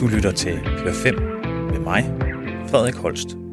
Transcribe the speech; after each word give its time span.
Du 0.00 0.06
lytter 0.06 0.32
til 0.32 0.58
Hør 0.58 0.92
5 0.92 1.14
med 1.70 1.78
mig, 1.78 2.04
Frederik 2.70 2.94
Holst. 2.94 3.47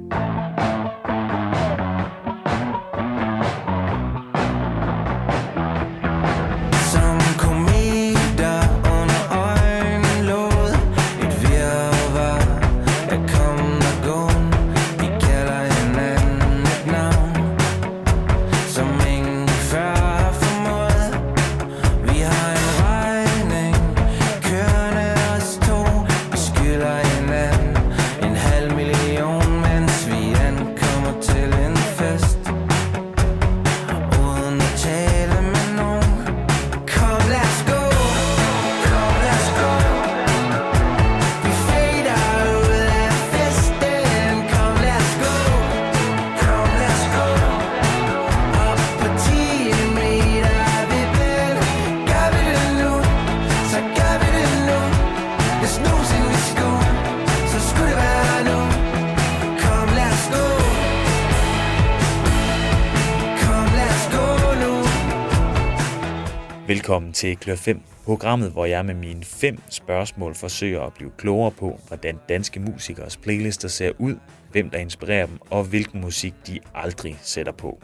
Til 67.16 67.38
Klør 67.38 67.56
5, 67.56 67.82
programmet, 68.06 68.52
hvor 68.52 68.66
jeg 68.66 68.86
med 68.86 68.94
mine 68.94 69.24
fem 69.24 69.62
spørgsmål 69.70 70.36
forsøger 70.36 70.82
at 70.82 70.94
blive 70.94 71.12
klogere 71.18 71.52
på, 71.52 71.80
hvordan 71.88 72.20
danske 72.30 72.60
musikers 72.60 73.18
playlister 73.18 73.68
ser 73.68 73.92
ud, 74.00 74.16
hvem 74.52 74.70
der 74.70 74.78
inspirerer 74.78 75.26
dem, 75.26 75.40
og 75.50 75.64
hvilken 75.64 76.02
musik 76.02 76.34
de 76.48 76.60
aldrig 76.74 77.20
sætter 77.22 77.52
på. 77.52 77.82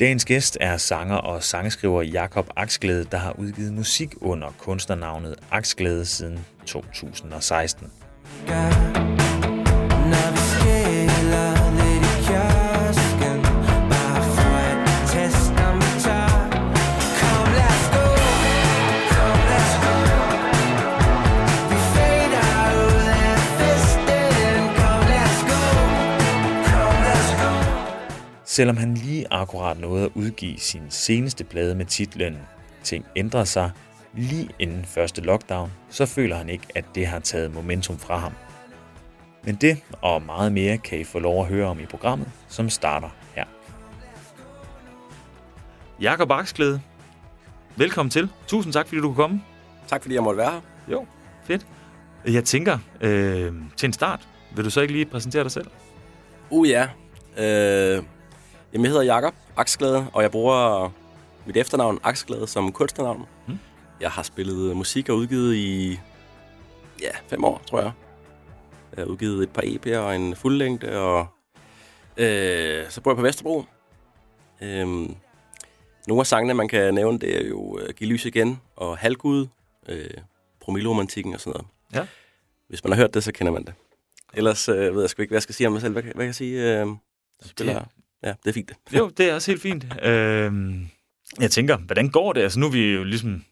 Dagens 0.00 0.24
gæst 0.24 0.58
er 0.60 0.76
sanger 0.76 1.16
og 1.16 1.42
sangskriver 1.42 2.02
Jakob 2.02 2.50
Aksglæde, 2.56 3.04
der 3.04 3.18
har 3.18 3.32
udgivet 3.38 3.72
musik 3.72 4.14
under 4.20 4.50
kunstnernavnet 4.58 5.36
Aksglæde 5.50 6.04
siden 6.04 6.46
2016. 6.66 7.90
Selvom 28.54 28.76
han 28.76 28.94
lige 28.94 29.26
akkurat 29.30 29.80
nåede 29.80 30.04
at 30.04 30.10
udgive 30.14 30.58
sin 30.58 30.82
seneste 30.88 31.44
plade 31.44 31.74
med 31.74 31.86
titlen 31.86 32.38
Ting 32.82 33.06
ændrer 33.16 33.44
sig 33.44 33.70
lige 34.12 34.48
inden 34.58 34.84
første 34.84 35.20
lockdown, 35.20 35.72
så 35.90 36.06
føler 36.06 36.36
han 36.36 36.48
ikke, 36.48 36.66
at 36.74 36.84
det 36.94 37.06
har 37.06 37.18
taget 37.18 37.54
momentum 37.54 37.98
fra 37.98 38.16
ham. 38.16 38.32
Men 39.44 39.54
det 39.54 39.82
og 40.02 40.22
meget 40.22 40.52
mere 40.52 40.78
kan 40.78 40.98
I 40.98 41.04
få 41.04 41.18
lov 41.18 41.40
at 41.40 41.48
høre 41.48 41.66
om 41.66 41.80
i 41.80 41.86
programmet, 41.86 42.28
som 42.48 42.70
starter 42.70 43.08
her. 43.34 43.44
Jakob 46.00 46.30
Aksglæde, 46.30 46.80
velkommen 47.76 48.10
til. 48.10 48.28
Tusind 48.46 48.72
tak, 48.72 48.88
fordi 48.88 49.00
du 49.00 49.06
kunne 49.06 49.16
komme. 49.16 49.42
Tak 49.86 50.02
fordi 50.02 50.14
jeg 50.14 50.22
måtte 50.22 50.38
være 50.38 50.52
her. 50.52 50.60
Jo, 50.92 51.06
fedt. 51.44 51.66
Jeg 52.26 52.44
tænker, 52.44 52.78
øh, 53.00 53.52
til 53.76 53.86
en 53.86 53.92
start, 53.92 54.28
vil 54.56 54.64
du 54.64 54.70
så 54.70 54.80
ikke 54.80 54.92
lige 54.92 55.06
præsentere 55.06 55.42
dig 55.42 55.52
selv? 55.52 55.66
Uh 56.50 56.68
ja. 56.68 56.88
Øh, 57.36 58.02
jeg 58.82 58.90
hedder 58.90 59.02
Jakob 59.02 59.34
Aksglæde, 59.56 60.06
og 60.12 60.22
jeg 60.22 60.30
bruger 60.30 60.90
mit 61.46 61.56
efternavn 61.56 62.00
Aksglæde 62.02 62.46
som 62.46 62.72
kunstnernavn. 62.72 63.26
Mm. 63.48 63.58
Jeg 64.00 64.10
har 64.10 64.22
spillet 64.22 64.76
musik 64.76 65.08
og 65.08 65.16
udgivet 65.16 65.54
i 65.54 65.98
ja, 67.02 67.10
fem 67.28 67.44
år, 67.44 67.62
tror 67.66 67.80
jeg. 67.80 67.92
Jeg 68.96 69.02
har 69.04 69.10
udgivet 69.10 69.42
et 69.42 69.50
par 69.50 69.62
EP'er 69.62 69.96
og 69.98 70.16
en 70.16 70.36
fuldlængde, 70.36 70.98
og 71.00 71.26
øh, 72.16 72.84
så 72.90 73.00
bor 73.00 73.10
jeg 73.10 73.16
på 73.16 73.22
Vesterbro. 73.22 73.64
Øh, 74.62 74.86
nogle 76.06 76.20
af 76.20 76.26
sangene, 76.26 76.54
man 76.54 76.68
kan 76.68 76.94
nævne, 76.94 77.18
det 77.18 77.44
er 77.44 77.48
jo 77.48 77.78
øh, 77.78 77.94
Giv 77.94 78.08
lys 78.08 78.24
igen 78.24 78.60
og 78.76 78.98
Halvgud, 78.98 79.46
øh, 79.88 80.10
Promilleromantikken 80.60 81.34
og 81.34 81.40
sådan 81.40 81.50
noget. 81.52 81.66
Ja. 81.94 82.06
Hvis 82.68 82.84
man 82.84 82.92
har 82.92 82.96
hørt 83.00 83.14
det, 83.14 83.24
så 83.24 83.32
kender 83.32 83.52
man 83.52 83.64
det. 83.64 83.74
Ellers 84.34 84.68
øh, 84.68 84.94
ved 84.94 85.02
jeg 85.02 85.10
sgu 85.10 85.22
ikke, 85.22 85.30
hvad 85.30 85.36
jeg 85.36 85.42
skal 85.42 85.54
sige 85.54 85.66
om 85.66 85.72
mig 85.72 85.80
selv. 85.82 85.92
Hvad, 85.92 86.02
kan- 86.02 86.12
hvad 86.14 86.22
kan 86.24 86.26
jeg 86.26 86.34
sige? 86.34 86.60
Øh, 86.60 86.66
jeg 86.78 86.86
spiller... 87.44 87.78
Det- 87.78 87.88
Ja, 88.24 88.34
det 88.44 88.48
er 88.48 88.52
fint. 88.52 88.72
Jo, 88.92 89.08
det 89.08 89.30
er 89.30 89.34
også 89.34 89.50
helt 89.50 89.62
fint. 89.62 89.84
Øh, 90.02 90.52
jeg 91.40 91.50
tænker, 91.50 91.76
hvordan 91.76 92.08
går 92.08 92.32
det? 92.32 92.40
Altså 92.40 92.60
nu 92.60 92.66
er 92.66 92.70
vi 92.70 92.92
jo 92.94 93.04
ligesom 93.04 93.44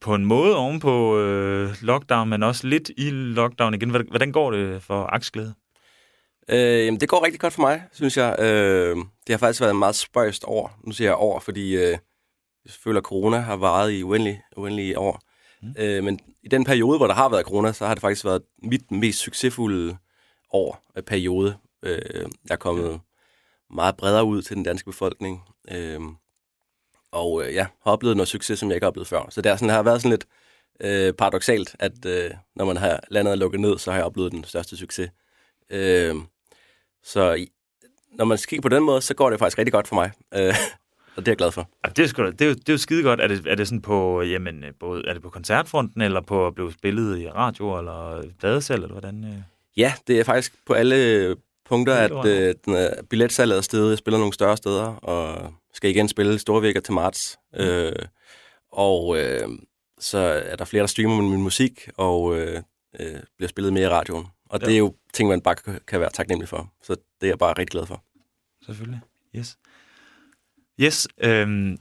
på 0.00 0.14
en 0.14 0.24
måde 0.24 0.56
oven 0.56 0.80
på 0.80 1.18
øh, 1.18 1.74
lockdown, 1.82 2.28
men 2.28 2.42
også 2.42 2.66
lidt 2.66 2.90
i 2.96 3.10
lockdown 3.10 3.74
igen. 3.74 3.90
Hvordan- 3.90 4.32
går 4.32 4.50
det 4.50 4.82
for 4.82 5.02
Aksglæde? 5.04 5.54
Øh, 6.48 6.86
jamen, 6.86 7.00
det 7.00 7.08
går 7.08 7.24
rigtig 7.24 7.40
godt 7.40 7.52
for 7.52 7.62
mig, 7.62 7.82
synes 7.92 8.16
jeg. 8.16 8.36
Øh, 8.38 8.96
det 8.96 9.28
har 9.28 9.36
faktisk 9.38 9.60
været 9.60 9.76
meget 9.76 9.94
spøjst 9.94 10.44
år. 10.46 10.78
Nu 10.84 10.92
siger 10.92 11.08
jeg 11.08 11.16
år, 11.16 11.40
fordi 11.40 11.76
øh, 11.76 11.90
jeg 12.64 12.72
føler, 12.84 12.98
at 13.00 13.04
corona 13.04 13.36
har 13.38 13.56
varet 13.56 13.92
i 13.92 14.02
uendelige, 14.02 14.42
uendelige 14.56 14.98
år. 14.98 15.20
Mm. 15.62 15.74
Øh, 15.78 16.04
men 16.04 16.20
i 16.42 16.48
den 16.48 16.64
periode, 16.64 16.96
hvor 16.98 17.06
der 17.06 17.14
har 17.14 17.28
været 17.28 17.44
corona, 17.44 17.72
så 17.72 17.86
har 17.86 17.94
det 17.94 18.00
faktisk 18.00 18.24
været 18.24 18.42
mit 18.62 18.90
mest 18.90 19.18
succesfulde 19.18 19.96
år, 20.52 20.82
periode. 21.06 21.56
Øh, 21.82 21.98
jeg 22.48 22.50
er 22.50 22.56
kommet 22.56 23.00
meget 23.72 23.96
bredere 23.96 24.24
ud 24.24 24.42
til 24.42 24.56
den 24.56 24.64
danske 24.64 24.86
befolkning. 24.86 25.42
Øh, 25.70 26.00
og 27.12 27.44
øh, 27.44 27.54
ja, 27.54 27.66
har 27.84 27.92
oplevet 27.92 28.16
noget 28.16 28.28
succes, 28.28 28.58
som 28.58 28.68
jeg 28.68 28.74
ikke 28.76 28.84
har 28.84 28.90
oplevet 28.90 29.08
før. 29.08 29.26
Så 29.30 29.42
det 29.42 29.52
er 29.52 29.56
sådan, 29.56 29.68
det 29.68 29.74
har 29.74 29.82
været 29.82 30.02
sådan 30.02 30.10
lidt 30.10 30.26
øh, 30.80 31.12
paradoxalt, 31.12 31.76
at 31.78 32.06
øh, 32.06 32.30
når 32.54 32.64
man 32.64 32.76
har 32.76 33.00
landet 33.10 33.32
og 33.32 33.38
lukket 33.38 33.60
ned, 33.60 33.78
så 33.78 33.90
har 33.90 33.98
jeg 33.98 34.06
oplevet 34.06 34.32
den 34.32 34.44
største 34.44 34.76
succes. 34.76 35.10
Øh, 35.70 36.16
så 37.04 37.46
når 38.12 38.24
man 38.24 38.38
kigger 38.48 38.62
på 38.62 38.68
den 38.68 38.82
måde, 38.82 39.00
så 39.00 39.14
går 39.14 39.30
det 39.30 39.38
faktisk 39.38 39.58
rigtig 39.58 39.72
godt 39.72 39.88
for 39.88 39.94
mig. 39.94 40.10
Øh, 40.34 40.54
og 41.16 41.26
det 41.26 41.28
er 41.28 41.32
jeg 41.32 41.36
glad 41.36 41.52
for. 41.52 41.68
Ja, 41.84 41.90
det, 41.90 42.02
er 42.02 42.06
sgu, 42.06 42.26
det, 42.26 42.40
er 42.40 42.46
jo, 42.46 42.54
det 42.54 42.68
er 42.68 42.72
jo 42.72 42.78
skide 42.78 43.02
godt. 43.02 43.20
Er 43.20 43.28
det, 43.28 43.46
er 43.46 43.54
det 43.54 43.68
sådan 43.68 43.82
på, 43.82 44.22
jamen, 44.22 44.64
øh, 44.64 44.72
både, 44.80 45.02
er 45.06 45.12
det 45.12 45.22
på 45.22 45.30
koncertfronten, 45.30 46.02
eller 46.02 46.20
på 46.20 46.46
at 46.46 46.54
blive 46.54 46.72
spillet 46.72 47.18
i 47.18 47.28
radio, 47.28 47.78
eller 47.78 48.22
pladesal, 48.38 48.76
eller 48.76 48.92
hvordan? 48.92 49.24
Øh? 49.24 49.34
Ja, 49.76 49.94
det 50.06 50.20
er 50.20 50.24
faktisk 50.24 50.54
på 50.66 50.72
alle 50.72 51.36
punkter, 51.72 51.94
at 51.94 52.26
øh, 52.26 52.54
den 52.64 52.74
er, 52.74 53.02
billetsalget 53.10 53.56
er 53.56 53.60
stedet. 53.60 53.90
Jeg 53.90 53.98
spiller 53.98 54.18
nogle 54.18 54.32
større 54.32 54.56
steder, 54.56 54.84
og 54.84 55.52
skal 55.74 55.90
igen 55.90 56.08
spille 56.08 56.38
Storvækker 56.38 56.80
til 56.80 56.94
marts. 56.94 57.38
Øh, 57.56 57.92
og 58.72 59.18
øh, 59.18 59.48
så 60.00 60.18
er 60.18 60.56
der 60.56 60.64
flere, 60.64 60.80
der 60.80 60.86
streamer 60.86 61.16
min, 61.20 61.30
min 61.30 61.42
musik, 61.42 61.88
og 61.96 62.38
øh, 62.38 62.62
øh, 63.00 63.20
bliver 63.38 63.48
spillet 63.48 63.72
mere 63.72 63.84
i 63.84 63.88
radioen. 63.88 64.26
Og 64.50 64.60
Ja. 64.60 64.66
det 64.66 64.74
er 64.74 64.78
jo 64.78 64.94
ting, 65.14 65.28
man 65.28 65.40
bare 65.40 65.54
kan- 65.86 66.00
være 66.00 66.10
taknemmelig 66.10 66.48
for. 66.48 66.72
Så 66.82 66.92
det 67.20 67.26
er 67.26 67.30
jeg 67.30 67.38
bare 67.38 67.52
rigtig 67.52 67.68
glad 67.70 67.86
for. 67.86 68.04
Selvfølgelig. 68.66 69.00
Yes. 69.36 69.56
Yes. 70.80 71.08
Øhm, 71.18 71.76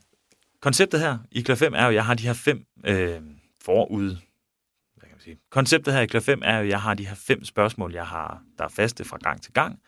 konceptet 0.62 1.00
her 1.00 1.18
i 1.32 1.42
Klar 1.42 1.56
5 1.56 1.74
er 1.74 1.82
jo, 1.84 1.90
at 1.90 1.94
jeg 1.96 2.06
har 2.06 2.14
de 2.14 2.24
her 2.24 2.34
fem 2.34 2.66
øh, 2.86 3.22
forud. 3.64 4.16
Sige? 5.24 5.38
Konceptet 5.52 5.94
her 5.94 6.02
i 6.02 6.06
Klar 6.06 6.20
5 6.20 6.42
er 6.44 6.60
at 6.60 6.68
jeg 6.68 6.82
har 6.82 6.94
de 6.94 7.08
her 7.08 7.16
fem 7.16 7.46
spørgsmål, 7.46 7.94
jeg 7.94 8.08
har, 8.08 8.42
der 8.58 8.64
er 8.64 8.70
faste 8.70 9.06
fra 9.06 9.18
gang 9.18 9.42
til 9.42 9.54
gang, 9.54 9.80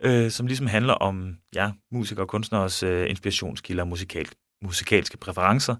øh, 0.00 0.30
som 0.30 0.46
ligesom 0.46 0.66
handler 0.66 0.94
om 0.94 1.36
ja, 1.54 1.70
musikere 1.92 2.24
og 2.24 2.28
kunstneres 2.28 2.82
øh, 2.82 3.10
inspirationskilder 3.10 3.82
og 3.82 3.88
musikal, 3.88 4.28
musikalske 4.62 5.16
præferencer. 5.16 5.76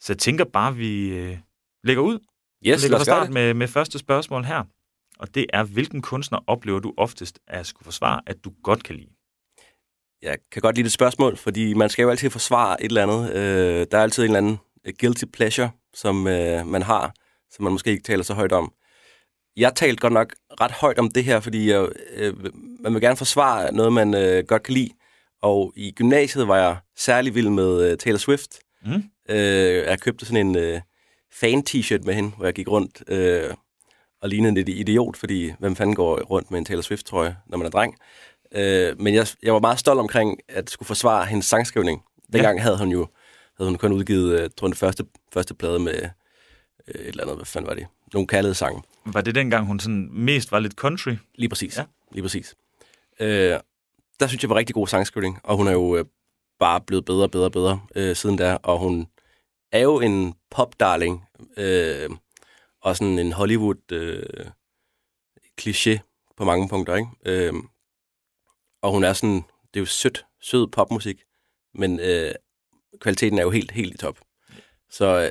Så 0.00 0.12
jeg 0.12 0.18
tænker 0.18 0.44
bare, 0.44 0.76
vi 0.76 1.08
øh, 1.08 1.38
lægger 1.84 2.02
ud. 2.02 2.18
Yes, 2.66 2.82
lægger 2.82 2.96
fra 2.96 3.00
os 3.00 3.06
gøre 3.06 3.16
start 3.16 3.26
det. 3.26 3.34
med, 3.34 3.54
med 3.54 3.68
første 3.68 3.98
spørgsmål 3.98 4.44
her. 4.44 4.64
Og 5.18 5.34
det 5.34 5.46
er, 5.52 5.64
hvilken 5.64 6.02
kunstner 6.02 6.38
oplever 6.46 6.78
du 6.78 6.94
oftest 6.96 7.38
at 7.46 7.66
skulle 7.66 7.84
forsvare, 7.84 8.20
at 8.26 8.44
du 8.44 8.52
godt 8.62 8.84
kan 8.84 8.94
lide? 8.94 9.10
Jeg 10.22 10.38
kan 10.52 10.62
godt 10.62 10.76
lide 10.76 10.84
det 10.84 10.92
spørgsmål, 10.92 11.36
fordi 11.36 11.74
man 11.74 11.90
skal 11.90 12.02
jo 12.02 12.10
altid 12.10 12.30
forsvare 12.30 12.82
et 12.82 12.88
eller 12.88 13.02
andet. 13.02 13.32
Øh, 13.34 13.86
der 13.90 13.98
er 13.98 14.02
altid 14.02 14.22
en 14.22 14.30
eller 14.30 14.38
anden 14.38 14.58
guilty 15.00 15.24
pleasure, 15.32 15.70
som 15.94 16.26
øh, 16.26 16.66
man 16.66 16.82
har, 16.82 17.14
som 17.50 17.62
man 17.62 17.72
måske 17.72 17.90
ikke 17.90 18.02
taler 18.02 18.22
så 18.22 18.34
højt 18.34 18.52
om. 18.52 18.72
Jeg 19.56 19.74
talte 19.74 20.00
godt 20.00 20.12
nok 20.12 20.34
ret 20.60 20.70
højt 20.70 20.98
om 20.98 21.10
det 21.10 21.24
her, 21.24 21.40
fordi 21.40 21.70
jeg, 21.70 21.88
øh, 22.14 22.34
man 22.80 22.94
vil 22.94 23.00
gerne 23.00 23.16
forsvare 23.16 23.72
noget, 23.72 23.92
man 23.92 24.14
øh, 24.14 24.44
godt 24.44 24.62
kan 24.62 24.74
lide. 24.74 24.90
Og 25.42 25.72
i 25.76 25.92
gymnasiet 25.92 26.48
var 26.48 26.56
jeg 26.56 26.76
særlig 26.96 27.34
vild 27.34 27.48
med 27.48 27.90
øh, 27.90 27.98
Taylor 27.98 28.18
Swift. 28.18 28.58
Mm. 28.84 29.02
Øh, 29.28 29.84
jeg 29.86 30.00
købte 30.00 30.26
sådan 30.26 30.46
en, 30.46 30.56
øh, 30.56 30.80
fan-t-shirt 31.32 32.04
med 32.04 32.14
hende, 32.14 32.30
hvor 32.36 32.44
jeg 32.44 32.54
gik 32.54 32.68
rundt 32.68 33.02
øh, 33.08 33.54
og 34.22 34.28
lignede 34.28 34.54
lidt 34.54 34.68
idiot, 34.68 35.16
fordi 35.16 35.52
hvem 35.58 35.76
fanden 35.76 35.96
går 35.96 36.20
rundt 36.20 36.50
med 36.50 36.58
en 36.58 36.64
Taylor 36.64 36.82
Swift-trøje, 36.82 37.36
når 37.46 37.58
man 37.58 37.66
er 37.66 37.70
dreng. 37.70 37.96
Øh, 38.54 39.00
men 39.00 39.14
jeg, 39.14 39.26
jeg 39.42 39.54
var 39.54 39.60
meget 39.60 39.78
stolt 39.78 40.00
omkring 40.00 40.38
at 40.48 40.70
skulle 40.70 40.86
forsvare 40.86 41.26
hendes 41.26 41.46
sangskrivning. 41.46 42.02
Dengang 42.32 42.58
ja. 42.58 42.62
havde 42.62 42.78
hun 42.78 42.88
jo 42.88 43.06
havde 43.56 43.70
hun 43.70 43.78
kun 43.78 43.92
udgivet, 43.92 44.40
øh, 44.40 44.50
tror 44.56 44.66
jeg, 44.66 44.72
den 44.72 44.74
første, 44.74 45.04
første 45.32 45.54
plade 45.54 45.78
med 45.78 46.08
et 46.94 47.08
eller 47.08 47.22
andet, 47.22 47.36
hvad 47.36 47.46
fanden 47.46 47.68
var 47.68 47.74
det? 47.74 47.86
Nogle 48.12 48.26
kærlighed 48.26 48.54
sange. 48.54 48.82
Var 49.04 49.20
det 49.20 49.34
dengang, 49.34 49.66
hun 49.66 49.80
sådan 49.80 50.08
mest 50.12 50.52
var 50.52 50.58
lidt 50.58 50.74
country? 50.74 51.16
Lige 51.34 51.48
præcis. 51.48 51.76
Ja. 51.76 51.80
Ja. 51.80 51.86
Lige 52.12 52.22
præcis. 52.22 52.54
Øh, 53.20 53.60
der 54.20 54.26
synes 54.26 54.42
jeg 54.42 54.50
var 54.50 54.56
rigtig 54.56 54.74
god 54.74 54.86
sangskrivning, 54.86 55.40
og 55.44 55.56
hun 55.56 55.66
er 55.66 55.72
jo 55.72 55.96
øh, 55.96 56.04
bare 56.58 56.80
blevet 56.80 57.04
bedre 57.04 57.22
og 57.22 57.30
bedre 57.30 57.44
og 57.44 57.52
bedre 57.52 57.80
øh, 57.96 58.16
siden 58.16 58.36
da, 58.36 58.58
og 58.62 58.78
hun 58.78 59.06
er 59.72 59.78
jo 59.78 60.00
en 60.00 60.34
pop-darling, 60.50 61.24
øh, 61.56 62.10
og 62.82 62.96
sådan 62.96 63.18
en 63.18 63.32
Hollywood 63.32 63.92
øh, 63.92 64.46
kliché 65.60 65.98
på 66.36 66.44
mange 66.44 66.68
punkter, 66.68 66.96
ikke? 66.96 67.08
Øh, 67.24 67.54
og 68.82 68.92
hun 68.92 69.04
er 69.04 69.12
sådan, 69.12 69.34
det 69.74 69.76
er 69.76 69.80
jo 69.80 69.86
sødt, 69.86 70.26
sød 70.40 70.66
popmusik, 70.66 71.22
men 71.74 72.00
øh, 72.00 72.34
kvaliteten 73.00 73.38
er 73.38 73.42
jo 73.42 73.50
helt, 73.50 73.70
helt 73.70 73.94
i 73.94 73.98
top. 73.98 74.18
Så 74.90 75.06
øh, 75.06 75.30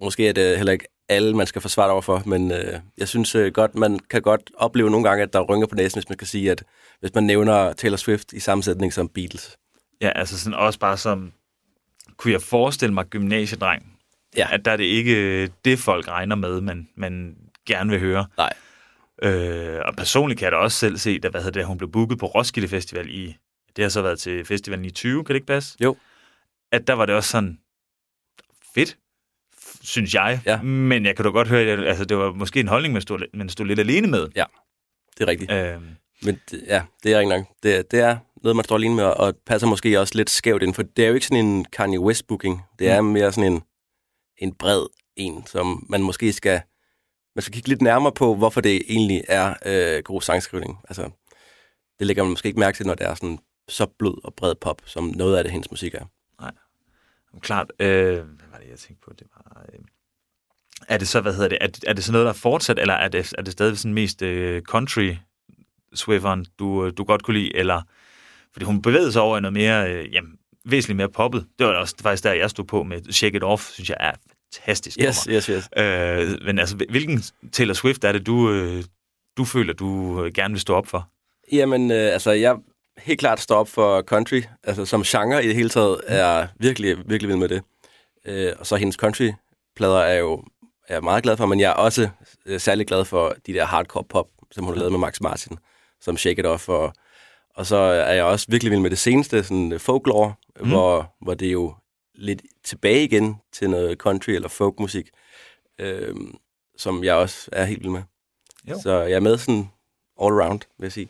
måske 0.00 0.28
er 0.28 0.32
det 0.32 0.56
heller 0.56 0.72
ikke 0.72 0.86
alle, 1.08 1.36
man 1.36 1.46
skal 1.46 1.62
forsvare 1.62 1.90
over 1.90 2.02
for, 2.02 2.22
men 2.26 2.52
øh, 2.52 2.80
jeg 2.98 3.08
synes 3.08 3.34
øh, 3.34 3.52
godt, 3.52 3.74
man 3.74 3.98
kan 3.98 4.22
godt 4.22 4.50
opleve 4.54 4.90
nogle 4.90 5.08
gange, 5.08 5.22
at 5.22 5.32
der 5.32 5.40
rynker 5.40 5.66
på 5.66 5.74
næsen, 5.74 5.98
hvis 5.98 6.08
man 6.08 6.18
kan 6.18 6.26
sige, 6.26 6.50
at 6.50 6.64
hvis 7.00 7.14
man 7.14 7.24
nævner 7.24 7.72
Taylor 7.72 7.96
Swift 7.96 8.32
i 8.32 8.40
sammensætning 8.40 8.92
som 8.92 9.08
Beatles. 9.08 9.56
Ja, 10.00 10.10
altså 10.14 10.38
sådan 10.38 10.58
også 10.58 10.78
bare 10.78 10.96
som, 10.96 11.32
kunne 12.16 12.32
jeg 12.32 12.42
forestille 12.42 12.94
mig 12.94 13.06
gymnasiedreng, 13.06 13.98
Ja. 14.36 14.48
at 14.52 14.64
der 14.64 14.70
er 14.70 14.76
det 14.76 14.84
ikke 14.84 15.46
det, 15.46 15.78
folk 15.78 16.08
regner 16.08 16.36
med, 16.36 16.60
men 16.60 16.88
man 16.96 17.36
gerne 17.66 17.90
vil 17.90 18.00
høre. 18.00 18.26
Nej. 18.36 18.52
Øh, 19.22 19.80
og 19.84 19.94
personligt 19.96 20.38
kan 20.38 20.44
jeg 20.44 20.52
da 20.52 20.56
også 20.56 20.78
selv 20.78 20.96
se, 20.98 21.18
da 21.18 21.28
hvad 21.28 21.40
hedder 21.42 21.60
det, 21.60 21.66
hun 21.66 21.78
blev 21.78 21.92
booket 21.92 22.18
på 22.18 22.26
Roskilde 22.26 22.68
Festival 22.68 23.08
i, 23.10 23.36
det 23.76 23.82
har 23.84 23.88
så 23.88 24.02
været 24.02 24.18
til 24.18 24.44
festivalen 24.44 24.84
i 24.84 24.90
20, 24.90 25.24
kan 25.24 25.28
det 25.28 25.34
ikke 25.34 25.46
passe? 25.46 25.76
Jo. 25.80 25.96
At 26.72 26.86
der 26.86 26.92
var 26.92 27.06
det 27.06 27.14
også 27.14 27.30
sådan, 27.30 27.58
fedt, 28.74 28.96
synes 29.82 30.14
jeg. 30.14 30.40
Ja. 30.46 30.62
Men 30.62 31.06
jeg 31.06 31.16
kan 31.16 31.24
da 31.24 31.30
godt 31.30 31.48
høre, 31.48 31.60
at 31.60 31.84
altså, 31.84 32.04
det 32.04 32.16
var 32.16 32.32
måske 32.32 32.60
en 32.60 32.68
holdning, 32.68 32.92
man 32.92 33.02
stod, 33.02 33.18
man 33.34 33.48
stod 33.48 33.66
lidt 33.66 33.80
alene 33.80 34.06
med. 34.06 34.28
Det 35.18 35.20
er 35.20 35.26
rigtigt. 35.28 35.52
Øh, 35.52 35.80
Men 36.22 36.40
ja, 36.66 36.82
det 37.02 37.12
er 37.12 37.20
ikke 37.20 37.30
nok. 37.30 37.44
Det, 37.62 37.90
det 37.90 38.00
er 38.00 38.16
noget, 38.42 38.56
man 38.56 38.64
står 38.64 38.76
alene 38.76 38.94
med, 38.94 39.04
og 39.04 39.34
passer 39.46 39.68
måske 39.68 40.00
også 40.00 40.14
lidt 40.16 40.30
skævt 40.30 40.62
ind, 40.62 40.74
for 40.74 40.82
det 40.82 41.04
er 41.04 41.08
jo 41.08 41.14
ikke 41.14 41.26
sådan 41.26 41.44
en 41.46 41.64
Kanye 41.64 42.00
West-booking. 42.00 42.60
Det 42.78 42.88
er 42.88 43.00
mere 43.00 43.32
sådan 43.32 43.52
en, 43.52 43.62
en 44.38 44.54
bred 44.54 44.86
en, 45.16 45.46
som 45.46 45.86
man 45.88 46.02
måske 46.02 46.32
skal, 46.32 46.60
man 47.34 47.42
skal 47.42 47.52
kigge 47.52 47.68
lidt 47.68 47.82
nærmere 47.82 48.12
på, 48.12 48.34
hvorfor 48.34 48.60
det 48.60 48.82
egentlig 48.88 49.24
er 49.28 49.54
øh, 49.66 50.02
god 50.02 50.22
sangskrivning. 50.22 50.78
Altså, 50.88 51.10
det 51.98 52.06
lægger 52.06 52.22
man 52.22 52.30
måske 52.30 52.46
ikke 52.46 52.60
mærke 52.60 52.76
til, 52.76 52.86
når 52.86 52.94
det 52.94 53.06
er 53.06 53.14
sådan 53.14 53.38
så 53.68 53.86
blød 53.98 54.24
og 54.24 54.34
bred 54.34 54.54
pop, 54.54 54.82
som 54.86 55.04
noget 55.04 55.36
af 55.36 55.44
det 55.44 55.52
hendes 55.52 55.70
musik 55.70 55.94
er. 55.94 56.04
Klart. 57.40 57.72
Øh, 57.78 57.88
hvad 57.88 58.46
var 58.52 58.58
det, 58.58 58.68
jeg 58.70 58.78
tænkte 58.78 59.04
på? 59.04 59.12
Det 59.18 59.26
var, 59.34 59.64
øh, 59.72 59.78
er 60.88 60.98
det 60.98 61.08
så, 61.08 61.20
hvad 61.20 61.34
hedder 61.34 61.48
det, 61.48 61.58
er, 61.60 61.68
er 61.86 61.92
det 61.92 62.04
så 62.04 62.12
noget, 62.12 62.24
der 62.24 62.32
er 62.32 62.36
fortsat, 62.36 62.78
eller 62.78 62.94
er 62.94 63.08
det, 63.08 63.34
er 63.38 63.42
det 63.42 63.52
stadig 63.52 63.78
sådan 63.78 63.94
mest 63.94 64.22
øh, 64.22 64.62
country 64.62 65.14
Swifteren, 65.94 66.46
du, 66.58 66.86
øh, 66.86 66.92
du 66.96 67.04
godt 67.04 67.22
kunne 67.22 67.38
lide, 67.38 67.56
eller 67.56 67.82
fordi 68.52 68.64
hun 68.64 68.82
bevægede 68.82 69.12
sig 69.12 69.22
over 69.22 69.38
i 69.38 69.40
noget 69.40 69.52
mere, 69.52 69.92
øh, 69.92 70.14
jamen, 70.14 70.38
væsentligt 70.64 70.96
mere 70.96 71.08
poppet. 71.08 71.46
Det 71.58 71.66
var 71.66 71.72
også 71.72 71.94
faktisk 72.02 72.24
der, 72.24 72.32
jeg 72.32 72.50
stod 72.50 72.64
på 72.64 72.82
med 72.82 73.12
Shake 73.12 73.36
It 73.36 73.42
Off, 73.42 73.70
synes 73.70 73.90
jeg 73.90 73.96
er 74.00 74.12
fantastisk. 74.54 74.98
Yes, 75.00 75.26
nummer. 75.26 75.36
yes, 75.36 75.46
yes. 75.46 75.68
Øh, 75.76 76.44
men 76.44 76.58
altså, 76.58 76.76
hvilken 76.90 77.22
Taylor 77.52 77.74
Swift 77.74 78.04
er 78.04 78.12
det, 78.12 78.26
du, 78.26 78.50
øh, 78.50 78.84
du 79.36 79.44
føler, 79.44 79.72
du 79.72 80.22
øh, 80.24 80.32
gerne 80.32 80.54
vil 80.54 80.60
stå 80.60 80.74
op 80.74 80.86
for? 80.86 81.08
Jamen, 81.52 81.90
øh, 81.90 82.12
altså, 82.12 82.30
jeg 82.30 82.56
helt 82.98 83.20
klart 83.20 83.40
står 83.40 83.56
op 83.56 83.68
for 83.68 84.02
country. 84.02 84.42
Altså, 84.64 84.84
som 84.84 85.02
genre 85.02 85.44
i 85.44 85.46
det 85.46 85.54
hele 85.54 85.68
taget 85.68 86.00
er 86.06 86.16
jeg 86.16 86.48
virkelig, 86.58 86.96
virkelig 86.98 87.28
vild 87.28 87.38
med 87.38 87.48
det. 87.48 87.62
Øh, 88.24 88.52
og 88.58 88.66
så 88.66 88.76
hendes 88.76 88.96
country-plader 88.96 89.98
er 89.98 90.18
jo 90.18 90.44
er 90.88 90.94
jeg 90.94 91.02
meget 91.02 91.22
glad 91.22 91.36
for, 91.36 91.46
men 91.46 91.60
jeg 91.60 91.70
er 91.70 91.74
også 91.74 92.08
øh, 92.46 92.60
særlig 92.60 92.86
glad 92.86 93.04
for 93.04 93.34
de 93.46 93.52
der 93.52 93.64
hardcore 93.64 94.04
pop, 94.04 94.28
som 94.50 94.64
hun 94.64 94.74
har 94.74 94.78
lavet 94.78 94.92
med 94.92 95.00
Max 95.00 95.20
Martin, 95.20 95.58
som 96.00 96.16
Shake 96.16 96.40
It 96.40 96.46
Off. 96.46 96.68
Og, 96.68 96.92
og 97.54 97.66
så 97.66 97.76
er 97.76 98.12
jeg 98.12 98.24
også 98.24 98.46
virkelig 98.48 98.70
vild 98.70 98.80
med 98.80 98.90
det 98.90 98.98
seneste, 98.98 99.44
sådan 99.44 99.72
øh, 99.72 99.80
folklore, 99.80 100.34
mm. 100.60 100.68
hvor, 100.68 101.14
hvor 101.20 101.34
det 101.34 101.48
er 101.48 101.52
jo 101.52 101.74
lidt 102.14 102.42
tilbage 102.64 103.04
igen 103.04 103.36
til 103.52 103.70
noget 103.70 103.98
country 103.98 104.30
eller 104.30 104.48
folkmusik, 104.48 105.08
øh, 105.78 106.16
som 106.76 107.04
jeg 107.04 107.14
også 107.14 107.48
er 107.52 107.64
helt 107.64 107.80
vild 107.80 107.92
med. 107.92 108.02
Jo. 108.70 108.80
Så 108.82 109.00
jeg 109.00 109.16
er 109.16 109.20
med 109.20 109.38
sådan 109.38 109.70
all 110.22 110.40
around, 110.40 110.60
vil 110.78 110.84
jeg 110.84 110.92
sige. 110.92 111.08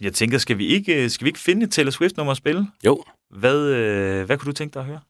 Jeg 0.00 0.14
tænker, 0.14 0.38
skal 0.38 0.58
vi 0.58 0.66
ikke, 0.66 1.10
skal 1.10 1.24
vi 1.24 1.28
ikke 1.28 1.38
finde 1.38 1.64
et 1.64 1.72
Taylor 1.72 1.90
Swift-nummer 1.90 2.30
at 2.30 2.36
spille? 2.36 2.66
Jo, 2.86 3.04
Hvad, 3.30 3.66
øh, 3.66 4.24
hvad 4.26 4.38
kunne 4.38 4.46
du 4.46 4.52
tænke 4.52 4.74
dig 4.74 4.80
at 4.80 4.86
høre? 4.86 5.00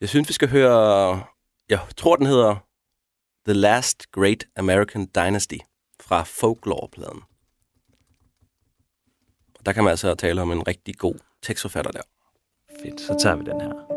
Jeg 0.00 0.08
synes, 0.08 0.28
vi 0.28 0.32
skal 0.32 0.48
høre, 0.48 1.22
jeg 1.68 1.80
tror, 1.96 2.16
den 2.16 2.26
hedder 2.26 2.56
The 3.46 3.54
Last 3.54 4.12
Great 4.12 4.44
American 4.56 5.06
Dynasty 5.06 5.56
fra 6.00 6.22
Folklore-pladen. 6.22 7.20
Der 9.66 9.72
kan 9.72 9.84
man 9.84 9.90
altså 9.90 10.14
tale 10.14 10.42
om 10.42 10.52
en 10.52 10.66
rigtig 10.66 10.96
god 10.96 11.14
tekstforfatter 11.42 11.90
der. 11.90 12.02
Fedt, 12.82 13.00
så 13.00 13.16
tager 13.22 13.36
vi 13.36 13.44
den 13.44 13.60
her. 13.60 13.93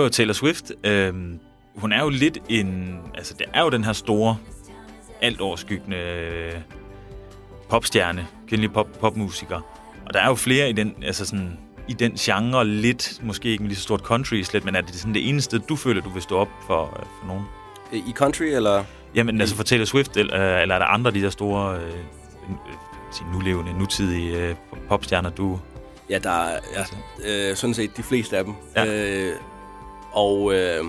Var 0.00 0.06
jo 0.06 0.10
Taylor 0.10 0.32
Swift. 0.32 0.72
Øhm, 0.84 1.38
hun 1.76 1.92
er 1.92 2.02
jo 2.02 2.08
lidt 2.08 2.38
en... 2.48 2.98
Altså, 3.14 3.34
det 3.38 3.46
er 3.54 3.62
jo 3.62 3.68
den 3.68 3.84
her 3.84 3.92
store, 3.92 4.36
alt 5.20 5.40
overskyggende 5.40 5.96
øh, 5.96 6.52
popstjerne, 7.68 8.26
kvindelig 8.48 8.72
pop, 8.72 8.88
popmusiker. 9.00 9.60
Og 10.06 10.14
der 10.14 10.20
er 10.20 10.28
jo 10.28 10.34
flere 10.34 10.70
i 10.70 10.72
den, 10.72 10.94
altså 11.02 11.26
sådan, 11.26 11.58
i 11.88 11.92
den 11.92 12.12
genre, 12.12 12.66
lidt, 12.66 13.20
måske 13.22 13.48
ikke 13.48 13.62
med 13.62 13.68
lige 13.68 13.76
så 13.76 13.82
stort 13.82 14.00
country 14.00 14.42
slet, 14.42 14.64
men 14.64 14.76
er 14.76 14.80
det 14.80 14.94
sådan 14.94 15.14
det 15.14 15.28
eneste, 15.28 15.58
du 15.58 15.76
føler, 15.76 16.02
du 16.02 16.10
vil 16.10 16.22
stå 16.22 16.36
op 16.36 16.48
for, 16.66 16.82
øh, 16.82 17.06
for 17.20 17.26
nogen? 17.26 17.44
I 17.92 18.12
country, 18.12 18.44
eller... 18.44 18.84
Jamen, 19.14 19.40
altså 19.40 19.56
for 19.56 19.62
Taylor 19.62 19.84
Swift, 19.84 20.16
eller, 20.16 20.56
øh, 20.56 20.62
eller 20.62 20.74
er 20.74 20.78
der 20.78 20.86
andre 20.86 21.08
af 21.08 21.14
de 21.14 21.22
der 21.22 21.30
store, 21.30 21.76
øh, 21.76 21.82
øh, 21.82 23.32
nulevende, 23.32 23.78
nutidige 23.78 24.36
øh, 24.36 24.54
popstjerner, 24.88 25.30
du... 25.30 25.60
Ja, 26.10 26.18
der 26.18 26.30
er 26.30 26.58
ja, 26.76 27.50
øh, 27.50 27.56
sådan 27.56 27.74
set 27.74 27.96
de 27.96 28.02
fleste 28.02 28.38
af 28.38 28.44
dem. 28.44 28.54
Ja. 28.76 28.84
Øh, 28.86 29.34
og 30.12 30.54
øh, 30.54 30.84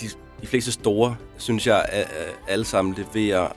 de, 0.00 0.08
de 0.40 0.46
fleste 0.46 0.72
store, 0.72 1.16
synes 1.38 1.66
jeg, 1.66 1.86
er 1.88 2.04
alle 2.48 2.64
sammen 2.64 2.94
leverer 2.94 3.48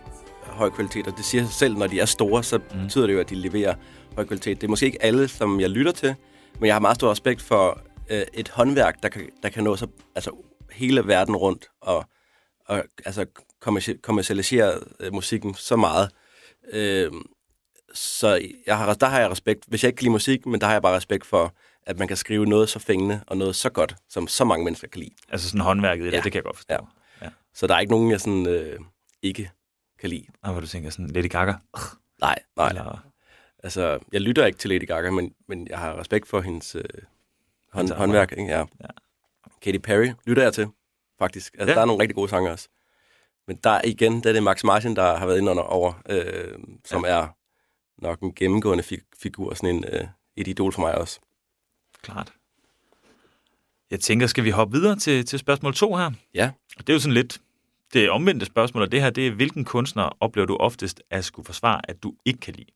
høj 0.43 0.69
kvalitet. 0.69 1.07
Og 1.07 1.17
det 1.17 1.25
siger 1.25 1.43
sig 1.43 1.53
selv, 1.53 1.77
når 1.77 1.88
de 1.88 2.00
er 2.00 2.05
store, 2.05 2.43
så 2.43 2.57
mm. 2.57 2.79
betyder 2.83 3.07
det 3.07 3.13
jo, 3.13 3.19
at 3.19 3.29
de 3.29 3.36
leverer 3.36 3.75
høj 4.15 4.25
kvalitet. 4.25 4.62
Det 4.62 4.67
er 4.67 4.69
måske 4.69 4.86
ikke 4.86 5.03
alle, 5.03 5.27
som 5.27 5.59
jeg 5.59 5.69
lytter 5.69 5.91
til, 5.91 6.15
men 6.59 6.67
jeg 6.67 6.75
har 6.75 6.79
meget 6.79 6.95
stor 6.95 7.12
respekt 7.12 7.41
for 7.41 7.81
øh, 8.09 8.21
et 8.33 8.50
håndværk, 8.50 9.03
der 9.03 9.09
kan, 9.09 9.29
der 9.43 9.50
kan 9.50 9.63
nå 9.63 9.75
så 9.75 9.88
altså, 10.15 10.31
hele 10.71 11.07
verden 11.07 11.36
rundt 11.36 11.65
og, 11.81 12.05
og 12.65 12.83
altså, 13.05 13.25
kommerci- 13.65 14.01
kommercialisere 14.01 14.74
øh, 15.00 15.13
musikken 15.13 15.53
så 15.53 15.75
meget. 15.75 16.09
Øh, 16.71 17.12
så 17.93 18.41
jeg 18.67 18.77
har, 18.77 18.93
der 18.93 19.07
har 19.07 19.19
jeg 19.19 19.31
respekt, 19.31 19.63
hvis 19.67 19.83
jeg 19.83 19.89
ikke 19.89 19.97
kan 19.97 20.03
lide 20.03 20.12
musik, 20.12 20.45
men 20.45 20.62
der 20.62 20.67
har 20.67 20.74
jeg 20.74 20.81
bare 20.81 20.95
respekt 20.95 21.25
for, 21.25 21.53
at 21.88 22.00
man 22.00 22.08
kan 22.08 22.17
skrive 22.17 22.46
noget 22.46 22.70
så 22.70 22.79
fængende 22.79 23.24
og 23.27 23.38
noget 23.38 23.56
så 23.56 23.70
godt, 23.70 23.96
som 24.10 24.27
så 24.27 24.46
mange 24.46 24.65
mennesker 24.65 24.88
kan 24.88 25.00
lide. 25.00 25.13
Altså 25.29 25.48
sådan 25.50 25.62
håndværket 25.62 26.03
i 26.03 26.06
det, 26.06 26.13
Ja. 26.13 26.17
det 26.22 26.32
kan 26.32 26.36
jeg 26.36 26.44
godt 26.44 26.56
forstå. 26.56 26.74
Ja. 26.74 26.79
ja. 27.22 27.29
Så 27.53 27.67
der 27.67 27.75
er 27.75 27.79
ikke 27.79 27.91
nogen, 27.91 28.12
jeg 28.12 28.22
sådan 28.22 28.48
øh, 28.48 28.79
ikke 29.22 29.51
kan 30.00 30.10
lide. 30.10 30.25
Og 30.44 30.51
hvor 30.51 30.62
du 30.62 30.67
tænker 30.67 30.89
sådan, 30.89 31.08
Lady 31.08 31.29
Gaga? 31.29 31.53
Nej, 32.22 32.39
nej. 32.56 32.70
Eller, 32.70 33.03
Altså, 33.63 34.00
jeg 34.13 34.22
lytter 34.22 34.46
ikke 34.46 34.58
til 34.60 34.70
Lady 34.70 34.88
Gaga, 34.88 35.12
men, 35.12 35.34
men 35.48 35.67
jeg 35.67 35.79
har 35.79 36.00
respekt 36.00 36.27
for 36.27 36.41
hendes 36.41 36.75
øh, 36.75 36.84
hånd, 37.74 37.91
håndværk. 37.91 38.32
Ikke? 38.32 38.44
Ja. 38.51 38.58
Ja. 38.60 38.88
Katy 39.62 39.77
Perry 39.77 40.10
lytter 40.25 40.44
jeg 40.44 40.53
til, 40.53 40.67
faktisk. 41.20 41.53
Altså, 41.53 41.67
Ja. 41.72 41.75
der 41.75 41.82
er 41.82 41.86
nogle 41.86 42.01
rigtig 42.01 42.15
gode 42.15 42.29
sanger 42.29 42.51
også. 42.51 42.70
Men 43.48 43.56
der 43.63 43.70
er 43.70 43.82
igen, 43.86 44.24
der 44.24 44.29
er 44.29 44.34
det 44.34 44.44
Max 44.44 44.63
Martin, 44.63 44.96
der 44.96 45.17
har 45.17 45.25
været 45.25 45.41
under 45.50 45.63
over, 45.63 45.94
øh, 46.10 46.60
som 46.86 47.06
ja. 47.06 47.12
er 47.12 47.27
nok 48.01 48.20
en 48.20 48.34
gennemgående 48.36 48.84
fig- 48.84 49.08
figur, 49.17 49.53
sådan 49.53 49.75
en, 49.75 49.86
øh, 49.91 50.08
et 50.36 50.48
idol 50.48 50.74
for 50.74 50.82
mig 50.82 50.96
også. 50.96 51.20
Klart. 52.11 52.33
Jeg 53.91 53.99
tænker, 53.99 54.27
skal 54.27 54.43
vi 54.43 54.49
hoppe 54.49 54.77
videre 54.77 54.95
til, 54.95 55.25
til 55.25 55.39
spørgsmål 55.39 55.73
to 55.73 55.95
her? 55.95 56.11
Ja. 56.33 56.51
Det 56.77 56.89
er 56.89 56.93
jo 56.93 56.99
sådan 56.99 57.13
lidt 57.13 57.41
det 57.93 58.09
omvendte 58.09 58.45
spørgsmål, 58.45 58.83
og 58.83 58.91
det 58.91 59.01
her, 59.01 59.09
det 59.09 59.27
er, 59.27 59.31
hvilken 59.31 59.65
kunstner 59.65 60.17
oplever 60.19 60.45
du 60.45 60.55
oftest 60.55 61.01
at 61.11 61.25
skulle 61.25 61.45
forsvare, 61.45 61.81
at 61.83 62.03
du 62.03 62.13
ikke 62.25 62.39
kan 62.39 62.53
lide? 62.53 62.71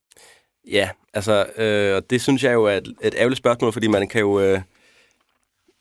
Ja, 0.67 0.89
altså, 1.13 1.45
øh, 1.57 1.95
og 1.95 2.09
det 2.09 2.21
synes 2.21 2.43
jeg 2.43 2.53
jo 2.53 2.65
er 2.65 2.77
et, 2.77 2.87
et 3.01 3.15
ærgerligt 3.17 3.37
spørgsmål, 3.37 3.73
fordi 3.73 3.87
man 3.87 4.07
kan 4.07 4.21
jo... 4.21 4.39
Øh, 4.39 4.61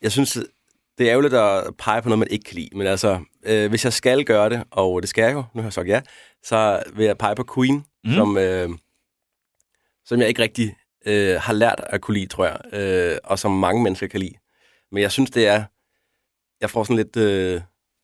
jeg 0.02 0.12
synes, 0.12 0.38
det 0.98 1.06
er 1.06 1.10
ærgerligt 1.10 1.34
at 1.34 1.76
pege 1.76 2.02
på 2.02 2.08
noget, 2.08 2.18
man 2.18 2.28
ikke 2.30 2.44
kan 2.44 2.54
lide. 2.54 2.68
Men 2.72 2.86
altså, 2.86 3.20
øh, 3.42 3.68
hvis 3.68 3.84
jeg 3.84 3.92
skal 3.92 4.24
gøre 4.24 4.50
det, 4.50 4.64
og 4.70 5.02
det 5.02 5.08
skal 5.08 5.22
jeg 5.22 5.32
jo, 5.32 5.44
nu 5.54 5.62
har 5.62 5.66
jeg 5.66 5.72
sagt 5.72 5.88
ja, 5.88 6.00
så 6.42 6.82
vil 6.94 7.06
jeg 7.06 7.18
pege 7.18 7.34
på 7.36 7.44
Queen, 7.54 7.84
mm. 8.04 8.12
som, 8.12 8.38
øh, 8.38 8.68
som 10.04 10.20
jeg 10.20 10.28
ikke 10.28 10.42
rigtig 10.42 10.76
øh, 11.06 11.40
har 11.40 11.52
lært 11.52 11.80
at 11.86 12.00
kunne 12.00 12.14
lide, 12.14 12.26
tror 12.26 12.46
jeg, 12.46 12.60
øh, 12.72 13.18
og 13.24 13.38
som 13.38 13.52
mange 13.52 13.82
mennesker 13.82 14.06
kan 14.06 14.20
lide. 14.20 14.34
Men 14.92 15.02
jeg 15.02 15.12
synes, 15.12 15.30
det 15.30 15.46
er... 15.46 15.64
Jeg 16.60 16.70
får 16.70 16.84
sådan 16.84 16.96
lidt... 16.96 17.16
Øh, 17.16 17.60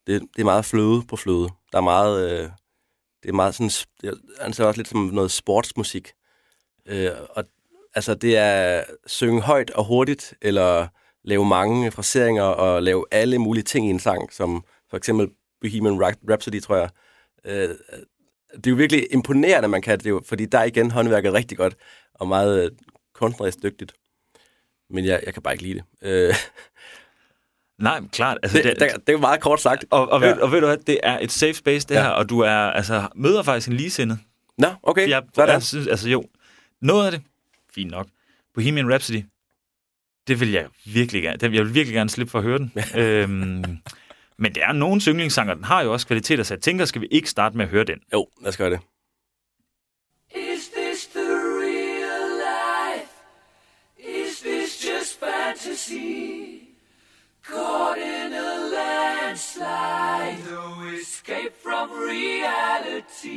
det, 0.06 0.22
det 0.36 0.40
er 0.40 0.44
meget 0.44 0.64
fløde 0.64 1.02
på 1.08 1.16
fløde. 1.16 1.48
Der 1.72 1.78
er 1.78 1.82
meget... 1.82 2.30
Øh, 2.30 2.50
det 3.22 3.28
er 3.28 3.32
meget 3.32 3.54
sådan... 3.54 3.70
Jeg 4.02 4.12
anser 4.12 4.44
altså 4.44 4.66
også 4.66 4.78
lidt 4.78 4.88
som 4.88 5.00
noget 5.00 5.30
sportsmusik. 5.30 6.12
Øh, 6.86 7.10
og 7.30 7.44
altså, 7.94 8.14
det 8.14 8.36
er 8.36 8.84
synge 9.06 9.42
højt 9.42 9.70
og 9.70 9.84
hurtigt, 9.84 10.34
eller 10.42 10.86
lave 11.24 11.46
mange 11.46 11.90
fraseringer 11.90 12.42
og 12.42 12.82
lave 12.82 13.04
alle 13.10 13.38
mulige 13.38 13.64
ting 13.64 13.86
i 13.86 13.90
en 13.90 14.00
sang, 14.00 14.32
som 14.32 14.64
for 14.90 14.96
eksempel 14.96 15.28
Bohemian 15.60 16.02
Rhapsody, 16.02 16.62
tror 16.62 16.76
jeg. 16.76 16.90
Øh, 17.44 17.74
det 18.54 18.66
er 18.66 18.70
jo 18.70 18.76
virkelig 18.76 19.06
imponerende, 19.12 19.64
at 19.66 19.70
man 19.70 19.82
kan 19.82 19.98
det, 19.98 20.10
jo, 20.10 20.22
fordi 20.28 20.46
der 20.46 20.58
er 20.58 20.64
igen 20.64 20.90
håndværket 20.90 21.32
rigtig 21.32 21.58
godt 21.58 21.76
og 22.14 22.28
meget 22.28 22.64
øh, 22.64 22.70
kunstnerisk 23.14 23.62
dygtigt. 23.62 23.92
Men 24.90 25.04
jeg, 25.04 25.20
jeg 25.26 25.34
kan 25.34 25.42
bare 25.42 25.54
ikke 25.54 25.64
lide 25.64 25.74
det. 25.74 25.84
Øh, 26.08 26.34
Nej, 27.78 28.00
men 28.00 28.08
klart. 28.08 28.38
Altså, 28.42 28.58
det, 28.58 28.64
det, 28.64 28.80
det 28.80 29.08
er 29.08 29.12
jo 29.12 29.18
meget 29.18 29.40
kort 29.40 29.60
sagt. 29.60 29.84
og, 29.90 30.08
og, 30.08 30.20
ved, 30.20 30.28
Ja. 30.28 30.42
og 30.42 30.52
ved 30.52 30.60
du 30.60 30.66
hvad, 30.66 30.76
det 30.76 31.00
er 31.02 31.18
et 31.18 31.32
safe 31.32 31.54
space, 31.54 31.86
det 31.88 31.94
Ja. 31.94 32.02
her, 32.02 32.08
og 32.08 32.28
du 32.28 32.40
er, 32.40 32.50
altså, 32.50 33.08
møder 33.14 33.42
faktisk 33.42 33.68
en 33.68 33.76
ligesindet. 33.76 34.18
Nå, 34.58 34.68
okay. 34.82 35.08
Jeg, 35.08 35.22
Sådan. 35.34 35.52
jeg 35.54 35.62
synes, 35.62 35.86
altså 35.86 36.08
jo, 36.08 36.24
noget 36.80 37.06
af 37.06 37.12
det, 37.12 37.22
fint 37.74 37.90
nok. 37.90 38.06
Bohemian 38.54 38.90
Rhapsody, 38.90 39.22
det 40.28 40.40
vil 40.40 40.50
jeg 40.52 40.66
virkelig 40.86 41.22
gerne, 41.22 41.36
det- 41.38 41.54
jeg 41.54 41.64
vil 41.64 41.74
virkelig 41.74 41.94
gerne 41.94 42.10
slippe 42.10 42.30
for 42.30 42.38
at 42.38 42.44
høre 42.44 42.58
den. 42.58 42.72
øhm, 43.02 43.78
men 44.38 44.54
det 44.54 44.62
er 44.62 44.72
nogle 44.72 45.00
yndlingssanger, 45.08 45.54
den 45.54 45.64
har 45.64 45.82
jo 45.82 45.92
også 45.92 46.06
kvaliteter, 46.06 46.44
så 46.44 46.54
jeg 46.54 46.62
tænker, 46.62 46.84
skal 46.84 47.00
vi 47.00 47.06
ikke 47.10 47.30
starte 47.30 47.56
med 47.56 47.64
at 47.64 47.70
høre 47.70 47.84
den? 47.84 47.98
Jo, 48.12 48.26
lad 48.40 48.48
os 48.48 48.56
gøre 48.56 48.70
det. 48.70 48.80
Is 50.34 50.68
this 50.68 51.06
the 51.06 51.30
real 51.62 52.28
life? 52.48 53.12
Is 53.98 54.40
this 54.40 54.84
just 54.88 55.20
fantasy? 55.20 56.62
Caught 57.48 57.98
in 57.98 58.32
a 58.32 58.56
landslide, 58.74 60.38
no 60.50 60.82
escape 61.00 61.54
from 61.62 61.90
reality. 61.92 63.36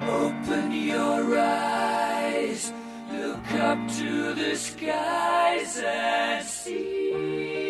Open 0.00 0.72
your 0.72 1.36
eyes, 1.38 2.72
look 3.12 3.52
up 3.60 3.78
to 3.98 4.34
the 4.34 4.56
skies 4.56 5.82
and 5.84 6.46
see. 6.46 7.63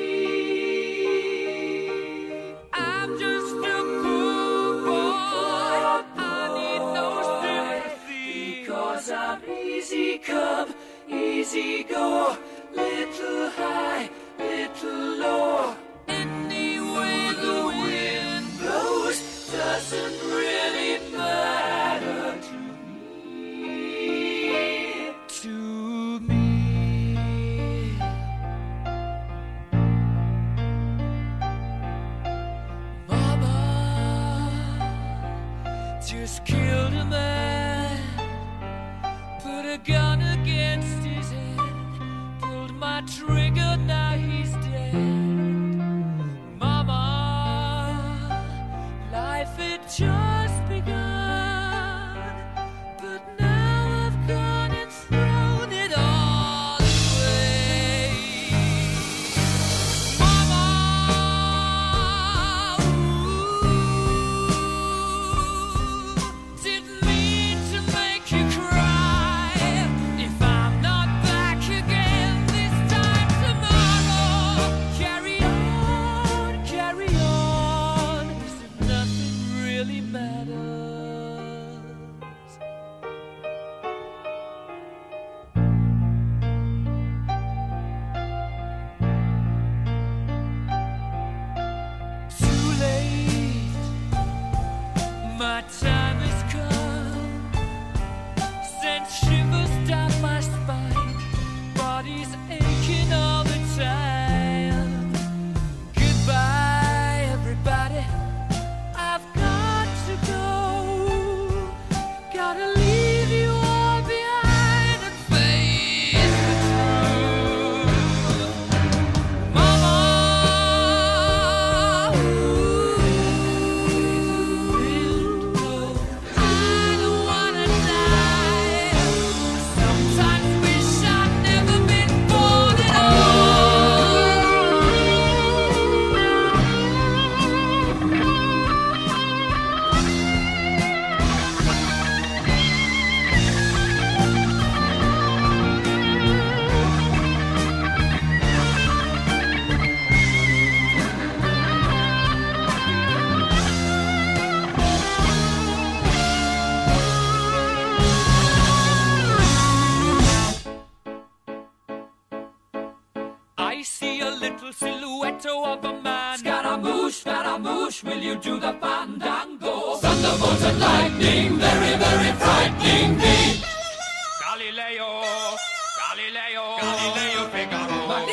Easy 10.14 10.22
come, 10.22 10.74
easy 11.08 11.82
go. 11.84 12.36
Little 12.72 13.50
high, 13.50 14.08
little 14.38 15.18
low. 15.18 15.76
Any 16.06 16.78
way 16.78 17.32
the 17.42 17.66
wind 17.82 18.46
blows 18.60 19.50
doesn't 19.50 20.23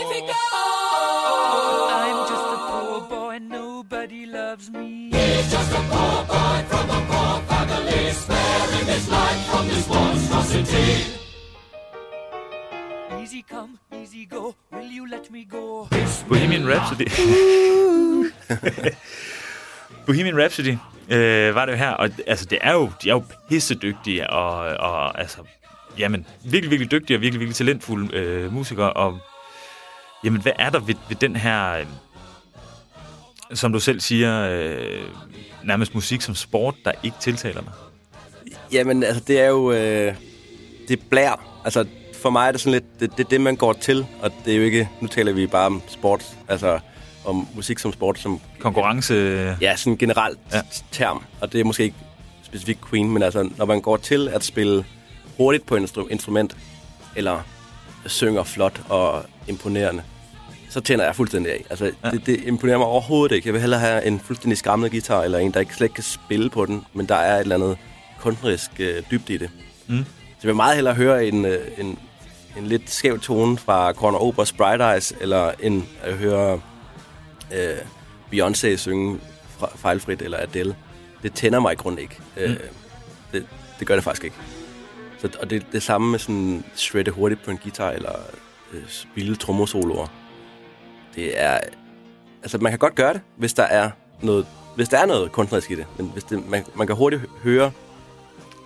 Magnifico! 0.02 0.34
I'm 2.02 2.28
just 2.28 2.48
a 2.56 2.58
poor 2.70 3.02
boy, 3.02 3.38
nobody 3.40 4.26
loves 4.26 4.70
me. 4.72 5.12
He's 5.12 5.52
just 5.52 5.72
a 5.72 5.82
poor 5.92 6.26
boy 6.26 6.64
from 6.70 6.90
a 6.90 7.02
poor 7.10 7.42
family, 7.50 8.12
sparing 8.12 8.88
his 8.88 9.10
life 9.10 9.46
from 9.50 9.68
this 9.68 9.88
monstrosity. 9.88 11.06
Easy 13.22 13.44
come, 13.44 13.80
easy 13.94 14.26
go, 14.26 14.56
will 14.72 14.92
you 14.92 15.08
let 15.08 15.30
me 15.30 15.46
go? 15.46 15.88
Bohemian 16.28 16.66
Rhapsody. 16.68 17.06
Bohemian 20.08 20.38
Rhapsody 20.38 20.78
øh, 21.10 21.56
var 21.56 21.66
det 21.66 21.72
jo 21.72 21.78
her, 21.78 21.92
og 21.92 22.10
altså, 22.28 22.46
det 22.46 22.60
er 22.62 22.74
jo, 22.74 22.92
de 23.04 23.10
er 23.10 23.14
jo 23.14 23.24
pissedygtige, 23.50 24.30
og, 24.30 24.58
og 24.60 25.20
altså, 25.20 25.38
jamen, 25.98 26.28
virkelig, 26.44 26.72
virkelig 26.72 26.92
dygtige 26.92 27.18
og 27.18 27.22
virkelig, 27.22 27.40
virkelig 27.40 27.56
talentfulde 27.56 28.18
øh, 28.18 28.54
musikere, 28.54 28.94
og 28.94 29.20
jamen, 30.24 30.42
hvad 30.42 30.52
er 30.60 30.70
der 30.70 30.80
ved, 30.80 30.96
ved 31.10 31.16
den 31.16 31.36
her, 31.36 31.74
øh, 31.74 31.86
som 33.54 33.74
du 33.74 33.80
selv 33.80 34.00
siger, 34.00 34.50
øh, 34.52 35.02
nærmest 35.64 35.96
musik 35.96 36.22
som 36.22 36.36
sport, 36.36 36.76
der 36.86 36.92
ikke 37.04 37.18
tiltaler 37.20 37.62
dig? 37.62 37.72
Jamen, 38.72 39.04
altså, 39.04 39.24
det 39.28 39.40
er 39.42 39.48
jo... 39.48 39.72
Øh, 39.72 40.16
det 40.88 41.00
er 41.00 41.04
blær. 41.10 41.62
Altså, 41.66 41.86
for 42.22 42.30
mig 42.30 42.48
er 42.48 42.52
det 42.52 42.62
sådan 42.62 42.72
lidt... 42.74 43.00
Det, 43.00 43.18
det 43.18 43.26
er 43.26 43.30
det, 43.30 43.42
man 43.42 43.56
går 43.56 43.74
til, 43.74 44.06
og 44.22 44.32
det 44.46 44.54
er 44.54 44.58
jo 44.58 44.64
ikke... 44.64 44.90
Nu 45.02 45.08
taler 45.08 45.32
vi 45.34 45.48
bare 45.48 45.66
om 45.66 45.82
sport, 45.88 46.26
altså 46.48 46.80
om 47.26 47.48
musik 47.56 47.80
som 47.80 47.94
sport, 47.94 48.20
som... 48.20 48.40
Konkurrence... 48.60 49.14
Ja, 49.62 49.76
sådan 49.76 49.98
generelt 49.98 50.40
Ja. 50.54 50.62
term. 50.92 51.24
Og 51.42 51.54
det 51.54 51.60
er 51.60 51.64
måske 51.66 51.84
ikke 51.84 51.96
specifikt 52.44 52.90
Queen, 52.90 53.10
men 53.12 53.24
altså, 53.24 53.50
når 53.58 53.66
man 53.66 53.82
går 53.82 53.98
til 53.98 54.28
at 54.28 54.44
spille 54.44 54.86
hurtigt 55.38 55.66
på 55.66 55.76
et 55.76 55.82
instru- 55.82 56.08
instrument, 56.10 56.58
eller 57.16 57.40
synger 58.06 58.44
flot 58.44 58.82
og 58.90 59.26
imponerende, 59.48 60.04
så 60.72 60.82
tænder 60.82 61.06
jeg 61.06 61.16
fuldstændig 61.16 61.52
af. 61.52 61.66
Altså, 61.70 61.92
Ja. 62.04 62.10
det, 62.12 62.26
det 62.26 62.44
imponerer 62.46 62.78
mig 62.78 62.88
overhovedet 62.88 63.36
ikke. 63.36 63.48
Jeg 63.48 63.54
vil 63.54 63.62
hellere 63.62 63.80
have 63.80 64.06
en 64.06 64.20
fuldstændig 64.20 64.58
skramlet 64.58 64.92
guitar, 64.92 65.22
eller 65.24 65.40
en, 65.40 65.52
der 65.52 65.60
ikke 65.60 65.76
slet 65.76 65.86
ikke 65.86 65.96
kan 65.96 66.04
spille 66.04 66.50
på 66.50 66.66
den, 66.66 66.86
men 66.94 67.06
der 67.06 67.16
er 67.16 67.36
et 67.36 67.42
eller 67.42 67.56
andet 67.56 67.78
kunstnerisk 68.20 68.72
øh, 68.80 69.04
dybde 69.12 69.34
i 69.34 69.38
det. 69.38 69.50
Mm. 69.88 69.98
Så 69.98 70.04
jeg 70.44 70.48
vil 70.48 70.56
meget 70.56 70.76
hellere 70.76 70.94
høre 70.94 71.26
en, 71.26 71.46
øh, 71.46 71.68
en, 71.78 72.00
en 72.58 72.68
lidt 72.68 72.90
skæv 72.90 73.20
tone 73.20 73.58
fra 73.58 73.92
Corner 73.94 74.20
Ober's 74.20 74.56
Bright 74.58 74.82
Eyes, 74.82 75.14
eller 75.22 75.52
en 75.60 75.88
at 76.02 76.14
høre 76.14 76.62
øh, 77.54 77.78
Beyoncé 78.34 78.76
synge 78.76 79.20
fra, 79.60 79.70
fejlfrit, 79.76 80.22
eller 80.22 80.38
Adele. 80.42 80.76
Det 81.24 81.34
tænder 81.34 81.60
mig 81.60 81.74
i 81.74 81.76
grunden 81.76 82.02
ikke. 82.02 82.16
Mm. 82.36 82.42
Øh, 82.42 82.58
det, 83.34 83.46
det 83.80 83.88
gør 83.88 83.96
det 83.96 84.04
faktisk 84.04 84.24
ikke. 84.24 84.36
Så, 85.22 85.30
og 85.40 85.50
det 85.50 85.66
det 85.72 85.84
samme 85.84 86.12
med 86.12 86.20
sådan 86.20 86.64
shredde 86.76 87.12
hurtigt 87.12 87.44
på 87.44 87.52
en 87.52 87.58
guitar, 87.58 87.92
eller 87.92 88.12
øh, 88.74 88.82
spille 88.88 89.36
trommesoloer. 89.36 90.08
Det 91.16 91.42
er... 91.42 91.60
Altså, 92.42 92.58
man 92.58 92.72
kan 92.72 92.80
godt 92.80 92.96
gøre 92.96 93.14
det, 93.14 93.22
hvis 93.38 93.54
der 93.54 93.64
er 93.64 93.90
noget, 94.22 94.46
hvis 94.76 94.90
der 94.90 94.98
er 94.98 95.06
noget 95.06 95.32
kunstnerisk 95.32 95.72
i 95.72 95.76
det. 95.76 95.86
Men 95.98 96.08
hvis 96.08 96.24
det, 96.24 96.50
man, 96.50 96.64
man 96.76 96.88
kan 96.88 96.96
hurtigt 96.96 97.22
høre, 97.44 97.72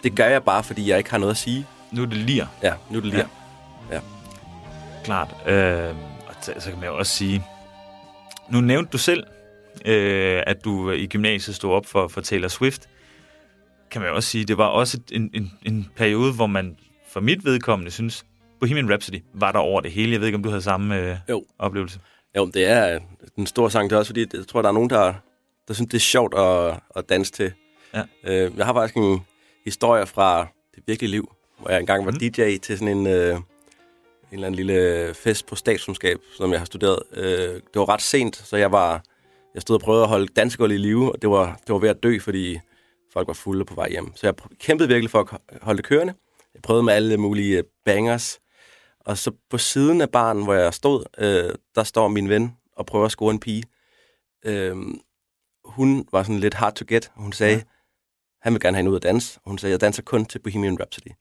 det 0.03 0.15
gør 0.15 0.25
jeg 0.27 0.43
bare, 0.43 0.63
fordi 0.63 0.89
jeg 0.89 0.97
ikke 0.97 1.10
har 1.12 1.17
noget 1.17 1.31
at 1.31 1.38
sige. 1.38 1.65
Nu 1.91 2.01
er 2.01 2.05
det 2.05 2.17
lir. 2.17 2.45
Ja, 2.63 2.73
nu 2.89 2.97
er 2.97 3.01
det 3.01 3.12
lige. 3.12 3.27
Ja. 3.89 3.95
Ja. 3.95 4.01
Klart. 5.03 5.36
Øh, 5.47 5.95
og 6.27 6.36
så, 6.41 6.53
så 6.60 6.69
kan 6.69 6.79
man 6.79 6.89
jo 6.89 6.97
også 6.97 7.12
sige... 7.15 7.43
Nu 8.49 8.62
nævnte 8.62 8.91
du 8.91 8.97
selv, 8.97 9.23
øh, 9.86 10.43
at 10.47 10.65
du 10.65 10.91
i 10.91 11.08
gymnasiet 11.08 11.55
stod 11.55 11.73
op 11.73 11.86
for, 11.86 12.08
for 12.08 12.21
Taylor 12.21 12.47
Swift. 12.47 12.89
Kan 13.91 14.01
man 14.01 14.10
jo 14.10 14.15
også 14.15 14.29
sige, 14.29 14.45
det 14.45 14.58
var 14.58 14.65
også 14.67 14.99
en, 15.12 15.29
en, 15.34 15.51
en 15.65 15.89
periode, 15.95 16.34
hvor 16.34 16.47
man 16.47 16.77
for 17.10 17.19
mit 17.19 17.45
vedkommende 17.45 17.91
synes, 17.91 18.25
Bohemian 18.60 18.89
Rhapsody 18.89 19.23
var 19.34 19.51
der 19.51 19.60
over 19.60 19.81
det 19.81 19.91
hele. 19.91 20.12
Jeg 20.12 20.19
ved 20.19 20.27
ikke, 20.27 20.36
om 20.36 20.43
du 20.43 20.49
havde 20.49 20.62
samme 20.62 20.99
øh, 20.99 21.17
Jo. 21.29 21.45
oplevelse. 21.60 21.99
Jo, 22.36 22.45
det 22.45 22.65
er 22.65 23.00
en 23.38 23.48
stor 23.48 23.69
sang. 23.69 23.89
Det 23.89 23.95
er 23.95 24.00
også 24.00 24.10
fordi, 24.10 24.26
jeg 24.34 24.48
tror, 24.48 24.62
der 24.62 24.69
er 24.69 24.74
nogen, 24.74 24.89
der, 24.89 25.13
der 25.67 25.74
synes, 25.74 25.89
det 25.89 25.98
er 25.98 26.02
sjovt 26.02 26.34
at, 26.38 26.80
at 26.95 27.10
danse 27.10 27.32
til. 27.32 27.54
Ja. 27.93 28.04
Øh, 28.24 28.58
jeg 28.58 28.65
har 28.65 28.74
faktisk 28.74 28.98
en 28.98 29.26
historie 29.65 30.06
fra 30.06 30.48
det 30.76 30.84
virkelige 30.88 31.12
liv, 31.12 31.32
hvor 31.60 31.69
jeg 31.69 31.80
engang 31.80 32.06
var 32.06 32.12
mm. 32.12 32.17
DJ 32.17 32.58
til 32.58 32.78
sådan 32.78 32.98
en, 32.98 33.08
øh, 33.08 33.36
en 33.36 33.43
eller 34.32 34.48
anden 34.48 34.56
lille 34.56 35.13
fest 35.13 35.45
på 35.45 35.56
statskundskab, 35.56 36.17
som 36.38 36.52
jeg 36.52 36.60
har 36.60 36.65
studeret. 36.65 37.00
Øh, 37.13 37.54
det 37.54 37.76
var 37.76 37.89
ret 37.89 38.02
sent, 38.02 38.36
så 38.36 38.58
jeg 38.58 38.71
var 38.71 39.04
jeg 39.54 39.62
stod 39.62 39.76
og 39.76 39.82
prøvede 39.82 40.04
at 40.04 40.10
holde 40.10 40.28
dansegulv 40.28 40.71
i 40.71 40.78
live, 40.78 41.12
og 41.12 41.21
det 41.21 41.30
var, 41.30 41.60
det 41.67 41.74
var 41.74 41.80
ved 41.80 41.89
at 41.89 42.04
dø, 42.04 42.19
fordi 42.19 42.60
folk 43.13 43.28
var 43.28 43.34
fulde 43.34 43.65
på 43.65 43.76
vej 43.76 43.89
hjem. 43.89 44.15
Så 44.15 44.28
jeg 44.28 44.34
kæmpede 44.60 44.89
virkelig 44.89 45.12
for 45.12 45.19
at 45.19 45.60
holde 45.62 45.78
det 45.78 45.86
kørende. 45.86 46.13
Jeg 46.54 46.62
prøvede 46.62 46.84
med 46.84 46.93
alle 46.93 47.17
mulige 47.17 47.63
bangers, 47.86 48.39
og 49.05 49.17
så 49.17 49.31
på 49.49 49.57
siden 49.57 50.01
af 50.01 50.09
baren, 50.09 50.43
hvor 50.43 50.53
jeg 50.53 50.73
stod, 50.73 51.03
øh, 51.17 51.53
der 51.75 51.83
står 51.83 52.07
min 52.07 52.29
ven 52.29 52.57
og 52.77 52.85
prøver 52.85 53.05
at 53.05 53.11
score 53.11 53.31
en 53.31 53.39
pige. 53.39 53.63
Øh, 54.45 54.75
hun 55.65 56.07
var 56.11 56.23
sådan 56.23 56.39
lidt 56.39 56.53
hard 56.53 56.75
to 56.75 56.85
get. 56.87 57.11
Hun 57.15 57.33
sagde, 57.33 57.55
Ja. 57.55 57.61
han 58.41 58.53
vil 58.53 58.61
gerne 58.61 58.75
have 58.75 58.79
hende 58.79 58.91
ud 58.91 58.95
at 58.95 59.03
danse. 59.03 59.39
Hun 59.45 59.57
sagde, 59.57 59.71
jeg 59.71 59.81
danser 59.81 60.01
kun 60.03 60.25
til 60.25 60.39
Bohemian 60.39 60.79
Rhapsody. 60.79 61.11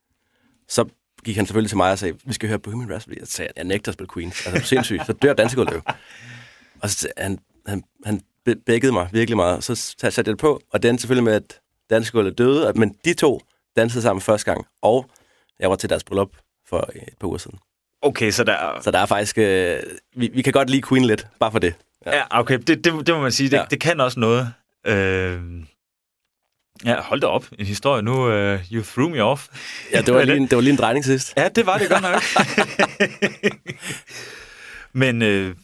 Så 0.69 0.85
gik 1.25 1.37
han 1.37 1.47
selvfølgelig 1.47 1.71
til 1.71 1.77
mig 1.77 1.91
og 1.93 1.99
sagde, 1.99 2.19
vi 2.25 2.33
skal 2.33 2.49
høre 2.49 2.59
Bohemian 2.59 2.91
Rhapsody. 2.91 3.19
Jeg 3.19 3.29
sagde, 3.29 3.51
jeg 3.57 3.65
nægter 3.65 3.91
at 3.91 3.95
spille 3.95 4.11
Queen. 4.15 4.29
Altså, 4.29 4.51
er 4.51 4.55
du 4.55 4.65
sindssyg? 4.65 5.01
Så 5.07 5.13
dør 5.13 5.33
dansegulvet 5.33 5.73
jo. 5.75 5.81
Og 6.83 6.91
så, 6.91 7.09
han, 7.17 7.39
han, 7.67 7.85
han 8.05 8.23
bækkede 8.67 8.93
mig 8.93 9.09
virkelig 9.13 9.37
meget. 9.37 9.65
Så 9.65 9.75
satte 9.75 10.19
jeg 10.19 10.27
det 10.27 10.39
på, 10.39 10.61
og 10.71 10.83
den 10.83 10.99
selvfølgelig 10.99 11.25
med, 11.25 11.33
at 11.33 11.61
dansegulvet 11.91 12.39
døde, 12.39 12.73
men 12.73 12.97
de 13.05 13.15
to 13.15 13.41
dansede 13.77 14.03
sammen 14.03 14.21
første 14.21 14.51
gang, 14.53 14.67
og 14.83 15.11
jeg 15.59 15.71
var 15.71 15.77
til 15.77 15.89
deres 15.91 16.05
bryllup 16.05 16.37
for 16.67 16.91
et 16.95 17.19
par 17.21 17.29
uger 17.29 17.39
siden. 17.39 17.59
Okay, 18.05 18.31
så 18.31 18.45
der... 18.45 18.79
Så 18.83 18.91
der 18.91 18.99
er 18.99 19.07
faktisk... 19.07 19.39
Øh, 19.39 19.77
vi, 20.17 20.31
vi 20.35 20.43
kan 20.43 20.53
godt 20.53 20.71
lide 20.71 20.83
Queen 20.89 21.05
lidt, 21.05 21.27
bare 21.41 21.53
for 21.53 21.59
det. 21.59 21.75
Ja, 22.07 22.41
okay, 22.41 22.59
det, 22.59 22.85
det, 22.85 23.07
det 23.07 23.15
må 23.15 23.21
man 23.21 23.33
sige. 23.33 23.51
Det, 23.51 23.57
Ja. 23.57 23.61
ja. 23.61 23.67
det 23.71 23.81
kan 23.81 24.01
også 24.01 24.21
noget. 24.21 24.53
Øh, 24.87 25.41
ja, 26.85 27.01
hold 27.01 27.21
da 27.21 27.27
op. 27.27 27.47
En 27.59 27.67
historie. 27.67 28.03
Nu, 28.03 28.13
uh, 28.13 28.61
you 28.73 28.83
threw 28.85 29.09
me 29.09 29.23
off. 29.23 29.47
Ja, 29.93 30.01
det 30.01 30.15
var, 30.15 30.23
lige, 30.25 30.37
en- 30.37 30.47
det 30.47 30.57
var 30.57 30.63
lige 30.63 30.73
en 30.73 30.79
drejning 30.79 31.05
sidst. 31.05 31.35
Ja, 31.37 31.49
det 31.49 31.67
var 31.67 31.79
det 31.79 31.89
godt 31.89 32.03
nok. 32.03 32.23
Men 34.93 35.23
øh, 35.23 35.55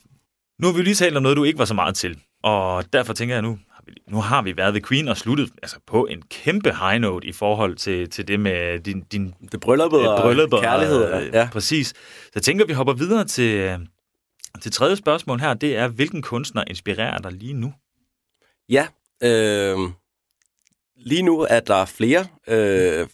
nu 0.60 0.66
har 0.66 0.74
vi 0.74 0.82
lige 0.82 0.94
talt 0.94 1.16
om 1.16 1.22
noget, 1.22 1.36
du 1.36 1.44
ikke 1.44 1.58
var 1.58 1.64
så 1.64 1.74
meget 1.74 1.94
til. 1.94 2.18
Og 2.42 2.84
derfor 2.92 3.12
tænker 3.12 3.34
jeg 3.34 3.42
nu, 3.42 3.58
nu 4.08 4.20
har 4.20 4.42
vi 4.42 4.56
været 4.56 4.74
ved 4.74 4.80
Queen 4.80 5.08
og 5.08 5.16
sluttet 5.16 5.50
altså 5.62 5.76
på 5.86 6.06
en 6.06 6.22
kæmpe 6.22 6.72
high 6.74 7.00
note 7.00 7.26
i 7.28 7.32
forhold 7.32 7.76
til, 7.76 8.10
til 8.10 8.28
det 8.28 8.40
med 8.40 8.78
din, 8.80 9.00
din 9.00 9.34
Det 9.52 9.60
brylluppet 9.60 10.08
og 10.08 10.22
bryllup 10.22 10.52
og 10.52 10.62
kærlighed. 10.62 11.14
øh, 11.14 11.34
Ja. 11.34 11.48
Præcis. 11.52 11.86
Så 11.88 12.30
jeg 12.34 12.42
tænker, 12.42 12.66
vi 12.66 12.72
hopper 12.72 12.92
videre 12.92 13.24
til, 13.24 13.54
øh, 13.56 13.78
til 14.60 14.72
tredje 14.72 14.96
spørgsmål 14.96 15.40
her. 15.40 15.54
Det 15.54 15.76
er, 15.76 15.88
hvilken 15.88 16.22
kunstner 16.22 16.64
inspirerer 16.66 17.18
dig 17.18 17.32
lige 17.32 17.52
nu? 17.54 17.72
Ja, 18.68 18.86
øh, 19.22 19.78
lige 20.96 21.22
nu 21.22 21.40
er 21.50 21.60
der 21.60 21.84
flere. 21.84 22.26
Øh, 22.48 23.08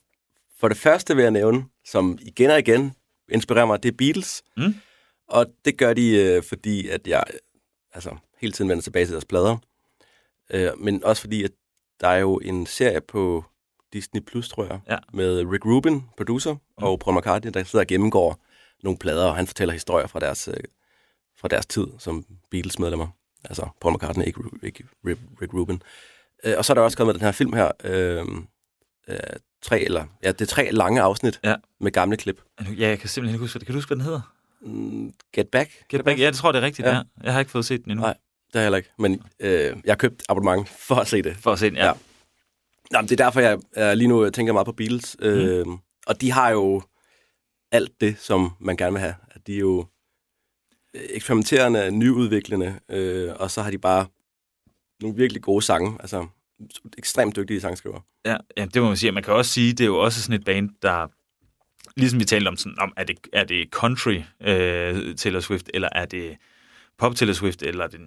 for 0.60 0.68
det 0.68 0.76
første 0.76 1.16
vil 1.16 1.22
jeg 1.22 1.30
nævne, 1.30 1.64
som 1.84 2.18
igen 2.22 2.50
og 2.50 2.58
igen 2.58 2.92
inspirerer 3.32 3.66
mig, 3.66 3.82
det 3.82 3.88
er 3.92 3.96
Beatles. 3.98 4.42
Mm. 4.56 4.74
Og 5.28 5.46
det 5.64 5.78
gør 5.78 5.92
de, 5.94 6.08
øh, 6.16 6.42
fordi 6.42 6.88
at 6.88 7.06
jeg 7.06 7.24
altså, 7.94 8.16
hele 8.40 8.52
tiden 8.52 8.68
vender 8.68 8.82
tilbage 8.82 9.06
til 9.06 9.12
deres 9.12 9.24
plader. 9.24 9.56
Øh, 10.50 10.70
men 10.78 11.04
også 11.04 11.20
fordi, 11.22 11.42
at 11.44 11.50
der 12.00 12.08
er 12.08 12.16
jo 12.18 12.36
en 12.38 12.66
serie 12.66 13.00
på 13.00 13.44
Disney 13.92 14.20
Plus, 14.20 14.48
tror 14.48 14.64
jeg, 14.64 14.80
Ja. 14.88 14.96
med 15.12 15.44
Rick 15.52 15.64
Rubin, 15.66 16.02
producer, 16.16 16.52
mm. 16.52 16.58
og 16.76 16.98
Paul 17.00 17.16
McCartney, 17.18 17.50
der 17.52 17.64
sidder 17.64 17.82
og 17.82 17.86
gennemgår 17.86 18.44
nogle 18.82 18.98
plader, 18.98 19.24
og 19.24 19.36
han 19.36 19.46
fortæller 19.46 19.72
historier 19.72 20.06
fra 20.06 20.20
deres, 20.20 20.48
øh, 20.48 20.54
fra 21.40 21.48
deres 21.48 21.66
tid 21.66 21.86
som 21.98 22.24
Beatles-medlemmer. 22.50 23.08
Altså 23.44 23.68
Paul 23.80 23.94
McCartney, 23.94 24.24
ikke, 24.26 24.40
Rick, 24.64 24.82
Rick 25.42 25.54
Rubin. 25.54 25.82
Øh, 26.44 26.54
og 26.58 26.64
så 26.64 26.72
er 26.72 26.74
der 26.74 26.82
også 26.82 26.96
kommet 26.96 27.14
den 27.14 27.22
her 27.22 27.32
film 27.32 27.52
her, 27.52 27.70
øh, 27.84 28.24
øh, 29.08 29.16
tre, 29.62 29.80
eller, 29.80 30.04
ja, 30.22 30.32
det 30.32 30.40
er 30.40 30.46
tre 30.46 30.70
lange 30.70 31.00
afsnit 31.00 31.40
Ja. 31.44 31.54
med 31.80 31.90
gamle 31.92 32.16
klip. 32.16 32.40
Ja, 32.78 32.88
jeg 32.88 32.98
kan 32.98 33.08
simpelthen 33.08 33.34
ikke 33.34 33.42
huske, 33.44 33.58
hvad- 33.58 33.66
kan 33.66 33.72
du 33.72 33.76
huske, 33.76 33.88
hvad 33.88 33.96
den 33.96 34.04
hedder? 34.04 34.32
Mm, 34.60 35.12
Get 35.32 35.48
Back? 35.48 35.70
Get 35.88 36.04
Back. 36.04 36.18
Ja, 36.20 36.26
det 36.26 36.34
tror 36.36 36.48
jeg, 36.48 36.54
det 36.54 36.60
er 36.62 36.66
rigtigt. 36.66 36.88
Ja. 36.88 36.94
Ja. 36.94 37.02
Jeg 37.22 37.32
har 37.32 37.40
ikke 37.40 37.50
fået 37.52 37.64
set 37.64 37.84
den 37.84 37.90
endnu. 37.90 38.02
Nej. 38.06 38.16
Det 38.46 38.54
har 38.54 38.60
jeg 38.60 38.64
heller 38.64 38.76
ikke, 38.76 38.90
men 38.98 39.22
øh, 39.40 39.76
jeg 39.84 39.92
har 39.92 39.96
købt 39.96 40.22
abonnement 40.28 40.68
for 40.68 40.94
at 40.94 41.08
se 41.08 41.22
det. 41.22 41.36
For 41.36 41.52
at 41.52 41.58
se 41.58 41.70
den, 41.70 41.76
ja. 41.76 41.86
Ja. 41.86 41.92
Nå, 42.90 43.00
men 43.00 43.08
det 43.08 43.20
er 43.20 43.24
derfor, 43.24 43.40
jeg, 43.40 43.58
jeg 43.76 43.96
lige 43.96 44.08
nu 44.08 44.30
tænker 44.30 44.52
meget 44.52 44.66
på 44.66 44.72
Beatles. 44.72 45.16
Mm. 45.20 45.26
Øh, 45.26 45.66
og 46.06 46.20
de 46.20 46.32
har 46.32 46.50
jo 46.50 46.82
alt 47.72 48.00
det, 48.00 48.18
som 48.18 48.50
man 48.60 48.76
gerne 48.76 48.92
vil 48.92 49.00
have. 49.00 49.14
At 49.30 49.46
de 49.46 49.54
er 49.54 49.58
jo 49.58 49.86
øh, 50.94 51.02
eksperimenterende, 51.10 51.90
nyudviklende, 51.90 52.80
øh, 52.88 53.32
og 53.36 53.50
så 53.50 53.62
har 53.62 53.70
de 53.70 53.78
bare 53.78 54.06
nogle 55.02 55.16
virkelig 55.16 55.42
gode 55.42 55.62
sange. 55.62 55.96
Altså 56.00 56.26
ekstremt 56.98 57.36
dygtige 57.36 57.60
sangskriver. 57.60 58.00
Ja, 58.24 58.36
ja, 58.56 58.66
det 58.74 58.82
må 58.82 58.88
man 58.88 58.96
sige. 58.96 59.12
Man 59.12 59.22
kan 59.22 59.34
også 59.34 59.50
sige, 59.50 59.72
det 59.72 59.80
er 59.80 59.88
jo 59.88 59.98
også 59.98 60.22
sådan 60.22 60.40
et 60.40 60.44
band, 60.44 60.70
der... 60.82 61.06
Ligesom 61.96 62.20
vi 62.20 62.24
talte 62.24 62.48
om, 62.48 62.56
sådan, 62.56 62.78
om 62.78 62.92
er, 62.96 63.04
det, 63.04 63.18
er 63.32 63.44
det 63.44 63.68
country 63.70 64.20
øh, 64.40 65.16
Taylor 65.16 65.40
Swift, 65.40 65.70
eller 65.74 65.88
er 65.92 66.04
det 66.04 66.36
pop 66.98 67.14
Taylor 67.16 67.34
Swift, 67.34 67.62
eller 67.62 67.86
den, 67.86 68.00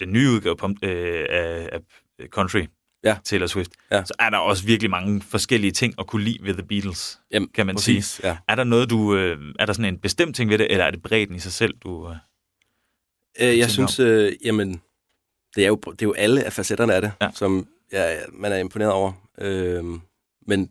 den 0.00 0.12
nye 0.12 0.30
udgave 0.30 0.56
pop, 0.56 0.70
øh, 0.82 1.26
af, 1.30 1.68
af 1.72 1.80
country 2.28 2.64
Ja. 3.04 3.16
Taylor 3.24 3.46
Swift, 3.46 3.70
Ja. 3.90 4.04
så 4.04 4.14
er 4.18 4.30
der 4.30 4.38
også 4.38 4.64
virkelig 4.66 4.90
mange 4.90 5.22
forskellige 5.22 5.70
ting 5.70 5.94
at 5.98 6.06
kunne 6.06 6.24
lide 6.24 6.38
ved 6.42 6.54
The 6.54 6.62
Beatles, 6.62 7.20
Jamen, 7.30 7.48
kan 7.48 7.66
man 7.66 7.74
præcis, 7.76 8.04
sige. 8.06 8.28
Ja. 8.28 8.36
Er 8.48 8.54
der 8.54 8.64
noget, 8.64 8.90
du... 8.90 9.16
Øh, 9.16 9.54
er 9.58 9.66
der 9.66 9.72
sådan 9.72 9.94
en 9.94 9.98
bestemt 9.98 10.36
ting 10.36 10.50
ved 10.50 10.58
det, 10.58 10.66
eller 10.72 10.84
er 10.84 10.90
det 10.90 11.02
bredden 11.02 11.34
i 11.34 11.38
sig 11.38 11.52
selv, 11.52 11.74
du... 11.78 12.08
Øh, 12.10 12.16
Øh, 13.40 13.58
jeg 13.58 13.70
synes, 13.70 13.98
øh, 14.00 14.32
jamen, 14.44 14.82
det 15.56 15.64
er, 15.64 15.68
jo, 15.68 15.76
det 15.76 16.02
er 16.02 16.06
jo 16.06 16.12
alle 16.12 16.44
af 16.44 16.52
facetterne 16.52 16.94
af 16.94 17.02
det, 17.02 17.12
Ja. 17.22 17.30
som 17.34 17.66
ja, 17.92 18.16
man 18.32 18.52
er 18.52 18.56
imponeret 18.56 18.92
over. 18.92 19.12
Øh, 19.38 19.84
men 20.46 20.70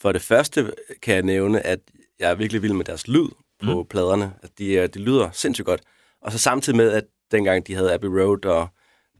for 0.00 0.12
det 0.12 0.22
første 0.22 0.72
kan 1.02 1.14
jeg 1.14 1.22
nævne, 1.22 1.66
at 1.66 1.78
jeg 2.18 2.30
er 2.30 2.34
virkelig 2.34 2.62
vild 2.62 2.72
med 2.72 2.84
deres 2.84 3.08
lyd 3.08 3.28
på 3.62 3.82
mm. 3.82 3.88
pladerne. 3.88 4.32
At 4.42 4.58
de, 4.58 4.78
er- 4.78 4.86
de 4.86 4.98
lyder 4.98 5.30
sindssygt 5.32 5.66
godt. 5.66 5.80
Og 6.24 6.32
så 6.32 6.38
samtidig 6.38 6.76
med, 6.76 6.92
at 6.92 7.04
dengang 7.30 7.66
de 7.66 7.74
havde 7.74 7.94
Abbey 7.94 8.08
Road, 8.08 8.44
og 8.44 8.68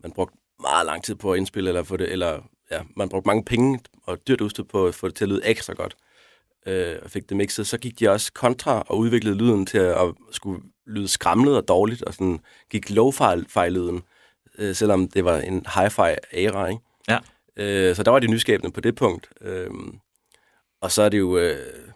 man 0.03 0.13
brugte 0.13 0.37
meget 0.61 0.87
lang 0.87 1.05
tid 1.05 1.15
på 1.15 1.33
at 1.33 1.39
indspille, 1.39 1.71
eller 1.71 1.83
få 1.83 1.97
det, 1.97 2.13
eller 2.13 2.41
ja, 2.71 2.83
man 2.97 3.09
brugte 3.09 3.27
mange 3.27 3.45
penge 3.45 3.81
og 4.03 4.29
dyrt 4.29 4.41
udstyr 4.41 4.63
på 4.63 4.87
at 4.87 4.95
få 4.95 5.09
det 5.09 5.15
til 5.15 5.25
at 5.25 5.29
lyde 5.29 5.47
ekstra 5.47 5.73
godt, 5.73 5.97
øh, 6.67 6.97
og 7.03 7.11
fik 7.11 7.29
det 7.29 7.37
mixet, 7.37 7.67
så 7.67 7.79
gik 7.79 8.01
de 8.01 8.09
også 8.09 8.33
kontra 8.33 8.85
og 8.87 8.99
udviklede 8.99 9.37
lyden 9.37 9.67
til 9.67 9.79
at 9.79 10.15
skulle 10.31 10.63
lyde 10.87 11.09
skramlet 11.09 11.57
og 11.57 11.69
dårligt, 11.69 12.03
og 12.03 12.15
sådan 12.15 12.41
gik 12.71 12.91
low-fi-lyden, 12.91 14.03
øh, 14.59 14.75
selvom 14.75 15.09
det 15.09 15.25
var 15.25 15.39
en 15.39 15.67
hi-fi-æra, 15.75 16.67
ikke? 16.67 16.83
Ja. 17.09 17.19
Øh, 17.57 17.97
så 17.97 18.03
der 18.03 18.11
var 18.11 18.19
de 18.19 18.27
nyskabende 18.27 18.73
på 18.73 18.81
det 18.81 18.95
punkt. 18.95 19.29
Øh, 19.41 19.71
og 20.81 20.91
så 20.91 21.03
er 21.03 21.09
det 21.09 21.19
jo 21.19 21.39
øh, 21.39 21.93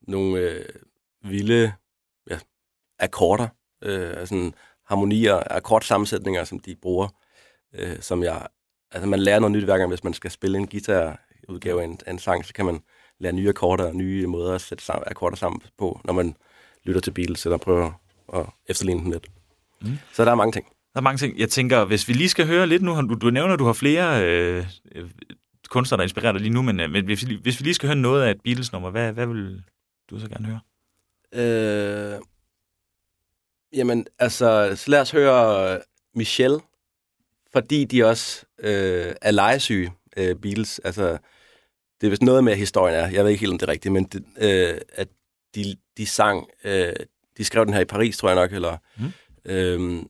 nogle 0.00 0.40
øh, 0.40 0.64
vilde 1.22 1.72
ja, 2.30 2.38
akkorder, 2.98 3.48
øh, 3.82 4.26
sådan 4.26 4.54
harmonier, 4.86 5.42
akkordsammensætninger, 5.50 6.44
som 6.44 6.58
de 6.58 6.76
bruger, 6.82 7.08
øh, 7.74 7.96
som 8.00 8.22
jeg... 8.22 8.46
Altså, 8.92 9.08
man 9.08 9.20
lærer 9.20 9.38
noget 9.40 9.52
nyt 9.52 9.64
hver 9.64 9.78
gang, 9.78 9.88
hvis 9.88 10.04
man 10.04 10.14
skal 10.14 10.30
spille 10.30 10.58
en 10.58 10.66
guitarudgave 10.66 11.80
af 11.80 11.84
en, 11.84 11.98
af 12.06 12.10
en 12.10 12.18
sang, 12.18 12.44
så 12.44 12.54
kan 12.54 12.66
man 12.66 12.80
lære 13.18 13.32
nye 13.32 13.48
akkorder 13.48 13.84
og 13.84 13.96
nye 13.96 14.26
måder 14.26 14.54
at 14.54 14.60
sætte 14.60 14.84
sammen, 14.84 15.04
akkorder 15.06 15.36
sammen 15.36 15.62
på, 15.78 16.00
når 16.04 16.12
man 16.12 16.36
lytter 16.84 17.00
til 17.00 17.10
Beatles, 17.10 17.46
eller 17.46 17.56
prøver 17.56 17.92
at 18.34 18.46
efterligne 18.66 19.02
dem 19.02 19.10
lidt. 19.10 19.26
Mm. 19.80 19.98
Så 20.12 20.24
der 20.24 20.30
er 20.30 20.34
mange 20.34 20.52
ting. 20.52 20.66
Der 20.66 21.00
er 21.00 21.02
mange 21.02 21.18
ting. 21.18 21.38
Jeg 21.38 21.48
tænker, 21.48 21.84
hvis 21.84 22.08
vi 22.08 22.12
lige 22.12 22.28
skal 22.28 22.46
høre 22.46 22.66
lidt 22.66 22.82
nu, 22.82 23.00
du, 23.00 23.14
du 23.14 23.30
nævner, 23.30 23.52
at 23.52 23.58
du 23.58 23.64
har 23.64 23.72
flere 23.72 24.24
øh, 24.26 24.66
kunstnere, 25.68 25.98
der 25.98 26.02
inspirerer 26.02 26.32
dig 26.32 26.40
lige 26.40 26.54
nu, 26.54 26.62
men, 26.62 26.80
øh, 26.80 26.90
men 26.90 27.04
hvis, 27.04 27.28
vi, 27.28 27.38
hvis 27.42 27.60
vi 27.60 27.64
lige 27.64 27.74
skal 27.74 27.86
høre 27.86 27.96
noget 27.96 28.22
af 28.22 28.30
et 28.30 28.40
Beatles-nummer, 28.44 28.90
hvad, 28.90 29.12
hvad 29.12 29.26
vil 29.26 29.62
du 30.10 30.20
så 30.20 30.28
gerne 30.28 30.46
høre? 30.46 30.60
Øh, 31.34 32.20
jamen, 33.72 34.06
altså, 34.18 34.72
så 34.76 34.90
lad 34.90 35.00
os 35.00 35.10
høre 35.10 35.80
Michelle, 36.14 36.60
fordi 37.52 37.84
de 37.84 38.04
også 38.04 38.44
øh, 38.58 39.14
er 39.22 39.30
legesyge, 39.30 39.92
øh, 40.16 40.36
Beatles. 40.36 40.78
Altså, 40.84 41.18
det 42.00 42.06
er 42.06 42.10
vist 42.10 42.22
noget 42.22 42.44
med, 42.44 42.56
historien 42.56 42.94
er, 42.96 43.08
jeg 43.08 43.24
ved 43.24 43.30
ikke 43.30 43.40
helt, 43.40 43.52
om 43.52 43.58
det 43.58 43.66
er 43.68 43.72
rigtigt, 43.72 43.92
men 43.92 44.04
det, 44.04 44.24
øh, 44.38 44.80
at 44.92 45.08
de, 45.54 45.76
de 45.96 46.06
sang, 46.06 46.48
øh, 46.64 46.92
de 47.36 47.44
skrev 47.44 47.64
den 47.66 47.74
her 47.74 47.80
i 47.80 47.84
Paris, 47.84 48.18
tror 48.18 48.28
jeg 48.28 48.36
nok, 48.36 48.52
eller, 48.52 48.76
Mm. 48.98 49.12
øh, 49.44 50.02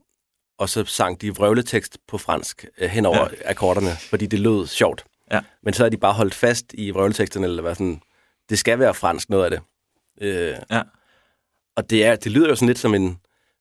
og 0.58 0.68
så 0.68 0.84
sang 0.84 1.20
de 1.20 1.34
vrøvletekst 1.34 1.98
på 2.08 2.18
fransk 2.18 2.66
øh, 2.78 2.88
hen 2.90 3.06
over 3.06 3.18
Ja. 3.44 3.50
akkorderne, 3.50 3.90
fordi 4.10 4.26
det 4.26 4.38
lød 4.40 4.66
sjovt. 4.66 5.04
Ja. 5.32 5.40
Men 5.62 5.74
så 5.74 5.84
er 5.84 5.88
de 5.88 5.96
bare 5.96 6.12
holdt 6.12 6.34
fast 6.34 6.64
i 6.74 6.90
vrøvleteksterne, 6.90 7.46
eller 7.46 7.62
hvad 7.62 7.74
sådan, 7.74 8.02
det 8.48 8.58
skal 8.58 8.78
være 8.78 8.94
fransk, 8.94 9.30
noget 9.30 9.44
af 9.44 9.50
det. 9.50 9.60
Øh, 10.20 10.56
Ja. 10.70 10.82
og 11.76 11.90
det, 11.90 12.04
er, 12.04 12.16
det 12.16 12.32
lyder 12.32 12.48
jo 12.48 12.54
sådan 12.54 12.66
lidt 12.68 12.78
som 12.78 12.94
en, 12.94 13.18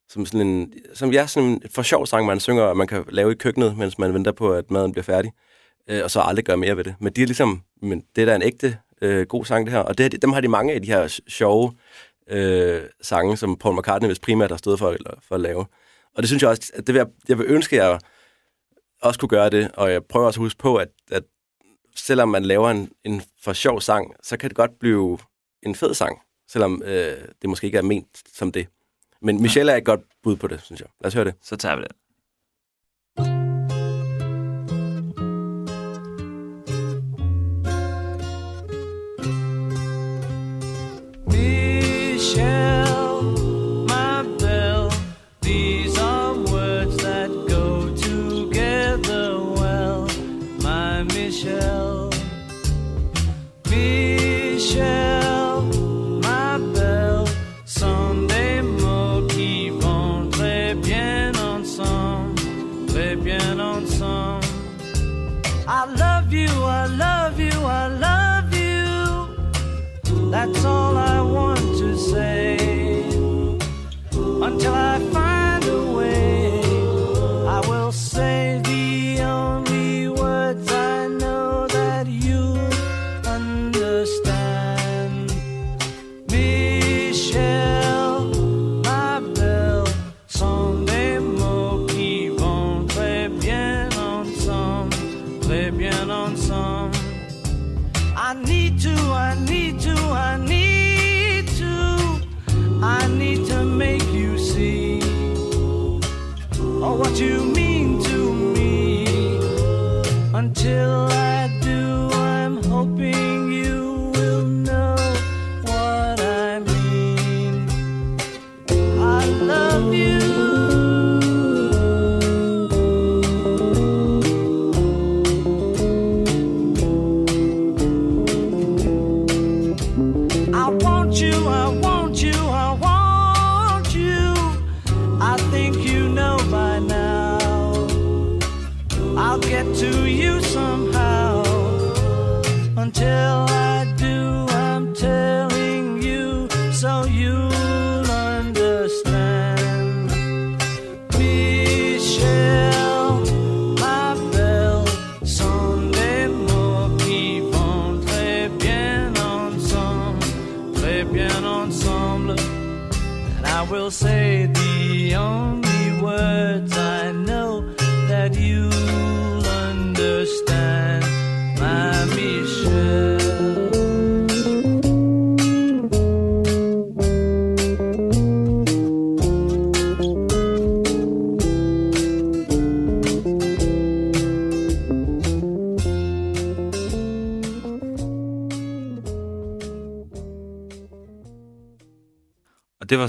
som 0.10 0.26
sådan 0.26 0.48
en, 0.48 0.74
som 0.94 1.14
ja, 1.14 1.28
sådan 1.28 1.50
en 1.50 1.62
for 1.70 1.82
sjov 1.82 2.06
sang, 2.06 2.26
man 2.26 2.40
synger, 2.40 2.64
og 2.64 2.78
man 2.78 2.88
kan 2.88 3.06
lave 3.10 3.32
i 3.32 3.36
køkkenet, 3.36 3.78
mens 3.78 3.98
man 3.98 4.14
venter 4.14 4.32
på, 4.32 4.54
at 4.54 4.72
maden 4.72 4.92
bliver 4.92 5.04
færdig, 5.04 5.32
øh, 5.88 6.04
og 6.04 6.12
så 6.12 6.22
aldrig 6.22 6.46
gøre 6.46 6.58
mere 6.58 6.78
ved 6.78 6.84
det. 6.84 6.96
Men 7.00 7.14
de 7.14 7.22
er 7.22 7.26
ligesom, 7.26 7.62
men 7.82 8.04
det 8.16 8.22
er 8.22 8.26
da 8.26 8.36
en 8.36 8.42
ægte 8.42 8.78
øh, 9.02 9.28
god 9.28 9.46
sang, 9.46 9.66
det 9.66 9.74
her. 9.74 9.80
Og 9.80 9.98
det, 9.98 10.22
dem 10.22 10.34
har 10.34 10.42
de 10.42 10.48
mange 10.48 10.74
af 10.74 10.82
de 10.82 10.88
her 10.88 11.20
sjove 11.28 11.74
øh, 12.30 12.82
sange, 13.02 13.38
som 13.38 13.58
Paul 13.58 13.78
McCartney 13.78 14.10
vist 14.10 14.22
primært 14.22 14.50
har 14.50 14.58
stået 14.58 14.80
for, 14.80 14.96
for 15.28 15.36
at 15.36 15.42
lave. 15.42 15.66
Og 16.16 16.24
det 16.24 16.28
synes 16.28 16.44
jeg 16.44 16.50
også, 16.50 16.72
at 16.76 16.88
det 16.88 16.94
vil 16.94 17.00
jeg, 17.00 17.08
jeg 17.28 17.38
vil 17.38 17.46
ønske, 17.50 17.82
at 17.82 17.90
jeg 17.90 18.00
også 19.02 19.20
kunne 19.20 19.30
gøre 19.30 19.50
det, 19.50 19.72
og 19.74 19.92
jeg 19.92 20.04
prøver 20.04 20.26
også 20.26 20.40
at 20.40 20.44
huske 20.44 20.58
på, 20.58 20.76
at, 20.76 20.90
at 21.12 21.24
selvom 21.96 22.30
man 22.30 22.46
laver 22.46 22.70
en, 22.70 22.92
en 23.04 23.22
for 23.42 23.54
sjov 23.54 23.82
sang, 23.82 24.14
så 24.24 24.38
kan 24.38 24.50
det 24.50 24.58
godt 24.58 24.80
blive 24.80 25.18
en 25.64 25.76
fed 25.76 25.94
sang, 25.94 26.20
selvom 26.48 26.82
øh, 26.86 27.18
det 27.42 27.50
måske 27.50 27.66
ikke 27.66 27.78
er 27.78 27.82
ment 27.82 28.24
som 28.34 28.52
det. 28.52 28.68
Men 29.22 29.42
Michelle 29.42 29.72
er 29.72 29.78
et 29.78 29.86
godt 29.86 30.02
bud 30.24 30.36
på 30.36 30.48
det, 30.48 30.62
synes 30.62 30.82
jeg. 30.82 30.90
Lad 31.02 31.08
os 31.08 31.14
høre 31.14 31.26
det. 31.26 31.36
Så 31.42 31.56
tager 31.56 31.76
vi 31.76 31.82
det. 31.82 31.92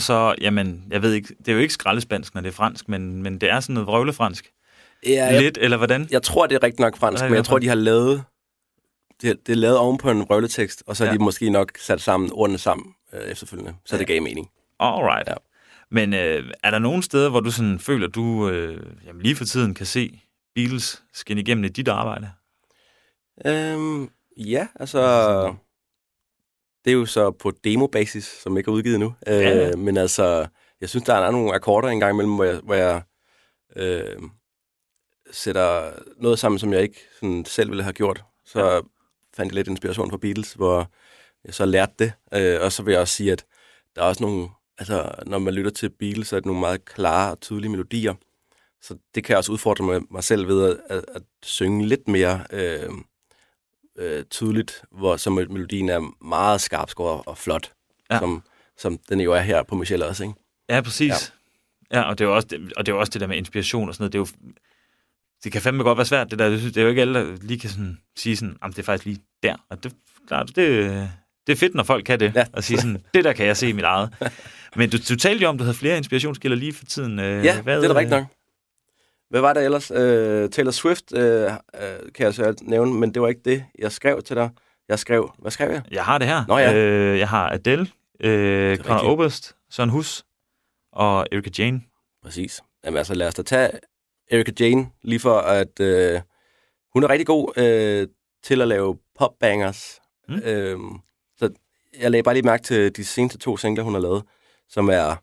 Så, 0.01 0.35
jamen, 0.41 0.85
jeg 0.91 1.03
ved 1.03 1.13
ikke, 1.13 1.35
det 1.39 1.49
er 1.49 1.53
jo 1.53 1.59
ikke 1.59 1.75
skraldespansk, 1.75 2.35
når 2.35 2.41
det 2.41 2.49
er 2.49 2.53
fransk, 2.53 2.89
men, 2.89 3.23
men 3.23 3.39
det 3.41 3.51
er 3.51 3.61
sådan 3.61 3.75
noget 3.75 3.87
vrøvlefransk. 3.87 4.51
Ja, 5.07 5.27
jeg, 5.33 5.43
Lidt, 5.43 5.59
eller 5.61 5.77
hvordan? 5.77 6.09
jeg 6.11 6.23
tror, 6.23 6.47
det 6.47 6.55
er 6.55 6.63
rigtig 6.63 6.81
nok 6.81 6.97
fransk, 6.97 7.25
men 7.25 7.35
jeg 7.35 7.45
tror, 7.45 7.59
de 7.59 7.69
har 7.69 7.75
lavet... 7.75 8.25
Det, 9.23 9.47
det 9.47 9.53
er 9.53 9.57
lavet 9.57 9.79
oven 9.79 9.99
på 9.99 10.11
en 10.11 10.23
røvletekst, 10.23 10.83
og 10.87 10.97
så 10.97 11.05
har 11.05 11.13
Ja. 11.13 11.19
de 11.19 11.23
måske 11.25 11.51
nok 11.51 11.73
sat 11.79 12.01
sammen 12.01 12.31
ordene 12.33 12.59
sammen 12.59 12.95
øh, 13.13 13.21
efterfølgende, 13.21 13.75
så 13.85 13.99
det 13.99 14.07
gav 14.07 14.23
mening. 14.23 14.51
Alright. 14.81 15.29
Ja. 15.29 15.35
Men 15.91 16.15
øh, 16.15 16.51
er 16.63 16.71
der 16.71 16.79
nogle 16.79 17.03
steder, 17.03 17.31
hvor 17.31 17.41
du 17.41 17.51
sådan 17.51 17.79
føler, 17.79 18.07
at 18.09 18.15
du 18.15 18.49
øh, 18.49 18.83
jamen, 19.07 19.23
lige 19.23 19.37
for 19.37 19.45
tiden 19.45 19.75
kan 19.75 19.87
se 19.87 20.21
Beatles 20.55 21.03
skinne 21.15 21.41
igennem 21.43 21.65
i 21.65 21.69
dit 21.69 21.89
arbejde? 21.89 22.31
Øhm, 23.47 24.11
ja, 24.37 24.67
altså... 24.81 25.01
Det 26.85 26.91
er 26.91 26.95
jo 26.95 27.07
så 27.07 27.31
på 27.31 27.53
demobasis, 27.65 28.25
som 28.25 28.57
ikke 28.57 28.69
er 28.69 28.73
udgivet 28.73 29.01
nu. 29.01 29.15
Øh, 29.27 29.35
Ja, 29.35 29.67
ja. 29.69 29.77
Men 29.77 29.97
altså, 29.97 30.47
jeg 30.81 30.89
synes, 30.89 31.05
der 31.05 31.15
er 31.15 31.31
nogle 31.31 31.55
akkorder 31.55 31.89
engang 31.89 32.15
imellem, 32.15 32.35
hvor 32.35 32.45
jeg, 32.45 32.61
hvor 32.65 32.75
jeg 32.75 33.03
øh, 33.77 34.23
sætter 35.31 35.91
noget 36.17 36.39
sammen, 36.39 36.59
som 36.59 36.73
jeg 36.73 36.83
ikke 36.83 37.01
sådan, 37.15 37.45
selv 37.45 37.71
ville 37.71 37.83
have 37.83 37.93
gjort. 37.93 38.25
Så 38.45 38.67
ja. 38.67 38.81
fandt 39.37 39.53
jeg 39.53 39.55
lidt 39.55 39.69
inspiration 39.69 40.11
fra 40.11 40.17
Beatles, 40.17 40.53
hvor 40.53 40.91
jeg 41.45 41.55
så 41.55 41.65
lærte 41.65 41.93
det. 41.99 42.13
Øh, 42.35 42.61
og 42.63 42.73
så 42.73 42.83
vil 42.83 42.93
jeg 42.93 43.01
også 43.01 43.15
sige, 43.15 43.33
at 43.33 43.45
der 43.97 44.03
er 44.03 44.07
også 44.07 44.23
nogle... 44.23 44.49
Altså, 44.79 45.15
når 45.27 45.39
man 45.39 45.55
lytter 45.55 45.71
til 45.71 45.91
Beatles, 45.91 46.29
så 46.29 46.37
er 46.37 46.41
det 46.41 46.47
nogle 46.47 46.61
meget 46.61 46.85
klare 46.85 47.31
og 47.31 47.41
tydelige 47.41 47.71
melodier. 47.71 48.15
Så 48.83 48.97
det 49.15 49.25
kan 49.25 49.33
jeg 49.33 49.39
også 49.39 49.53
udfordre 49.53 49.85
mig, 49.85 50.01
mig 50.11 50.25
selv 50.25 50.49
ved 50.49 50.71
at, 50.71 50.81
at, 50.97 51.05
at 51.15 51.23
synge 51.43 51.87
lidt 51.87 52.09
mere 52.09 52.45
øh, 52.53 52.91
øh, 54.01 54.25
tydeligt, 54.25 54.83
hvor 54.93 55.31
mel- 55.31 55.51
melodien 55.53 55.89
er 55.89 56.25
meget 56.25 56.61
skarpskåret 56.61 57.23
og 57.27 57.39
flot, 57.39 57.73
Ja. 58.11 58.19
som, 58.19 58.43
som 58.79 58.99
den 59.09 59.21
jo 59.21 59.33
er 59.33 59.41
her 59.41 59.63
på 59.63 59.75
Michelle 59.75 60.07
også, 60.07 60.23
ikke? 60.23 60.35
Ja, 60.69 60.81
præcis. 60.81 61.33
Ja, 61.93 61.99
ja 61.99 62.03
og, 62.03 62.19
det 62.19 62.25
er 62.25 62.29
også 62.29 62.49
det, 62.51 62.73
og 62.77 62.87
det 62.87 62.93
er 62.93 62.97
jo 62.97 63.01
også 63.01 63.11
det 63.11 63.21
der 63.21 63.27
med 63.27 63.37
inspiration 63.37 63.89
og 63.89 63.95
sådan 63.95 64.03
noget. 64.03 64.13
Det, 64.13 64.19
er 64.19 64.47
jo, 64.47 64.53
det 65.45 65.53
kan 65.53 65.63
fandme 65.63 65.83
godt 65.83 65.99
være 65.99 66.07
svært, 66.07 66.31
det 66.31 66.39
der. 66.39 66.49
Det 66.49 66.77
er 66.77 66.83
jo 66.83 66.89
ikke 66.89 67.01
alle, 67.01 67.15
der 67.15 67.37
lige 67.43 67.61
kan 67.61 67.71
sådan, 67.71 67.99
sige 68.17 68.37
sådan, 68.37 68.57
"Jamen, 68.63 68.73
det 68.73 68.79
er 68.79 68.83
faktisk 68.83 69.05
lige 69.07 69.21
der. 69.43 69.57
Og 69.71 69.85
det, 69.85 69.93
klart, 70.29 70.47
det, 70.57 70.57
det 71.47 71.53
er 71.53 71.57
fedt, 71.57 71.75
når 71.75 71.83
folk 71.83 72.05
kan 72.05 72.21
det. 72.21 72.33
Ja. 72.35 72.47
Og 72.53 72.65
sige 72.65 72.79
sådan, 72.81 73.03
det 73.15 73.25
der 73.25 73.33
kan 73.33 73.47
jeg 73.47 73.57
se 73.57 73.69
i 73.69 73.73
mit 73.73 73.85
eget. 73.85 74.11
Men 74.77 74.91
du, 74.91 74.97
du 75.09 75.17
talte 75.17 75.43
jo 75.43 75.49
om, 75.49 75.59
du 75.59 75.65
havde 75.65 75.77
flere 75.77 75.97
inspirationskilder 75.97 76.57
lige 76.57 76.73
for 76.73 76.85
tiden. 76.85 77.19
Øh, 77.19 77.45
Ja, 77.45 77.61
hvad, 77.63 77.77
det 77.83 77.85
er 77.91 77.93
da 77.93 77.99
rigtigt 77.99 78.11
nok. 78.21 78.25
Hvad 79.31 79.41
var 79.41 79.53
det 79.53 79.65
ellers? 79.65 79.91
Øh, 79.91 80.51
Taylor 80.51 80.71
Swift 80.71 81.13
øh, 81.13 81.53
øh, 81.53 82.13
kan 82.15 82.27
jeg 82.27 82.35
så 82.35 82.55
nævne, 82.63 82.95
men 82.95 83.15
det 83.15 83.23
var 83.23 83.29
ikke 83.29 83.41
det, 83.45 83.65
jeg 83.79 83.93
skrev 83.93 84.23
til 84.23 84.37
dig. 84.37 84.51
Jeg 84.89 84.99
skrev, 84.99 85.31
hvad 85.39 85.51
skrev 85.51 85.71
jeg? 85.71 85.83
Jeg 85.91 86.05
har 86.05 86.19
det 86.19 86.27
her. 86.27 86.45
Nå 86.49 86.59
ja. 86.59 86.75
øh, 86.75 87.19
jeg 87.19 87.29
har 87.29 87.51
Adele, 87.51 87.87
øh, 88.21 88.79
Conor. 88.79 89.11
Oberst, 89.11 89.57
Søren 89.71 89.91
Hus 89.91 90.25
og 90.93 91.27
Erika 91.33 91.51
Jane. 91.59 91.83
Præcis. 92.23 92.61
Jamen 92.85 92.99
altså, 92.99 93.15
lad 93.15 93.29
os 93.29 93.35
da 93.35 93.43
tage 93.43 93.71
Erika 94.31 94.53
Jane, 94.61 94.91
lige 95.03 95.21
for 95.21 95.39
at 95.39 95.81
øh, 95.81 96.21
hun 96.93 97.03
er 97.03 97.09
rigtig 97.09 97.27
god 97.27 97.59
øh, 97.59 98.09
til 98.43 98.63
at 98.63 98.69
lave 98.69 98.99
popbangers. 99.19 100.01
Mm. 100.29 100.39
Øhm, 100.45 100.99
så 101.39 101.51
jeg 102.01 102.11
lagde 102.11 102.23
bare 102.23 102.35
lige 102.35 102.47
mærke 102.47 102.63
til 102.63 102.97
de 102.97 103.05
seneste 103.05 103.39
to 103.39 103.57
singler, 103.57 103.85
hun 103.85 103.95
har 103.95 104.01
lavet, 104.01 104.23
som 104.69 104.89
er 104.89 105.17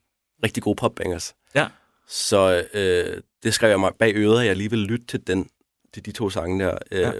rigtig 0.43 0.63
gode 0.63 0.76
popbangers. 0.76 1.36
Ja. 1.56 1.67
Så 2.08 2.63
øh, 2.74 3.22
det 3.43 3.54
skrev 3.54 3.70
jeg 3.70 3.80
mig 3.80 3.91
bag 4.00 4.13
øret, 4.15 4.41
at 4.41 4.48
jeg 4.48 4.56
lige 4.56 4.70
vil 4.70 4.80
lytte 4.80 5.06
til, 5.06 5.28
den, 5.28 5.50
til 5.93 6.06
de 6.06 6.12
to 6.12 6.30
sange 6.30 6.65
der, 6.65 6.78
øh, 6.91 7.00
Ja. 7.02 7.12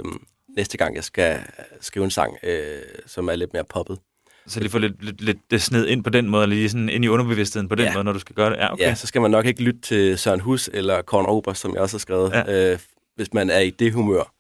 næste 0.58 0.78
gang 0.78 0.96
jeg 0.96 1.04
skal 1.04 1.40
skrive 1.82 2.04
en 2.06 2.12
sang, 2.12 2.38
øh, 2.44 2.82
som 3.06 3.28
er 3.30 3.36
lidt 3.36 3.54
mere 3.54 3.64
poppet. 3.64 4.00
Så 4.48 4.60
lige 4.60 4.70
få 4.70 4.78
lidt, 4.78 5.04
lidt, 5.04 5.22
lidt 5.22 5.38
det 5.52 5.62
sned 5.62 5.88
ind 5.88 6.04
på 6.04 6.10
den 6.10 6.30
måde, 6.30 6.48
lige 6.48 6.70
sådan 6.70 6.90
ind 6.90 7.06
i 7.06 7.08
underbevidstheden 7.08 7.70
på 7.70 7.76
den 7.76 7.86
Ja. 7.86 7.94
måde, 7.94 8.04
når 8.04 8.14
du 8.14 8.20
skal 8.20 8.36
gøre 8.36 8.50
det. 8.50 8.58
Ja, 8.58 8.74
okay. 8.74 8.84
Ja, 8.84 8.96
så 8.96 9.08
skal 9.08 9.22
man 9.22 9.32
nok 9.32 9.46
ikke 9.46 9.64
lytte 9.64 9.82
til 9.82 10.18
Søren 10.18 10.40
Hus 10.40 10.70
eller 10.74 11.02
Korn 11.02 11.26
Oberst, 11.26 11.62
som 11.62 11.74
jeg 11.74 11.82
også 11.82 11.96
har 11.96 12.00
skrevet, 12.00 12.32
Ja. 12.32 12.72
øh, 12.74 12.80
hvis 13.16 13.34
man 13.34 13.50
er 13.50 13.60
i 13.60 13.70
det 13.70 13.94
humør. 13.94 14.34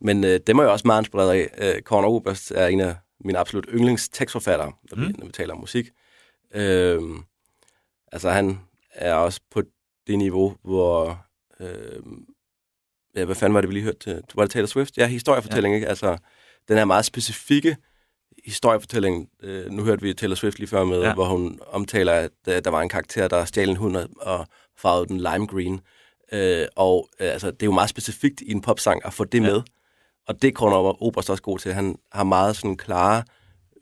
Men 0.00 0.24
øh, 0.24 0.40
dem 0.46 0.58
er 0.58 0.62
jeg 0.62 0.72
også 0.72 0.86
meget 0.86 1.00
inspireret 1.02 1.30
af. 1.32 1.74
Øh, 1.76 1.82
Korn 1.82 2.04
Oberst 2.04 2.50
er 2.50 2.66
en 2.66 2.80
af 2.80 2.96
mine 3.24 3.38
absolut 3.38 3.66
yndlingstekstforfattere, 3.74 4.72
Mm. 4.96 5.14
når 5.18 5.26
vi 5.26 5.32
taler 5.32 5.54
om 5.54 5.60
musik. 5.60 5.86
Øh, 6.54 7.00
altså, 8.12 8.30
han 8.30 8.60
er 8.94 9.14
også 9.14 9.40
på 9.50 9.62
det 10.06 10.18
niveau, 10.18 10.56
hvor... 10.64 11.24
Øh, 11.60 12.02
ja, 13.16 13.24
hvad 13.24 13.34
fanden 13.34 13.54
var 13.54 13.60
det, 13.60 13.68
vi 13.70 13.74
lige 13.74 13.84
hørte? 13.84 14.22
Var 14.34 14.42
det 14.42 14.50
Taylor 14.50 14.66
Swift? 14.66 14.96
Ja, 14.96 15.06
historiefortælling, 15.06 15.72
ja. 15.72 15.76
ikke? 15.76 15.88
Altså, 15.88 16.16
den 16.68 16.76
her 16.78 16.84
meget 16.84 17.04
specifikke 17.04 17.76
historiefortælling. 18.44 19.28
Øh, 19.42 19.70
nu 19.70 19.84
hørte 19.84 20.02
vi 20.02 20.14
Taylor 20.14 20.34
Swift 20.34 20.58
lige 20.58 20.68
før 20.68 20.84
med, 20.84 21.00
Ja. 21.02 21.14
hvor 21.14 21.24
hun 21.24 21.60
omtaler, 21.66 22.12
at 22.12 22.30
øh, 22.48 22.64
der 22.64 22.70
var 22.70 22.80
en 22.80 22.88
karakter, 22.88 23.28
der 23.28 23.44
stjal 23.44 23.68
en 23.68 23.76
hund 23.76 23.96
og, 23.96 24.46
farvede 24.78 25.06
den 25.08 25.16
lime 25.16 25.46
green. 25.46 25.80
Øh, 26.32 26.66
og 26.76 27.08
øh, 27.20 27.32
altså, 27.32 27.50
det 27.50 27.62
er 27.62 27.66
jo 27.66 27.72
meget 27.72 27.90
specifikt 27.90 28.40
i 28.40 28.50
en 28.52 28.60
popsang 28.60 29.06
at 29.06 29.12
få 29.12 29.24
det 29.24 29.40
Ja. 29.42 29.46
med. 29.46 29.62
Og 30.28 30.42
det 30.42 30.48
er 30.48 30.52
Oberst 31.02 31.30
også 31.30 31.42
god 31.42 31.58
til. 31.58 31.72
Han 31.72 31.96
har 32.12 32.24
meget 32.24 32.56
sådan 32.56 32.76
klare 32.76 33.22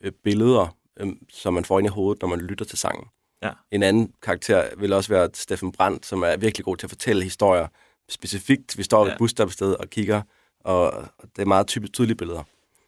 øh, 0.05 0.13
billeder, 0.25 0.77
øh, 1.01 1.07
som 1.33 1.55
man 1.55 1.65
får 1.65 1.79
ind 1.79 1.87
i 1.87 1.91
hovedet, 1.91 2.23
når 2.23 2.29
man 2.29 2.41
lytter 2.41 2.65
til 2.65 2.79
sangen. 2.79 3.05
Ja. 3.43 3.51
En 3.71 3.83
anden 3.83 4.13
karakter 4.23 4.69
vil 4.79 4.93
også 4.93 5.11
være 5.11 5.29
Steffen 5.35 5.73
Brandt, 5.73 6.07
som 6.07 6.23
er 6.23 6.37
virkelig 6.37 6.65
god 6.65 6.77
til 6.77 6.87
at 6.87 6.91
fortælle 6.91 7.23
historier. 7.25 7.67
Specifikt, 8.09 8.79
vi 8.79 8.83
står 8.83 9.01
ved 9.01 9.09
Ja. 9.09 9.15
et 9.15 9.19
busstoppested 9.19 9.73
og 9.75 9.91
kigger, 9.91 10.23
og 10.61 11.05
det 11.37 11.43
er 11.43 11.47
meget 11.47 11.67
typisk 11.67 11.93
tydelige 11.93 12.17
billeder. 12.17 12.43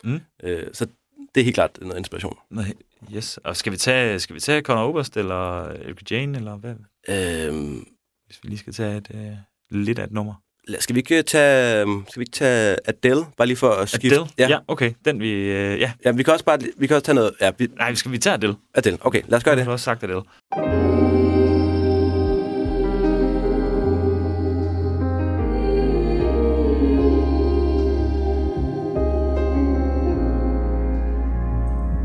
Mm. 0.05 0.21
Øh, 0.43 0.67
så 0.73 0.87
det 1.35 1.41
er 1.41 1.45
helt 1.45 1.55
klart 1.55 1.79
noget 1.81 1.99
inspiration. 1.99 2.37
Noget, 2.51 2.73
Yes. 3.15 3.39
Og 3.45 3.57
skal 3.57 3.73
vi 3.73 3.77
tage, 3.77 4.21
skal 4.21 4.35
vi 4.35 4.41
tage 4.41 4.63
Conor 4.63 4.83
Oberst 4.89 5.17
eller 5.17 5.63
Eric 5.65 6.11
Jane, 6.11 6.39
eller 6.39 6.57
hvad? 6.57 6.75
Øhm, 7.09 7.87
Hvis 8.27 8.41
vi 8.43 8.49
lige 8.49 8.59
skal 8.59 8.73
tage 8.73 8.97
et, 8.97 9.11
øh, 9.15 9.37
lidt 9.71 9.99
af 9.99 10.05
et 10.05 10.13
nummer. 10.13 10.35
Skal 10.79 10.95
vi 10.95 11.01
ikke 11.01 11.23
tage, 11.23 11.81
øhm, 11.81 12.05
skal 12.09 12.21
vi 12.21 12.23
ikke 12.23 12.33
tage 12.37 12.77
Adele, 12.85 13.25
bare 13.37 13.47
lige 13.47 13.57
for 13.57 13.71
at 13.71 13.89
skifte? 13.89 14.17
Adele? 14.17 14.31
Ja. 14.39 14.49
ja, 14.49 14.59
okay. 14.69 14.93
Den 15.05 15.21
vi... 15.21 15.31
Øh, 15.33 15.81
ja. 15.81 15.93
ja. 16.05 16.11
vi 16.11 16.23
kan 16.23 16.33
også 16.33 16.45
bare, 16.45 16.59
vi 16.77 16.87
kan 16.87 16.97
også 16.97 17.05
tage 17.05 17.15
noget, 17.17 17.33
ja, 17.41 17.51
vi, 17.59 17.69
Nej, 17.79 17.95
skal 17.95 18.13
vi 18.13 18.19
tage 18.19 18.35
Adele? 18.35 18.55
Adele, 18.75 18.99
okay, 19.01 19.23
lad 19.29 19.37
os 19.37 19.45
gøre 19.45 19.55
Du 19.55 19.59
det. 19.59 19.65
har 19.65 19.73
også 19.73 19.85
sagt 19.85 20.03
Adele. 20.03 20.23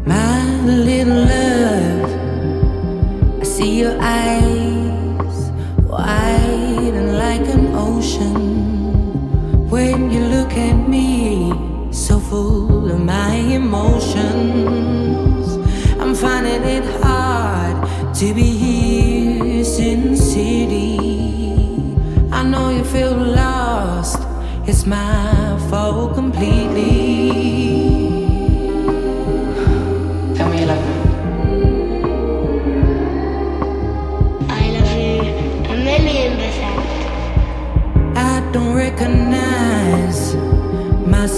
My 0.06 0.66
little 0.66 1.26
love, 1.26 3.42
I 3.42 3.46
see 3.46 3.82
your 3.82 3.96
eyes 4.02 4.39
at 10.60 10.78
me, 10.88 11.52
so 11.92 12.20
full 12.20 12.92
of 12.92 13.00
my 13.00 13.34
emotions, 13.60 15.46
I'm 16.02 16.14
finding 16.14 16.64
it 16.78 16.86
hard 17.04 17.78
to 18.16 18.34
be 18.34 18.50
here, 18.64 19.64
Sin 19.64 20.16
City. 20.18 20.98
I 22.32 22.44
know 22.44 22.70
you 22.70 22.84
feel 22.84 23.16
lost, 23.16 24.20
it's 24.68 24.86
my 24.86 25.58
fault 25.70 26.16
completely. 26.16 27.59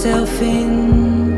Myself 0.03 0.41
in 0.41 1.37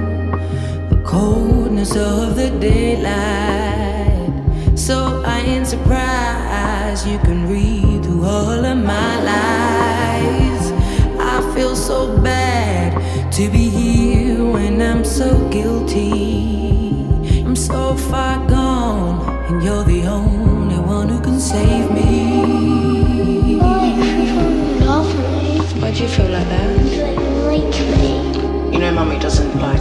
the 0.88 0.96
coldness 1.06 1.98
of 1.98 2.38
the 2.38 2.50
daylight. 2.62 4.32
So 4.80 5.22
I 5.26 5.40
ain't 5.40 5.68
surprised 5.68 7.06
you 7.06 7.20
can 7.20 7.50
read 7.50 8.06
through 8.06 8.24
all 8.24 8.64
of 8.64 8.78
my 8.78 9.22
lies. 9.22 10.72
I 11.20 11.42
feel 11.54 11.76
so 11.76 12.18
bad 12.22 13.34
to 13.34 13.50
be 13.50 13.68
here 13.68 14.46
when 14.46 14.82
I'm 14.82 15.04
so 15.04 15.50
guilty. 15.50 17.06
I'm 17.44 17.58
so 17.58 17.98
far 17.98 18.48
gone, 18.48 19.28
and 19.48 19.62
you're 19.62 19.84
the 19.84 20.06
only 20.06 20.80
one 20.80 21.10
who 21.10 21.20
can 21.20 21.38
save 21.38 21.92
me. 21.92 23.60
Lovely. 24.80 25.60
Why'd 25.82 25.98
you 25.98 26.08
feel 26.08 26.30
like 26.30 26.48
that? 26.48 26.70
Like 27.46 27.78
me. 28.00 28.33
Mummy 28.94 29.18
doesn't 29.18 29.60
like 29.60 29.80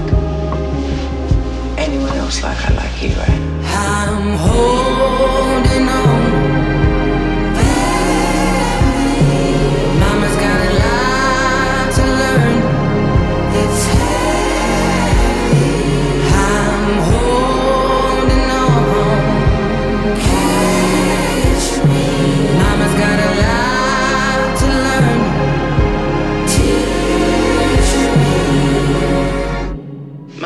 anyone 1.77 2.17
else 2.17 2.43
like 2.43 2.59
I 2.71 2.75
like 2.75 3.03
you, 3.03 3.11
right? 3.11 3.41
I'm 3.65 4.39
holding 4.39 5.89
on. 5.89 6.02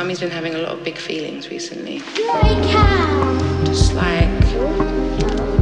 Mummy's 0.07 0.21
been 0.21 0.31
having 0.31 0.55
a 0.55 0.59
lot 0.59 0.71
of 0.71 0.85
big 0.85 0.99
feelings 0.99 1.51
recently. 1.51 1.99
Just 3.65 3.93
like, 3.95 4.29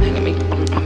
hang 0.03 0.17
on, 0.17 0.23
me, 0.23 0.84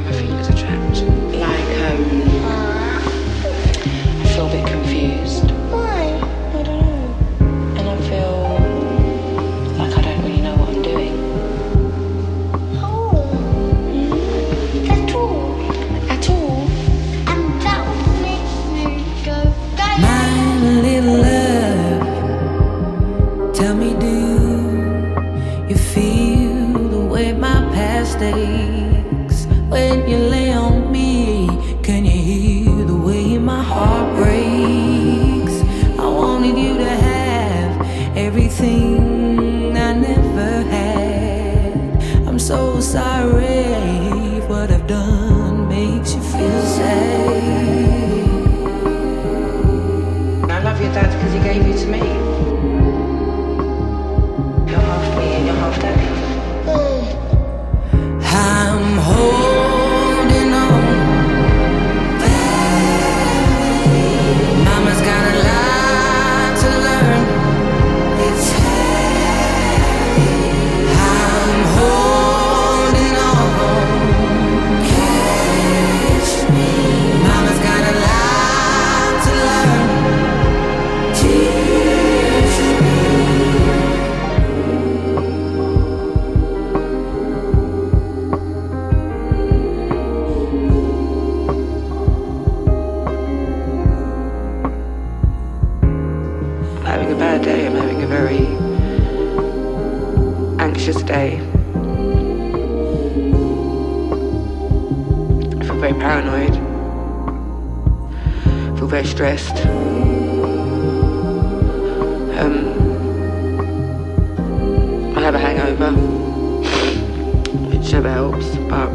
helps, 118.39 118.57
but 118.69 118.89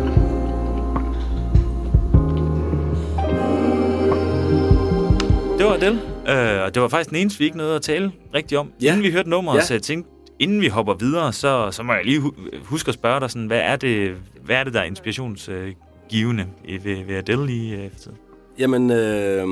Det 5.59 5.65
var 5.67 5.75
Adele, 5.75 6.01
øh, 6.29 6.63
og 6.65 6.75
det 6.75 6.83
var 6.83 6.89
faktisk 6.89 7.11
den 7.11 7.19
eneste, 7.19 7.39
vi 7.39 7.45
ikke 7.45 7.57
nåede 7.57 7.77
at 7.77 7.83
tale 7.83 8.13
rigtigt 8.35 8.59
om. 8.59 8.73
Ja. 8.83 8.87
Inden 8.89 9.03
vi 9.03 9.11
hørte 9.11 9.31
nummeret, 9.31 9.57
Ja. 9.57 9.63
så 9.65 9.75
jeg 9.75 9.83
tænkte, 9.83 10.11
inden 10.39 10.61
vi 10.61 10.69
hopper 10.69 10.95
videre, 10.95 11.33
så, 11.33 11.71
så 11.71 11.83
må 11.83 11.93
jeg 11.93 12.05
lige 12.05 12.21
hu- 12.21 12.35
huske 12.65 12.89
at 12.89 12.95
spørge 12.95 13.21
dig, 13.21 13.31
sådan, 13.31 13.47
hvad, 13.47 13.61
er 13.61 13.77
det, 13.77 14.17
hvad 14.45 14.57
er 14.57 14.65
det, 14.65 14.75
der 14.75 14.81
er 14.81 14.85
inspirationsgivende 14.85 16.47
øh, 16.69 16.85
ved, 16.85 17.05
ved 17.05 17.15
Adele 17.17 17.47
lige 17.47 17.77
øh, 17.85 17.91
for 17.93 17.99
tiden? 17.99 18.17
Jamen, 18.59 18.91
øh, 18.91 19.47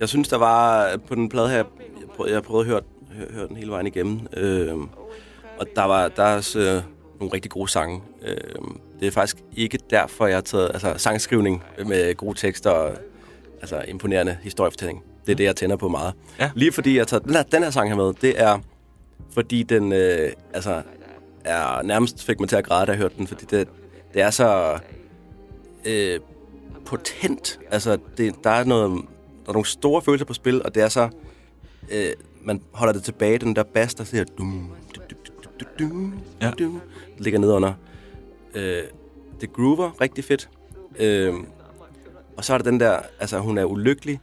jeg 0.00 0.08
synes, 0.08 0.28
der 0.28 0.38
var 0.38 0.86
på 1.08 1.14
den 1.14 1.28
plade 1.28 1.48
her, 1.48 1.56
jeg 1.56 1.64
prøvede, 2.16 2.34
jeg 2.34 2.42
prøvede 2.42 2.66
at 2.66 2.70
høre, 2.72 2.80
høre, 3.18 3.26
høre 3.34 3.48
den 3.48 3.56
hele 3.56 3.70
vejen 3.70 3.86
igennem, 3.86 4.20
øh, 4.36 4.74
og 5.58 5.66
der 5.76 5.84
var 5.84 6.08
der 6.08 6.22
er 6.22 6.36
også 6.36 6.60
øh, 6.60 6.82
nogle 7.20 7.34
rigtig 7.34 7.50
gode 7.50 7.70
sange. 7.70 8.02
Øh, 8.22 8.36
det 9.00 9.06
er 9.06 9.10
faktisk 9.10 9.36
ikke 9.56 9.78
derfor, 9.90 10.26
jeg 10.26 10.36
har 10.36 10.40
taget 10.42 10.70
altså, 10.72 10.94
sangskrivning 10.96 11.62
med 11.86 12.14
gode 12.14 12.38
tekster 12.38 12.70
og 12.70 12.92
altså, 13.60 13.84
imponerende 13.88 14.38
historiefortælling. 14.42 15.02
Det 15.26 15.32
er 15.32 15.36
det, 15.36 15.44
jeg 15.44 15.56
tænder 15.56 15.76
på 15.76 15.88
meget. 15.88 16.14
Ja. 16.38 16.50
Lige 16.54 16.72
fordi 16.72 16.94
jeg 16.94 17.00
har 17.00 17.04
taget 17.06 17.24
den 17.24 17.32
her, 17.34 17.42
den 17.42 17.62
her 17.62 17.70
sang 17.70 17.88
her 17.88 17.96
med, 17.96 18.12
det 18.20 18.40
er, 18.40 18.58
fordi 19.30 19.62
den, 19.62 19.92
øh, 19.92 20.32
altså, 20.54 20.82
er 21.44 21.82
nærmest 21.82 22.24
fik 22.24 22.40
mig 22.40 22.48
til 22.48 22.56
at 22.56 22.64
græde, 22.64 22.86
da 22.86 22.90
jeg 22.92 22.98
hørte 22.98 23.14
den, 23.18 23.26
fordi 23.26 23.44
det, 23.44 23.68
det 24.14 24.22
er 24.22 24.30
så 24.30 24.78
øh, 25.84 26.20
potent. 26.86 27.60
Altså, 27.70 27.98
det, 28.16 28.34
der, 28.44 28.50
er 28.50 28.64
noget, 28.64 28.90
der 29.44 29.48
er 29.48 29.52
nogle 29.52 29.66
store 29.66 30.02
følelser 30.02 30.26
på 30.26 30.34
spil, 30.34 30.62
og 30.62 30.74
det 30.74 30.82
er 30.82 30.88
så... 30.88 31.08
Øh, 31.90 32.12
man 32.42 32.62
holder 32.72 32.92
det 32.92 33.02
tilbage, 33.02 33.38
den 33.38 33.56
der 33.56 33.62
bass, 33.62 33.94
der 33.94 34.04
siger... 34.04 34.24
Dum, 34.38 34.70
du, 34.94 35.00
du, 35.10 35.14
du, 35.44 35.50
du, 35.60 35.64
du, 35.78 36.10
Ja. 36.40 36.50
du, 36.50 36.64
det 36.64 36.80
ligger 37.20 37.40
nedenunder. 37.40 37.72
Øh, 38.54 38.82
det 39.40 39.52
groover 39.52 40.00
rigtig 40.00 40.24
fedt. 40.24 40.50
Øh, 40.98 41.34
og 42.36 42.44
så 42.44 42.54
er 42.54 42.58
der 42.58 42.70
den 42.70 42.80
der... 42.80 43.00
Altså, 43.20 43.38
hun 43.38 43.58
er 43.58 43.64
ulykkelig, 43.64 44.20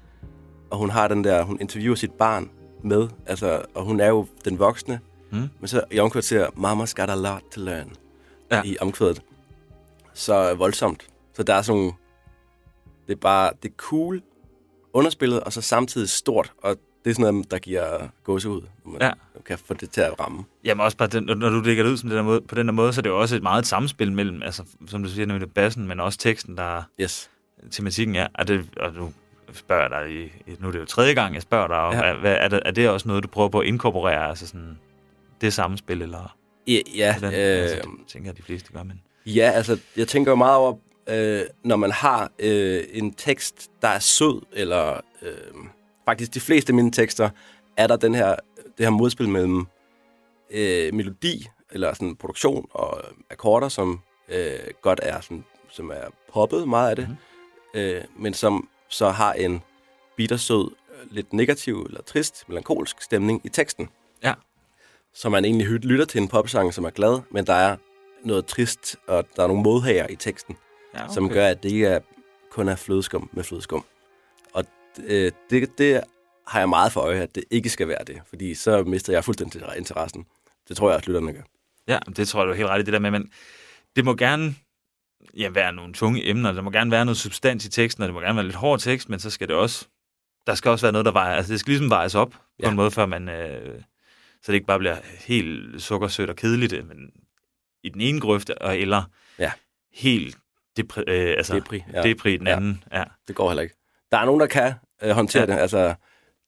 og 0.69 0.77
hun 0.77 0.89
har 0.89 1.07
den 1.07 1.23
der... 1.23 1.43
Hun 1.43 1.57
interviewer 1.61 1.95
sit 1.95 2.11
barn 2.11 2.49
med, 2.83 3.07
altså, 3.25 3.61
og 3.73 3.83
hun 3.83 3.99
er 3.99 4.07
jo 4.07 4.27
den 4.45 4.59
voksne. 4.59 4.99
Mm. 5.31 5.49
Men 5.59 5.67
så 5.67 5.83
i 5.91 5.99
omkvædet 5.99 6.25
siger, 6.25 6.47
Mama's 6.47 6.93
got 6.95 7.09
a 7.09 7.15
lot 7.15 7.41
to 7.51 7.61
learn 7.61 7.91
Ja. 8.51 8.61
i 8.65 8.77
omkvædet. 8.81 9.21
Så 10.13 10.53
voldsomt. 10.53 11.07
Så 11.33 11.43
der 11.43 11.53
er 11.53 11.61
sådan 11.61 11.91
Det 13.07 13.13
er 13.13 13.19
bare... 13.19 13.51
Det 13.63 13.69
er 13.69 13.75
cool, 13.77 14.21
underspillet, 14.93 15.39
og 15.39 15.53
så 15.53 15.61
samtidig 15.61 16.09
stort. 16.09 16.53
Og 16.57 16.77
det 17.07 17.11
er 17.11 17.15
sådan 17.15 17.33
noget, 17.33 17.51
der 17.51 17.57
giver 17.59 18.07
gåsehud. 18.23 18.61
når 18.85 18.91
Man 18.91 19.01
Ja. 19.01 19.11
kan 19.45 19.57
få 19.57 19.73
det 19.73 19.89
til 19.89 20.01
at 20.01 20.19
ramme. 20.19 20.43
Jamen 20.63 20.83
også 20.85 20.97
bare, 20.97 21.07
den, 21.09 21.23
når 21.37 21.49
du 21.49 21.59
lægger 21.59 21.83
det 21.83 21.91
ud 21.91 21.97
som 21.97 22.09
den 22.09 22.17
der 22.17 22.23
måde, 22.23 22.41
på 22.41 22.55
den 22.55 22.67
der 22.67 22.73
måde, 22.73 22.93
så 22.93 22.99
er 22.99 23.03
det 23.03 23.09
jo 23.09 23.19
også 23.21 23.35
et 23.35 23.43
meget 23.43 23.59
et 23.61 23.67
samspil 23.67 24.11
mellem, 24.11 24.43
altså, 24.43 24.63
som 24.87 25.03
du 25.03 25.09
siger, 25.09 25.25
nemlig 25.25 25.51
bassen, 25.53 25.87
men 25.87 25.99
også 25.99 26.19
teksten, 26.19 26.57
der 26.57 26.83
Yes. 27.01 27.29
tematikken 27.71 28.15
er. 28.15 28.27
er 28.35 28.43
det, 28.43 28.65
og 28.77 28.93
nu 28.93 29.13
spørger 29.53 29.87
dig, 29.87 30.11
i, 30.11 30.31
nu 30.59 30.67
er 30.67 30.71
det 30.71 30.79
jo 30.79 30.85
tredje 30.85 31.13
gang, 31.13 31.33
jeg 31.33 31.41
spørger 31.41 31.67
dig, 31.67 31.77
om, 31.77 31.93
Ja. 31.93 32.13
hvad, 32.13 32.35
er, 32.39 32.47
det, 32.47 32.61
er 32.65 32.71
det 32.71 32.89
også 32.89 33.07
noget, 33.07 33.23
du 33.23 33.27
prøver 33.27 33.49
på 33.49 33.59
at 33.59 33.67
inkorporere, 33.67 34.29
altså 34.29 34.47
sådan, 34.47 34.77
det 35.41 35.53
samspil, 35.53 36.01
eller 36.01 36.35
Ja, 36.67 36.79
ja, 36.95 37.19
hvordan? 37.19 37.39
øh, 37.39 37.61
altså, 37.61 37.75
det 37.75 38.07
tænker 38.07 38.29
jeg, 38.29 38.37
de 38.37 38.41
fleste 38.43 38.73
gør, 38.73 38.83
men... 38.83 39.01
Ja, 39.25 39.51
altså, 39.55 39.79
jeg 39.97 40.07
tænker 40.07 40.31
jo 40.31 40.35
meget 40.35 40.55
over, 40.57 40.73
øh, 41.09 41.41
når 41.63 41.75
man 41.75 41.91
har 41.91 42.31
øh, 42.39 42.83
en 42.91 43.13
tekst, 43.13 43.69
der 43.81 43.87
er 43.87 43.99
sød, 43.99 44.41
eller 44.53 45.01
øh, 45.21 45.31
faktisk 46.07 46.33
de 46.33 46.39
fleste 46.39 46.69
af 46.69 46.75
mine 46.75 46.91
tekster, 46.91 47.29
er 47.77 47.87
der 47.87 47.95
den 47.95 48.15
her, 48.15 48.35
det 48.77 48.85
her 48.85 48.89
modspil 48.89 49.29
mellem 49.29 49.67
øh, 50.49 50.93
melodi, 50.93 51.47
eller 51.71 51.93
sådan 51.93 52.15
produktion 52.15 52.67
og 52.71 53.01
akkorder, 53.29 53.69
som 53.69 53.99
øh, 54.29 54.59
godt 54.81 54.99
er 55.03 55.21
sådan, 55.21 55.43
som 55.69 55.89
er 55.89 56.03
poppet 56.33 56.67
meget 56.67 56.89
af 56.89 56.95
det, 56.95 57.07
mm-hmm. 57.07 57.79
øh, 57.81 58.03
men 58.19 58.33
som 58.33 58.69
så 58.89 59.09
har 59.09 59.33
en 59.33 59.61
bittersød, 60.15 60.71
lidt 61.11 61.33
negativ 61.33 61.81
eller 61.81 62.01
trist, 62.01 62.49
melankolsk 62.49 63.01
stemning 63.01 63.41
i 63.43 63.49
teksten. 63.49 63.89
Ja. 64.23 64.33
Så 65.13 65.29
man 65.29 65.45
egentlig 65.45 65.67
lytter 65.67 66.05
til 66.05 66.21
en 66.21 66.27
popsang, 66.27 66.73
som 66.73 66.85
er 66.85 66.89
glad, 66.89 67.19
men 67.31 67.47
der 67.47 67.53
er 67.53 67.75
noget 68.23 68.45
trist, 68.45 68.95
og 69.07 69.25
der 69.35 69.43
er 69.43 69.47
nogle 69.47 69.63
modhager 69.63 70.07
i 70.07 70.15
teksten, 70.15 70.57
Ja, 70.93 71.03
okay. 71.03 71.13
som 71.13 71.29
gør, 71.29 71.47
at 71.47 71.63
det 71.63 71.71
ikke 71.71 71.87
er, 71.87 71.99
kun 72.51 72.67
er 72.67 72.75
flødeskum 72.75 73.29
med 73.33 73.43
flødeskum. 73.43 73.85
Øh, 75.03 75.31
det, 75.49 75.77
det 75.77 76.01
har 76.47 76.59
jeg 76.59 76.69
meget 76.69 76.91
for 76.91 77.01
øje, 77.01 77.21
at 77.21 77.35
det 77.35 77.43
ikke 77.51 77.69
skal 77.69 77.87
være 77.87 78.03
det, 78.07 78.21
fordi 78.29 78.53
så 78.55 78.83
mister 78.83 79.13
jeg 79.13 79.23
fuldstændig 79.23 79.61
interessen. 79.77 80.25
Det 80.69 80.77
tror 80.77 80.89
jeg, 80.89 80.97
at 80.97 81.07
lytterne 81.07 81.33
gør. 81.33 81.41
Ja, 81.87 81.99
det 82.15 82.27
tror 82.27 82.39
jeg, 82.39 82.47
du 82.47 82.51
er 82.51 82.55
helt 82.55 82.69
ret 82.69 82.79
i 82.81 82.83
det 82.83 82.93
der 82.93 82.99
med, 82.99 83.11
men 83.11 83.31
det 83.95 84.05
må 84.05 84.15
gerne 84.15 84.55
ja, 85.37 85.49
være 85.49 85.73
nogle 85.73 85.93
tunge 85.93 86.29
emner, 86.29 86.51
der 86.51 86.61
må 86.61 86.71
gerne 86.71 86.91
være 86.91 87.05
noget 87.05 87.17
substans 87.17 87.65
i 87.65 87.69
teksten, 87.69 88.03
og 88.03 88.07
det 88.07 88.13
må 88.13 88.21
gerne 88.21 88.35
være 88.35 88.45
lidt 88.45 88.55
hård 88.55 88.79
tekst, 88.79 89.09
men 89.09 89.19
så 89.19 89.29
skal 89.29 89.47
det 89.47 89.55
også, 89.55 89.87
der 90.47 90.55
skal 90.55 90.71
også 90.71 90.85
være 90.85 90.91
noget, 90.91 91.05
der 91.05 91.11
vejer, 91.11 91.35
altså 91.35 91.51
det 91.51 91.59
skal 91.59 91.71
ligesom 91.71 91.89
vejes 91.89 92.15
op 92.15 92.29
på 92.31 92.37
Ja. 92.63 92.69
en 92.69 92.75
måde, 92.75 92.91
før 92.91 93.05
man, 93.05 93.29
øh, 93.29 93.81
så 94.41 94.51
det 94.51 94.53
ikke 94.53 94.67
bare 94.67 94.79
bliver 94.79 94.97
helt 95.27 95.81
sukkersødt 95.81 96.29
og 96.29 96.35
kedeligt, 96.35 96.73
øh, 96.73 96.87
men 96.87 96.97
i 97.83 97.89
den 97.89 98.01
ene 98.01 98.19
grøfte, 98.21 98.57
og 98.61 98.77
eller 98.79 99.03
Ja. 99.39 99.51
helt 99.93 100.37
depri, 100.77 101.01
øh, 101.07 101.29
altså, 101.37 101.55
Depri, 101.55 101.83
ja. 101.93 102.03
depri 102.03 102.33
i 102.33 102.37
den 102.37 102.47
Ja. 102.47 102.55
anden. 102.55 102.83
Ja. 102.91 103.03
Det 103.27 103.35
går 103.35 103.49
heller 103.49 103.63
ikke. 103.63 103.75
Der 104.11 104.17
er 104.17 104.25
nogen, 104.25 104.39
der 104.41 104.47
kan 104.47 104.73
øh, 105.03 105.09
håndtere 105.11 105.43
Ja. 105.43 105.49
ja. 105.49 105.55
det. 105.55 105.61
Altså, 105.61 105.77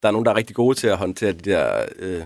der 0.02 0.08
er 0.08 0.12
nogen, 0.12 0.26
der 0.26 0.32
er 0.32 0.36
rigtig 0.36 0.56
gode 0.56 0.76
til 0.78 0.88
at 0.88 0.98
håndtere 0.98 1.32
de 1.32 1.52
der 1.52 1.86
øh, 1.96 2.24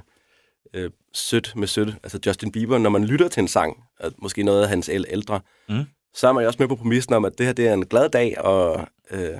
øh, 0.74 0.92
sødt 1.14 1.54
med 1.56 1.68
sødt. 1.68 1.96
Altså 2.04 2.20
Justin 2.26 2.52
Bieber, 2.52 2.78
når 2.78 2.90
man 2.90 3.06
lytter 3.06 3.28
til 3.28 3.42
en 3.42 3.48
sang, 3.48 3.84
og 4.00 4.12
måske 4.18 4.44
noget 4.44 4.64
af 4.64 4.70
hans 4.70 4.90
æl- 4.90 5.06
ældre, 5.08 5.40
Mm. 5.70 5.84
så 6.14 6.28
er 6.28 6.32
man 6.32 6.42
jo 6.44 6.48
også 6.48 6.58
med 6.60 6.68
på 6.68 6.76
præmissen 6.76 7.14
om, 7.14 7.26
at 7.26 7.38
det 7.38 7.46
her 7.46 7.54
det 7.54 7.68
er 7.68 7.74
en 7.74 7.86
glad 7.86 8.10
dag, 8.10 8.42
og 8.42 8.88
øh, 9.12 9.38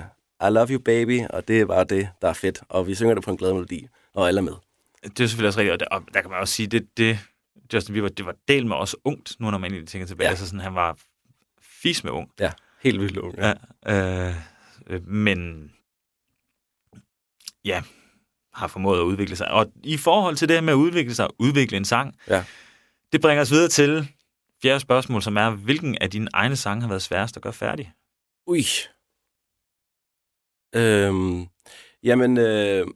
I 0.48 0.50
love 0.50 0.68
you 0.68 0.78
baby, 0.78 1.20
og 1.30 1.48
det 1.48 1.60
er 1.60 1.64
bare 1.66 1.84
det, 1.84 2.08
der 2.22 2.28
er 2.28 2.32
fedt. 2.32 2.60
Og 2.68 2.86
vi 2.86 2.94
synger 2.94 3.14
det 3.14 3.24
på 3.24 3.30
en 3.30 3.36
glad 3.36 3.52
melodi, 3.52 3.86
og 4.14 4.28
alle 4.28 4.38
er 4.38 4.42
med. 4.42 4.52
Det 5.02 5.20
er 5.20 5.26
selvfølgelig 5.26 5.48
også 5.48 5.60
rigtigt, 5.60 5.72
og 5.72 5.80
der, 5.80 5.86
og 5.86 6.02
der 6.14 6.20
kan 6.20 6.30
man 6.30 6.40
også 6.40 6.54
sige, 6.54 6.66
det, 6.66 6.86
det 6.96 7.18
Justin 7.74 7.92
Bieber, 7.92 8.08
det 8.08 8.26
var 8.26 8.34
del 8.48 8.66
med 8.66 8.76
også 8.76 8.96
ungt, 9.04 9.36
nu 9.40 9.50
når 9.50 9.58
man 9.58 9.70
egentlig 9.72 9.88
tænker 9.88 10.06
tilbage, 10.06 10.24
Ja. 10.24 10.28
ja. 10.28 10.30
altså 10.32 10.46
sådan, 10.46 10.60
han 10.60 10.74
var 10.74 10.96
fis 11.82 12.04
med 12.04 12.12
ung. 12.12 12.30
Ja, 12.40 12.52
helt 12.82 13.00
vildt 13.00 13.16
ung. 13.16 13.34
Ja, 13.38 13.52
øh, 14.28 14.34
øh, 14.86 15.08
men 15.08 15.70
ja, 17.64 17.82
har 18.54 18.66
formået 18.66 18.98
at 18.98 19.02
udvikle 19.04 19.36
sig. 19.36 19.48
Og 19.50 19.66
i 19.82 19.96
forhold 19.96 20.36
til 20.36 20.48
det 20.48 20.56
her 20.56 20.60
med 20.62 20.72
at 20.72 20.76
udvikle 20.76 21.14
sig, 21.14 21.28
udvikle 21.38 21.76
en 21.76 21.84
sang, 21.84 22.14
Ja. 22.28 22.44
det 23.12 23.20
bringer 23.20 23.42
os 23.42 23.50
videre 23.50 23.68
til 23.68 24.08
fjerde 24.62 24.80
spørgsmål, 24.80 25.22
som 25.22 25.36
er, 25.36 25.50
hvilken 25.50 25.98
af 26.00 26.10
dine 26.10 26.28
egne 26.32 26.56
sange 26.56 26.80
har 26.82 26.88
været 26.88 27.02
sværest 27.02 27.36
at 27.36 27.42
gøre 27.42 27.52
færdig? 27.52 27.92
Ui. 28.46 28.64
Øhm, 30.76 31.46
jamen, 32.02 32.38
øh, 32.38 32.86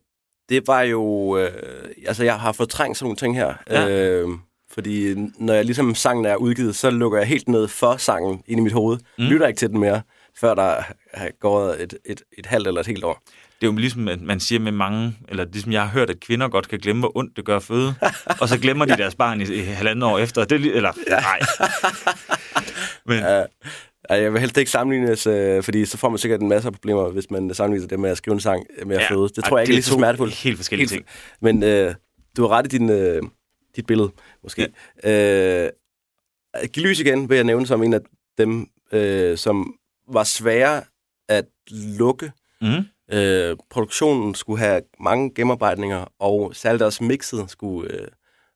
det 0.49 0.67
var 0.67 0.81
jo... 0.83 1.37
Øh, 1.39 1.91
altså, 2.07 2.25
jeg 2.25 2.41
har 2.41 2.53
fortrængt 2.53 2.99
sådan 2.99 3.05
nogle 3.05 3.17
ting 3.17 3.37
her. 3.37 3.55
Ja. 3.71 3.89
Øh, 3.89 4.29
fordi 4.71 5.15
når 5.39 5.55
jeg 5.55 5.65
ligesom 5.65 5.95
sangen 5.95 6.25
er 6.25 6.37
udgivet, 6.37 6.77
så 6.77 6.91
lukker 6.91 7.19
jeg 7.19 7.29
helt 7.29 7.49
ned 7.49 7.69
for 7.69 7.97
sangen 7.97 8.43
ind 8.47 8.61
i 8.61 8.63
mit 8.63 8.73
hoved. 8.73 8.99
Mm. 8.99 9.25
Mm. 9.25 9.31
Lytter 9.31 9.47
ikke 9.47 9.59
til 9.59 9.71
den 9.71 9.79
mere, 9.81 10.03
før 10.37 10.55
der 10.55 10.83
er 11.13 11.31
gået 11.41 11.83
et, 11.83 11.99
et, 12.05 12.23
et 12.39 12.47
halvt 12.47 12.67
eller 12.69 12.81
et 12.81 12.87
helt 12.87 13.05
år. 13.05 13.23
Det 13.61 13.67
er 13.67 13.71
jo 13.73 13.77
ligesom, 13.79 14.09
at 14.09 14.21
man 14.21 14.41
siger 14.41 14.59
med 14.59 14.73
mange, 14.73 15.17
eller 15.29 15.45
ligesom 15.45 15.73
jeg 15.73 15.83
har 15.83 15.89
hørt, 15.89 16.11
at 16.11 16.21
kvinder 16.21 16.49
godt 16.49 16.69
kan 16.69 16.79
glemme, 16.79 17.01
hvor 17.01 17.17
ondt 17.17 17.37
det 17.37 17.45
gør 17.45 17.57
at 17.57 17.63
føde, 17.63 17.95
og 18.41 18.49
så 18.49 18.59
glemmer 18.59 18.85
de 18.85 18.97
deres 19.03 19.15
barn 19.15 19.41
i, 19.41 19.45
i 19.55 19.59
halvandet 19.59 20.05
år 20.05 20.19
efter. 20.19 20.45
Det 20.45 20.67
er, 20.67 20.73
eller, 20.75 20.93
nej. 21.09 21.41
Men, 23.07 23.19
Ja. 23.19 23.45
Jeg 24.11 24.33
vil 24.33 24.41
helst 24.41 24.57
ikke 24.59 24.71
sammenlignes, 24.71 25.27
øh, 25.27 25.63
fordi 25.63 25.85
så 25.85 25.97
får 25.99 26.09
man 26.09 26.19
sikkert 26.19 26.41
en 26.41 26.49
masse 26.49 26.67
af 26.69 26.73
problemer, 26.73 27.09
hvis 27.09 27.31
man 27.31 27.55
sammenligner 27.55 27.89
det 27.89 28.01
med 28.01 28.11
at 28.11 28.17
skrive 28.17 28.33
en 28.35 28.41
sang 28.41 28.67
med 28.87 28.97
at 28.97 29.03
Ja. 29.03 29.15
føde. 29.15 29.29
Det 29.37 29.45
tror 29.45 29.59
jeg 29.59 29.63
ikke 29.63 29.69
det 29.69 29.75
er 29.75 29.75
er 29.75 29.77
lige 29.77 29.83
så 29.83 29.93
smertefuldt. 29.95 30.35
helt 30.35 30.57
forskellige 30.57 30.89
ting. 30.89 31.05
Men 31.41 31.63
øh, 31.63 31.95
du 32.37 32.43
har 32.43 32.49
ret 32.49 32.65
i 32.75 32.79
din, 32.79 32.91
øh, 32.91 33.23
dit 33.77 33.87
billede, 33.87 34.11
måske. 34.43 34.69
Ja. 35.05 35.65
Øh, 35.65 35.71
lys 36.77 37.01
igen 37.01 37.29
vil 37.29 37.35
jeg 37.35 37.45
nævne 37.45 37.67
som 37.67 37.83
en 37.83 37.95
af 37.95 38.01
dem, 38.39 38.67
øh, 38.93 39.39
som 39.39 39.75
var 40.13 40.25
svære 40.25 40.83
at 41.29 41.45
lukke. 41.99 42.33
mm, 42.61 42.69
Øh, 43.13 43.57
produktionen 43.71 44.35
skulle 44.35 44.59
have 44.59 44.83
mange 45.01 45.35
gennemarbejdninger, 45.35 46.05
og 46.19 46.55
særligt 46.55 46.83
også 46.83 47.05
mixet 47.05 47.51
skulle 47.51 47.95
øh, 47.95 48.09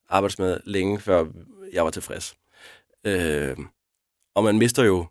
arbejdes 0.08 0.38
med 0.38 0.60
længe, 0.64 1.00
før 1.00 1.26
jeg 1.72 1.84
var 1.84 1.90
tilfreds. 1.90 2.34
Øh, 3.04 3.56
og 4.34 4.44
man 4.44 4.58
mister 4.58 4.84
jo 4.84 5.06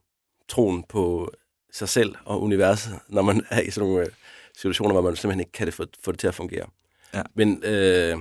troen 0.50 0.84
på 0.84 1.32
sig 1.72 1.90
selv 1.90 2.16
og 2.26 2.42
universet, 2.42 3.00
når 3.10 3.22
man 3.22 3.46
er 3.50 3.62
i 3.62 3.72
sådan 3.72 3.90
nogle 3.90 4.06
øh, 4.06 4.12
situationer, 4.58 4.92
hvor 4.92 5.02
man 5.02 5.16
simpelthen 5.16 5.40
ikke 5.40 5.52
kan 5.52 5.68
det 5.68 5.74
få, 5.74 5.86
få 6.04 6.12
det 6.12 6.20
til 6.20 6.28
at 6.28 6.36
fungere. 6.36 6.66
Ja. 7.14 7.22
Men 7.34 7.64
øh, 7.64 8.18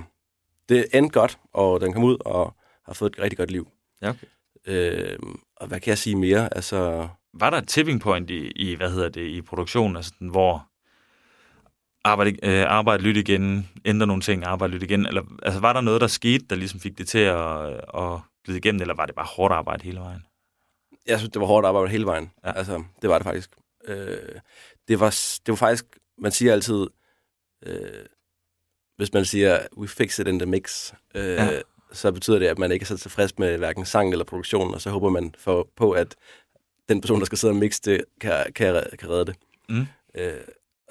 det 0.69 0.85
endte 0.93 1.19
godt, 1.19 1.39
og 1.53 1.81
den 1.81 1.93
kom 1.93 2.03
ud 2.03 2.17
og 2.25 2.55
har 2.85 2.93
fået 2.93 3.15
et 3.15 3.19
rigtig 3.19 3.37
godt 3.37 3.51
liv. 3.51 3.67
ja, 4.01 4.09
okay. 4.09 4.27
Øh, 4.67 5.19
og 5.55 5.67
hvad 5.67 5.79
kan 5.79 5.89
jeg 5.89 5.97
sige 5.97 6.15
mere? 6.15 6.55
Altså, 6.55 7.07
Var 7.33 7.49
der 7.49 7.57
et 7.57 7.67
tipping 7.67 8.01
point 8.01 8.29
i, 8.29 8.51
i 8.51 8.75
hvad 8.75 8.91
hedder 8.91 9.09
det, 9.09 9.27
i 9.27 9.41
produktionen, 9.41 9.95
altså 9.95 10.13
hvor 10.19 10.70
arbejde, 12.03 12.37
øh, 12.43 12.65
arbejde 12.67 13.03
lyt 13.03 13.17
igen, 13.17 13.69
ændre 13.85 14.07
nogle 14.07 14.21
ting, 14.21 14.43
arbejde 14.43 14.73
lyt 14.73 14.83
igen, 14.83 15.05
eller 15.05 15.21
altså 15.43 15.59
var 15.59 15.73
der 15.73 15.81
noget, 15.81 16.01
der 16.01 16.07
skete, 16.07 16.45
der 16.49 16.55
ligesom 16.55 16.79
fik 16.79 16.97
det 16.97 17.07
til 17.07 17.19
at, 17.19 17.67
at 17.93 18.19
glide 18.45 18.57
igennem, 18.57 18.81
eller 18.81 18.93
var 18.93 19.05
det 19.05 19.15
bare 19.15 19.27
hårdt 19.35 19.53
arbejde 19.53 19.83
hele 19.83 19.99
vejen? 19.99 20.23
jeg 21.07 21.19
synes, 21.19 21.31
det 21.31 21.39
var 21.39 21.47
hårdt 21.47 21.65
arbejde 21.65 21.89
hele 21.89 22.05
vejen. 22.05 22.31
Ja. 22.45 22.51
Altså, 22.51 22.83
det 23.01 23.09
var 23.09 23.17
det 23.17 23.25
faktisk. 23.25 23.49
Øh, 23.87 24.17
det, 24.87 24.99
var, 24.99 25.09
det 25.45 25.51
var 25.51 25.55
faktisk, 25.55 25.85
man 26.17 26.31
siger 26.31 26.53
altid, 26.53 26.87
øh, 27.65 28.05
hvis 28.97 29.13
man 29.13 29.25
siger, 29.25 29.59
we 29.77 29.87
fix 29.87 30.19
it 30.19 30.27
in 30.27 30.39
the 30.39 30.45
mix, 30.45 30.93
øh, 31.15 31.23
ja. 31.23 31.61
så 31.91 32.11
betyder 32.11 32.39
det, 32.39 32.47
at 32.47 32.59
man 32.59 32.71
ikke 32.71 32.83
er 32.83 32.87
så 32.87 32.97
tilfreds 32.97 33.39
med 33.39 33.57
hverken 33.57 33.85
sang 33.85 34.11
eller 34.11 34.25
produktion, 34.25 34.73
og 34.73 34.81
så 34.81 34.89
håber 34.89 35.09
man 35.09 35.35
for, 35.37 35.67
på, 35.75 35.91
at 35.91 36.15
den 36.89 37.01
person, 37.01 37.19
der 37.19 37.25
skal 37.25 37.37
sidde 37.37 37.51
og 37.51 37.55
mixe 37.55 37.81
det, 37.85 38.05
kan, 38.21 38.45
kan, 38.55 38.83
kan 38.99 39.09
redde 39.09 39.25
det. 39.25 39.35
Mm. 39.69 39.87
Øh, 40.15 40.33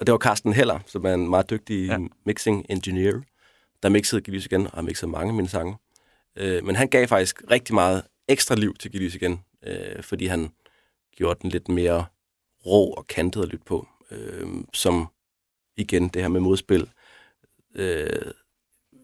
og 0.01 0.07
det 0.07 0.11
var 0.11 0.17
Carsten 0.19 0.53
Heller, 0.53 0.79
som 0.85 1.05
er 1.05 1.13
en 1.13 1.29
meget 1.29 1.49
dygtig 1.49 1.87
Ja. 1.87 1.97
mixing 2.25 2.65
engineer, 2.69 3.21
der 3.83 3.89
mixede 3.89 4.21
Giv 4.21 4.33
Lys 4.33 4.45
igen, 4.45 4.65
og 4.65 4.71
har 4.73 4.81
mixet 4.81 5.09
mange 5.09 5.29
af 5.29 5.33
mine 5.33 5.47
sange. 5.49 5.77
Øh, 6.35 6.65
men 6.65 6.75
han 6.75 6.87
gav 6.87 7.07
faktisk 7.07 7.41
rigtig 7.51 7.75
meget 7.75 8.03
ekstra 8.27 8.55
liv 8.55 8.75
til 8.79 8.91
Giv 8.91 9.01
Lys 9.01 9.15
igen, 9.15 9.39
øh, 9.63 10.03
fordi 10.03 10.25
han 10.25 10.49
gjorde 11.15 11.39
den 11.41 11.49
lidt 11.49 11.69
mere 11.69 12.05
rå 12.65 12.85
og 12.91 13.07
kantet 13.07 13.41
at 13.41 13.47
lytte 13.47 13.65
på. 13.65 13.87
Øh, 14.11 14.47
som 14.73 15.07
igen, 15.77 16.07
det 16.07 16.21
her 16.21 16.29
med 16.29 16.39
modspil, 16.41 16.89
øh, 17.75 18.09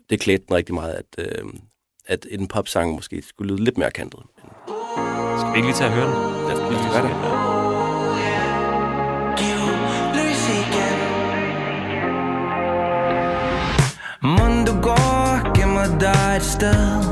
det 0.10 0.20
klædte 0.20 0.46
den 0.48 0.56
rigtig 0.56 0.76
meget, 0.76 0.94
at, 0.94 1.06
øh, 1.18 1.46
at 2.06 2.28
en 2.30 2.48
popsang 2.48 2.94
måske 2.94 3.22
skulle 3.22 3.54
lyde 3.54 3.64
lidt 3.64 3.78
mere 3.78 3.92
kantet. 3.92 4.20
Skal 5.40 5.52
vi 5.52 5.58
ikke 5.58 5.68
lige 5.68 5.78
tage 5.78 5.90
og 5.90 5.96
høre 5.96 6.06
den? 6.06 6.48
Lad 6.48 6.54
os 6.56 6.94
gøre 6.94 7.42
det. 7.42 7.47
Et 16.38 16.44
sted 16.44 17.04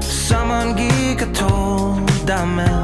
Sommeren 0.00 0.76
gik 0.76 1.22
og 1.26 1.34
tog 1.34 2.00
dig 2.26 2.48
med 2.48 2.80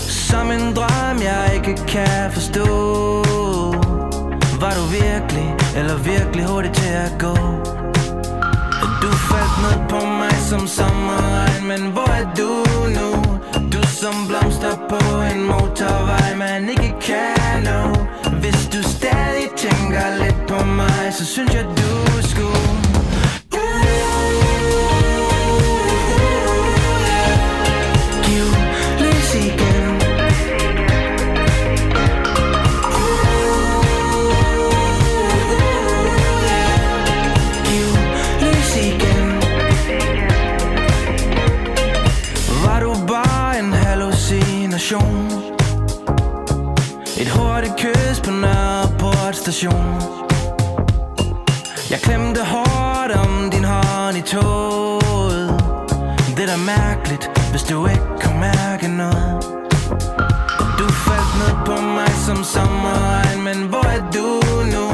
Som 0.00 0.50
en 0.50 0.76
drøm, 0.76 1.18
jeg 1.22 1.50
ikke 1.54 1.74
kan 1.88 2.32
forstå 2.32 2.66
Var 4.62 4.72
du 4.78 4.84
virkelig, 5.00 5.48
eller 5.76 5.96
virkelig 5.96 6.44
hurtig 6.46 6.72
til 6.72 6.92
at 7.06 7.12
gå? 7.18 7.34
Du 9.02 9.10
faldt 9.30 9.56
ned 9.64 9.78
på 9.88 10.00
mig 10.20 10.36
som 10.50 10.66
sommerregn 10.66 11.66
Men 11.66 11.82
hvor 11.92 12.10
er 12.20 12.26
du 12.40 12.50
nu? 12.96 13.10
Du 13.72 13.86
som 13.86 14.14
blomster 14.28 14.74
på 14.90 15.00
en 15.32 15.46
motorvej 15.46 16.34
Man 16.36 16.68
ikke 16.68 16.94
kan 17.00 17.62
nå 17.64 17.80
Hvis 18.40 18.68
du 18.72 18.82
stadig 18.82 19.48
tænker 19.56 20.24
lidt 20.24 20.46
på 20.48 20.64
mig 20.64 21.14
Så 21.18 21.24
synes 21.24 21.54
jeg 21.54 21.64
du 21.64 22.17
station. 44.78 45.26
Et 47.20 47.28
hurtigt 47.28 47.76
kys 47.76 48.20
på 48.20 48.30
Nørreport 48.30 49.36
station. 49.36 49.94
Jeg 51.90 51.98
klemte 52.02 52.40
hårdt 52.44 53.12
om 53.12 53.50
din 53.50 53.64
hånd 53.64 54.16
i 54.16 54.20
toget. 54.20 55.48
Det 56.36 56.42
er 56.44 56.50
da 56.54 56.56
mærkeligt, 56.56 57.24
hvis 57.50 57.62
du 57.62 57.86
ikke 57.86 58.08
kan 58.20 58.40
mærke 58.40 58.88
noget. 58.88 59.42
Du 60.78 60.86
faldt 61.06 61.32
ned 61.40 61.54
på 61.66 61.76
mig 61.96 62.12
som 62.26 62.44
sommerregn 62.44 63.42
Men 63.44 63.58
hvor 63.70 63.86
er 63.96 64.02
du 64.16 64.28
nu? 64.74 64.86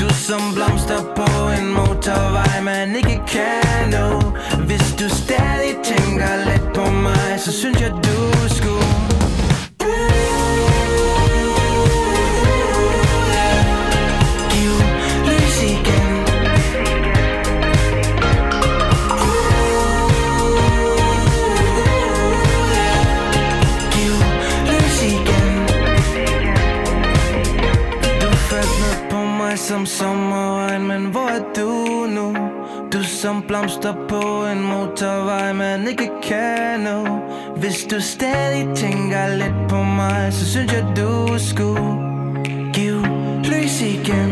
Du 0.00 0.08
som 0.14 0.42
blomster 0.54 1.00
på 1.16 1.28
en 1.58 1.66
motorvej 1.72 2.60
Man 2.62 2.96
ikke 2.96 3.20
kan 3.34 3.90
nå. 3.96 4.06
Hvis 4.66 4.94
du 5.00 5.08
stadig 5.08 5.74
tænker 5.84 6.30
lidt 6.50 6.66
på 6.74 6.90
mig 6.90 7.40
Så 7.44 7.52
synes 7.52 7.80
jeg 7.80 7.90
du 7.90 8.18
som 33.22 33.42
blomster 33.42 33.94
på 34.08 34.46
en 34.52 34.62
motorvej 34.62 35.52
Man 35.52 35.88
ikke 35.88 36.10
kan 36.22 36.80
nå. 36.80 37.20
Hvis 37.56 37.84
du 37.90 38.00
stadig 38.00 38.76
tænker 38.76 39.34
lidt 39.36 39.68
på 39.68 39.82
mig 39.82 40.32
Så 40.32 40.50
synes 40.50 40.72
jeg 40.72 40.84
du 40.96 41.38
skulle 41.38 41.96
give 42.72 43.02
lys 43.44 43.82
igen. 43.82 44.30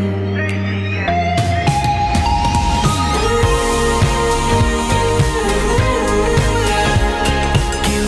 Giv 7.87 8.07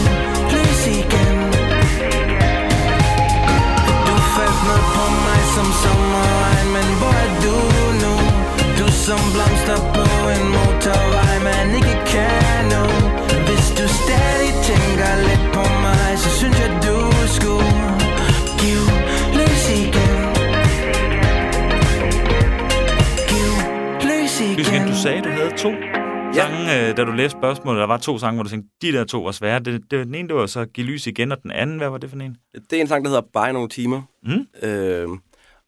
lys 0.53 0.81
igen. 0.87 1.35
Du 4.07 4.15
faldt 4.35 4.59
ned 4.67 4.81
på 4.95 5.05
mig 5.25 5.41
som 5.55 5.67
sommerregn 5.81 6.67
Men 6.75 6.87
hvor 6.99 7.13
er 7.25 7.31
du 7.43 7.55
nu? 8.03 8.13
Du 8.79 8.91
som 8.91 9.19
blomster 9.33 9.77
på 9.93 9.98
sange, 26.33 26.89
øh, 26.89 26.97
da 26.97 27.03
du 27.03 27.11
læste 27.11 27.37
spørgsmålet. 27.37 27.79
Der 27.79 27.87
var 27.87 27.97
to 27.97 28.17
sange, 28.17 28.35
hvor 28.35 28.43
du 28.43 28.49
tænkte, 28.49 28.69
de 28.81 28.91
der 28.91 29.03
to 29.03 29.21
var 29.21 29.31
svære. 29.31 29.59
Det, 29.59 29.81
det, 29.91 30.07
den 30.07 30.15
ene, 30.15 30.27
det 30.27 30.35
var 30.35 30.45
så 30.45 30.65
Giv 30.65 30.85
lys 30.85 31.07
igen, 31.07 31.31
og 31.31 31.43
den 31.43 31.51
anden, 31.51 31.77
hvad 31.77 31.89
var 31.89 31.97
det 31.97 32.09
for 32.09 32.17
en? 32.17 32.37
Det 32.53 32.73
er 32.73 32.81
en 32.81 32.87
sang, 32.87 33.05
der 33.05 33.09
hedder 33.09 33.27
Bare 33.33 33.53
nogle 33.53 33.69
timer. 33.69 34.01
Mm. 34.23 34.67
Øh, 34.67 35.07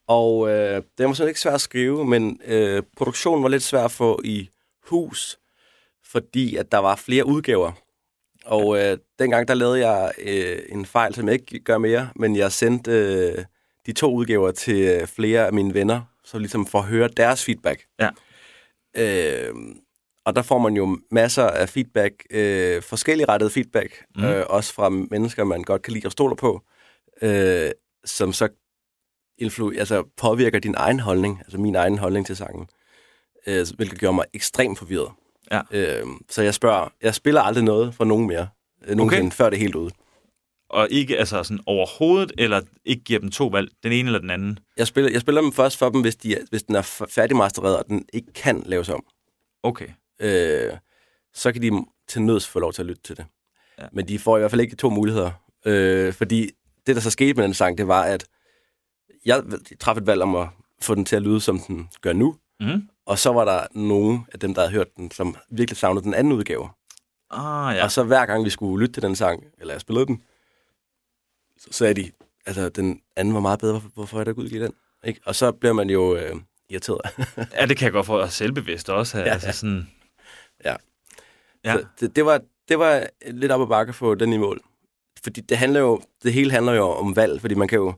og 0.07 0.49
øh, 0.49 0.75
den 0.75 0.81
var 0.81 0.83
simpelthen 0.97 1.27
ikke 1.27 1.39
svær 1.39 1.51
at 1.51 1.61
skrive, 1.61 2.05
men 2.05 2.39
øh, 2.45 2.83
produktionen 2.97 3.43
var 3.43 3.49
lidt 3.49 3.63
svær 3.63 3.85
at 3.85 3.91
få 3.91 4.21
i 4.23 4.49
hus, 4.89 5.37
fordi 6.11 6.55
at 6.55 6.71
der 6.71 6.77
var 6.77 6.95
flere 6.95 7.25
udgaver. 7.25 7.71
Og 8.45 8.79
øh, 8.79 8.97
dengang, 9.19 9.47
der 9.47 9.53
lavede 9.53 9.87
jeg 9.87 10.11
øh, 10.23 10.59
en 10.69 10.85
fejl, 10.85 11.15
som 11.15 11.27
jeg 11.27 11.33
ikke 11.33 11.59
gør 11.59 11.77
mere, 11.77 12.09
men 12.15 12.35
jeg 12.35 12.51
sendte 12.51 12.91
øh, 12.91 13.43
de 13.85 13.91
to 13.91 14.13
udgaver 14.13 14.51
til 14.51 14.81
øh, 14.81 15.07
flere 15.07 15.45
af 15.45 15.53
mine 15.53 15.73
venner, 15.73 16.01
så 16.23 16.39
ligesom 16.39 16.65
for 16.65 16.79
at 16.79 16.85
høre 16.85 17.07
deres 17.07 17.45
feedback. 17.45 17.85
Ja. 17.99 18.09
Øh, 18.97 19.53
og 20.25 20.35
der 20.35 20.41
får 20.41 20.57
man 20.57 20.73
jo 20.73 20.99
masser 21.11 21.47
af 21.47 21.69
feedback, 21.69 22.25
øh, 22.31 22.81
forskellig 22.81 23.29
rettet 23.29 23.51
feedback, 23.51 24.05
mm. 24.15 24.23
øh, 24.23 24.45
også 24.49 24.73
fra 24.73 24.89
mennesker, 24.89 25.43
man 25.43 25.63
godt 25.63 25.81
kan 25.81 25.93
lide 25.93 26.07
og 26.07 26.11
stoler 26.11 26.35
på, 26.35 26.61
øh, 27.21 27.71
som 28.05 28.33
så 28.33 28.47
influ- 29.41 29.79
altså 29.79 30.03
påvirker 30.17 30.59
din 30.59 30.75
egen 30.77 30.99
holdning, 30.99 31.39
altså 31.39 31.57
min 31.57 31.75
egen 31.75 31.97
holdning 31.97 32.25
til 32.25 32.35
sangen, 32.35 32.67
øh, 33.47 33.67
hvilket 33.75 33.99
gør 33.99 34.11
mig 34.11 34.25
ekstremt 34.33 34.79
forvirret. 34.79 35.11
Ja. 35.51 35.61
Øh, 35.71 36.05
så 36.29 36.41
jeg 36.41 36.53
spørger, 36.53 36.93
jeg 37.01 37.15
spiller 37.15 37.41
aldrig 37.41 37.63
noget 37.63 37.95
for 37.95 38.03
nogen 38.05 38.27
mere, 38.27 38.47
øh, 38.87 38.95
nogensinde, 38.95 39.27
Okay. 39.27 39.35
før 39.35 39.49
det 39.49 39.57
er 39.57 39.61
helt 39.61 39.75
ude. 39.75 39.91
Og 40.69 40.87
ikke 40.91 41.17
altså 41.17 41.43
sådan 41.43 41.59
overhovedet, 41.65 42.31
eller 42.37 42.61
ikke 42.85 43.03
giver 43.03 43.19
dem 43.19 43.31
to 43.31 43.47
valg, 43.47 43.69
den 43.83 43.91
ene 43.91 44.07
eller 44.07 44.19
den 44.19 44.29
anden. 44.29 44.59
Jeg 44.77 44.87
spiller, 44.87 45.11
jeg 45.11 45.21
spiller 45.21 45.41
dem 45.41 45.53
først 45.53 45.77
for 45.77 45.89
dem, 45.89 46.01
hvis, 46.01 46.15
de, 46.15 46.37
hvis 46.49 46.63
den 46.63 46.75
er 46.75 47.05
færdigmastereret, 47.09 47.77
og 47.77 47.85
den 47.87 48.05
ikke 48.13 48.33
kan 48.33 48.63
laves 48.65 48.89
om. 48.89 49.05
Okay. 49.63 49.87
Øh, 50.21 50.73
så 51.33 51.51
kan 51.51 51.61
de 51.61 51.85
til 52.07 52.21
nøds 52.21 52.47
få 52.47 52.59
lov 52.59 52.73
til 52.73 52.81
at 52.81 52.85
lytte 52.85 53.01
til 53.01 53.17
det. 53.17 53.25
Ja. 53.79 53.85
Men 53.91 54.07
de 54.07 54.19
får 54.19 54.37
i 54.37 54.39
hvert 54.39 54.51
fald 54.51 54.61
ikke 54.61 54.75
to 54.75 54.89
muligheder. 54.89 55.31
Øh, 55.65 56.13
fordi 56.13 56.51
det, 56.87 56.95
der 56.95 57.01
så 57.01 57.09
skete 57.09 57.33
med 57.33 57.43
den 57.43 57.53
sang, 57.53 57.77
det 57.77 57.87
var, 57.87 58.01
at 58.03 58.25
jeg 59.25 59.43
traf 59.79 59.97
et 59.97 60.07
valg 60.07 60.21
om 60.21 60.35
at 60.35 60.47
få 60.81 60.95
den 60.95 61.05
til 61.05 61.15
at 61.15 61.21
lyde, 61.21 61.41
som 61.41 61.59
den 61.59 61.89
gør 62.01 62.13
nu. 62.13 62.35
Mm. 62.59 62.87
Og 63.05 63.19
så 63.19 63.31
var 63.33 63.45
der 63.45 63.67
nogen 63.71 64.25
af 64.33 64.39
dem, 64.39 64.53
der 64.53 64.61
havde 64.61 64.71
hørt 64.71 64.95
den, 64.97 65.11
som 65.11 65.35
virkelig 65.49 65.77
savnede 65.77 66.03
den 66.03 66.13
anden 66.13 66.33
udgave. 66.33 66.69
Ah, 67.31 67.75
Ja. 67.75 67.83
Og 67.83 67.91
så 67.91 68.03
hver 68.03 68.25
gang 68.25 68.45
vi 68.45 68.49
skulle 68.49 68.83
lytte 68.83 68.93
til 68.93 69.03
den 69.03 69.15
sang, 69.15 69.43
eller 69.59 69.73
jeg 69.73 69.81
spillede 69.81 70.05
den, 70.05 70.23
så 71.57 71.67
sagde 71.71 71.93
de, 71.93 72.11
altså 72.45 72.69
den 72.69 73.01
anden 73.15 73.33
var 73.33 73.39
meget 73.39 73.59
bedre, 73.59 73.81
hvorfor, 73.93 74.19
er 74.19 74.23
der 74.23 74.31
ikke 74.31 74.41
udgivet 74.41 74.63
den? 74.69 74.73
Ikke? 75.03 75.21
Og 75.25 75.35
så 75.35 75.51
bliver 75.51 75.73
man 75.73 75.89
jo 75.89 76.15
øh, 76.15 76.35
irriteret. 76.69 77.01
ja, 77.59 77.65
det 77.65 77.77
kan 77.77 77.85
jeg 77.85 77.91
godt 77.91 78.05
få 78.05 78.19
os 78.21 78.33
selvbevidst 78.33 78.89
også. 78.89 79.17
Ja, 79.17 79.23
Ja, 79.27 79.31
altså 79.33 79.47
ja. 79.47 79.51
sådan, 79.51 79.89
Ja. 80.65 80.75
Ja. 81.65 81.73
Så 81.77 81.85
det, 81.99 82.15
det, 82.15 82.25
var, 82.25 82.41
det 82.69 82.79
var 82.79 83.07
lidt 83.31 83.51
op 83.51 83.61
ad 83.61 83.67
bakke 83.67 83.93
få 83.93 84.15
den 84.15 84.33
i 84.33 84.37
mål. 84.37 84.61
Fordi 85.23 85.41
det 85.41 85.57
handler 85.57 85.79
jo, 85.79 86.01
det 86.23 86.33
hele 86.33 86.51
handler 86.51 86.73
jo 86.73 86.83
om 86.89 87.15
valg, 87.15 87.41
fordi 87.41 87.55
man 87.55 87.67
kan 87.67 87.77
jo, 87.77 87.93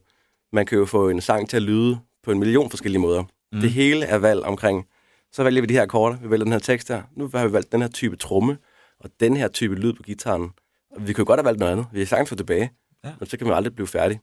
man 0.53 0.65
kan 0.65 0.77
jo 0.77 0.85
få 0.85 1.09
en 1.09 1.21
sang 1.21 1.49
til 1.49 1.57
at 1.57 1.63
lyde 1.63 1.99
på 2.23 2.31
en 2.31 2.39
million 2.39 2.69
forskellige 2.69 3.01
måder. 3.01 3.23
Mm. 3.51 3.59
Det 3.59 3.71
hele 3.71 4.05
er 4.05 4.17
valg 4.17 4.43
omkring, 4.43 4.87
så 5.31 5.43
vælger 5.43 5.61
vi 5.61 5.67
de 5.67 5.73
her 5.73 5.81
akkorder, 5.81 6.17
vi 6.17 6.29
vælger 6.31 6.43
den 6.43 6.51
her 6.51 6.59
tekst 6.59 6.87
her, 6.87 7.03
nu 7.15 7.29
har 7.33 7.47
vi 7.47 7.53
valgt 7.53 7.71
den 7.71 7.81
her 7.81 7.89
type 7.89 8.15
tromme, 8.15 8.57
og 8.99 9.09
den 9.19 9.37
her 9.37 9.47
type 9.47 9.75
lyd 9.75 9.93
på 9.93 10.03
gitaren. 10.03 10.51
Vi 10.99 11.13
kunne 11.13 11.25
godt 11.25 11.39
have 11.39 11.45
valgt 11.45 11.59
noget 11.59 11.71
andet, 11.71 11.85
vi 11.93 12.01
er 12.01 12.05
sagtens 12.05 12.29
få 12.29 12.35
tilbage, 12.35 12.71
Ja. 13.03 13.09
ja. 13.09 13.15
men 13.19 13.29
så 13.29 13.37
kan 13.37 13.47
vi 13.47 13.51
aldrig 13.53 13.75
blive 13.75 13.87
færdige. 13.87 14.21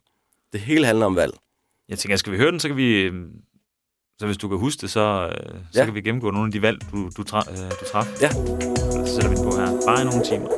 Det 0.52 0.60
hele 0.60 0.86
handler 0.86 1.06
om 1.06 1.16
valg. 1.16 1.32
jeg 1.88 1.98
tænker, 1.98 2.16
skal 2.16 2.32
vi 2.32 2.36
høre 2.38 2.50
den, 2.50 2.60
så 2.60 2.68
kan 2.68 2.76
vi... 2.76 3.10
Så 4.20 4.26
hvis 4.26 4.36
du 4.36 4.48
kan 4.48 4.58
huske 4.58 4.80
det, 4.80 4.90
så, 4.90 5.26
øh, 5.26 5.54
så 5.72 5.78
Ja. 5.78 5.84
kan 5.84 5.94
vi 5.94 6.00
gennemgå 6.00 6.30
nogle 6.30 6.46
af 6.46 6.52
de 6.52 6.62
valg, 6.62 6.78
du, 6.92 7.10
du, 7.16 7.22
tra- 7.30 7.50
øh, 7.52 7.70
du 7.70 7.84
traf. 7.92 8.06
Ja. 8.20 8.30
Så 9.06 9.12
sætter 9.14 9.28
vi 9.28 9.34
den 9.36 9.44
på 9.44 9.50
her. 9.56 9.66
Bare 9.86 10.00
i 10.02 10.04
nogle 10.04 10.24
timer. 10.24 10.48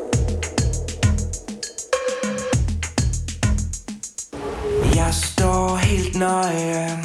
Jeg 4.95 5.15
står 5.15 5.77
helt 5.77 6.19
nøgen 6.19 7.01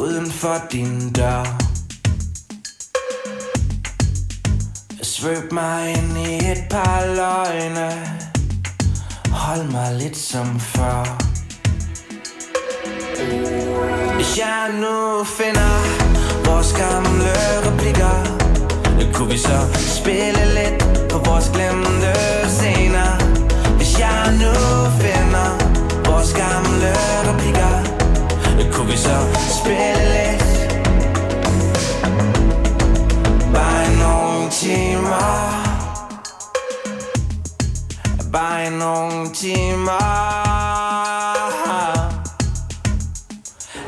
Uden 0.00 0.30
for 0.30 0.56
din 0.72 1.12
dør 1.12 1.44
Svøb 5.02 5.52
mig 5.52 5.90
ind 5.90 6.18
i 6.18 6.34
et 6.36 6.64
par 6.70 7.00
løgne 7.06 7.90
Hold 9.30 9.70
mig 9.70 9.94
lidt 9.98 10.16
som 10.16 10.60
før 10.60 11.18
hvis 14.14 14.38
jeg 14.38 14.70
nu 14.72 15.24
finder 15.24 15.74
vores 16.44 16.72
gamle 16.72 17.32
replikker 17.66 18.16
Kunne 19.14 19.30
vi 19.30 19.38
så 19.38 19.58
spille 20.00 20.44
lidt 20.54 21.08
på 21.10 21.18
vores 21.18 21.50
glemte 21.54 22.12
scener? 22.48 23.10
Hvis 23.76 23.98
jeg 23.98 24.32
nu 24.42 24.54
finder 25.00 25.48
vores 26.10 26.32
gamle 26.34 26.92
replikker 27.28 27.74
Kunne 28.72 28.90
vi 28.90 28.96
så 28.96 29.16
spille 29.60 30.04
lidt? 30.14 30.44
Bare 33.54 33.96
nogle 33.96 34.50
timer. 34.50 35.64
Bare 38.32 38.70
nogle 38.70 39.32
timer. 39.34 40.43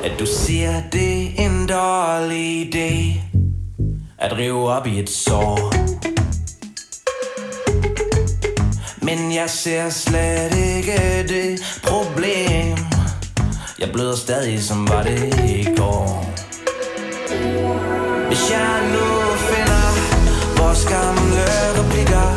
At 0.07 0.19
du 0.19 0.27
siger, 0.27 0.83
det 0.93 1.23
er 1.23 1.47
en 1.47 1.67
dårlig 1.67 2.67
idé 2.67 3.21
At 4.19 4.39
rive 4.39 4.73
op 4.73 4.87
i 4.87 4.99
et 4.99 5.11
sår. 5.11 5.73
Men 9.05 9.35
jeg 9.35 9.51
ser 9.51 9.91
slet 9.91 10.55
ikke 10.55 11.25
det 11.29 11.79
problem. 11.83 12.77
Jeg 13.79 13.89
bløder 13.93 14.17
stadig 14.17 14.63
som 14.63 14.89
var 14.89 15.03
det 15.03 15.41
i 15.49 15.65
går. 15.77 16.35
Hvis 18.27 18.51
jeg 18.51 18.81
nu 18.93 19.07
finder 19.37 19.87
vores 20.63 20.85
gamle 20.85 21.45
replikker 21.79 22.29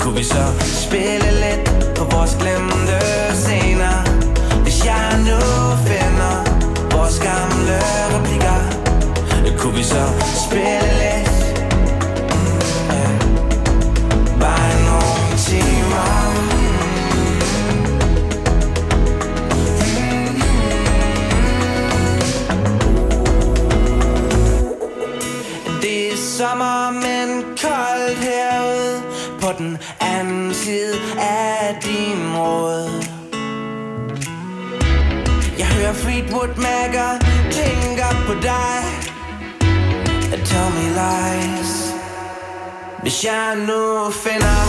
Kunne 0.00 0.16
vi 0.16 0.24
så 0.24 0.44
spille 0.86 1.30
lidt 1.44 1.96
på 1.96 2.04
vores 2.04 2.36
glemte 2.40 2.98
scener? 3.34 3.96
Hvis 4.62 4.84
jeg 4.84 5.18
nu 5.26 5.59
vores 7.10 7.22
gamle 7.22 7.78
replikker. 8.14 8.58
Kunne 9.58 9.74
vi 9.74 9.82
så 9.82 10.04
spille 10.46 10.90
lidt. 11.02 11.30
Bare 14.40 14.72
nogle 14.88 15.38
timer. 15.46 16.10
Mm-hmm. 19.90 20.50
Det 25.82 26.12
er 26.12 26.16
sommer, 26.38 26.90
men 26.90 27.28
koldt 27.42 28.18
herude. 28.18 29.02
På 29.40 29.48
den 29.58 29.78
anden 30.00 30.54
side 30.54 30.94
af 31.18 31.39
Jeg 35.90 35.98
Fleetwood 35.98 36.54
Mac 36.56 36.94
og 37.06 37.14
tænker 37.58 38.10
på 38.26 38.34
dig 38.48 38.80
Tell 40.48 40.70
me 40.76 40.86
lies. 41.00 41.72
Hvis 43.02 43.24
jeg 43.24 43.56
nu 43.68 44.10
finder 44.10 44.60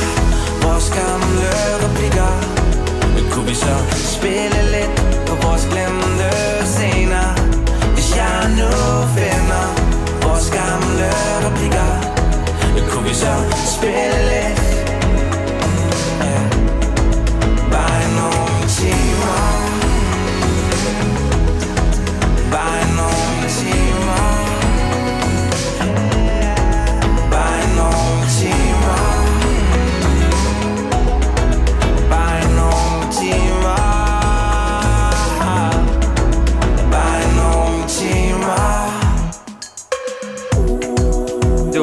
vores 0.63 0.87
gamle 0.99 1.51
replikker. 1.83 2.33
Kunne 3.31 3.47
vi 3.47 3.55
så 3.55 3.75
spille 4.17 4.61
lidt 4.75 4.95
på 5.27 5.35
vores 5.45 5.63
glemte 5.71 6.29
scener. 6.73 7.27
Hvis 7.93 8.09
jeg 8.17 8.37
nu 8.59 8.71
finder 9.17 9.65
vores 10.25 10.49
gamle 10.59 11.09
replikker. 11.45 11.91
Kunne 12.89 13.07
vi 13.09 13.13
så 13.13 13.33
spille 13.75 14.19
lidt 14.31 14.60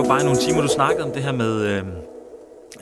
Det 0.09 0.15
bare 0.15 0.25
nogle 0.25 0.41
timer, 0.41 0.63
du 0.63 0.69
snakkede 0.69 1.05
om 1.07 1.13
det 1.13 1.23
her 1.23 1.33
med, 1.33 1.63
øh, 1.67 1.85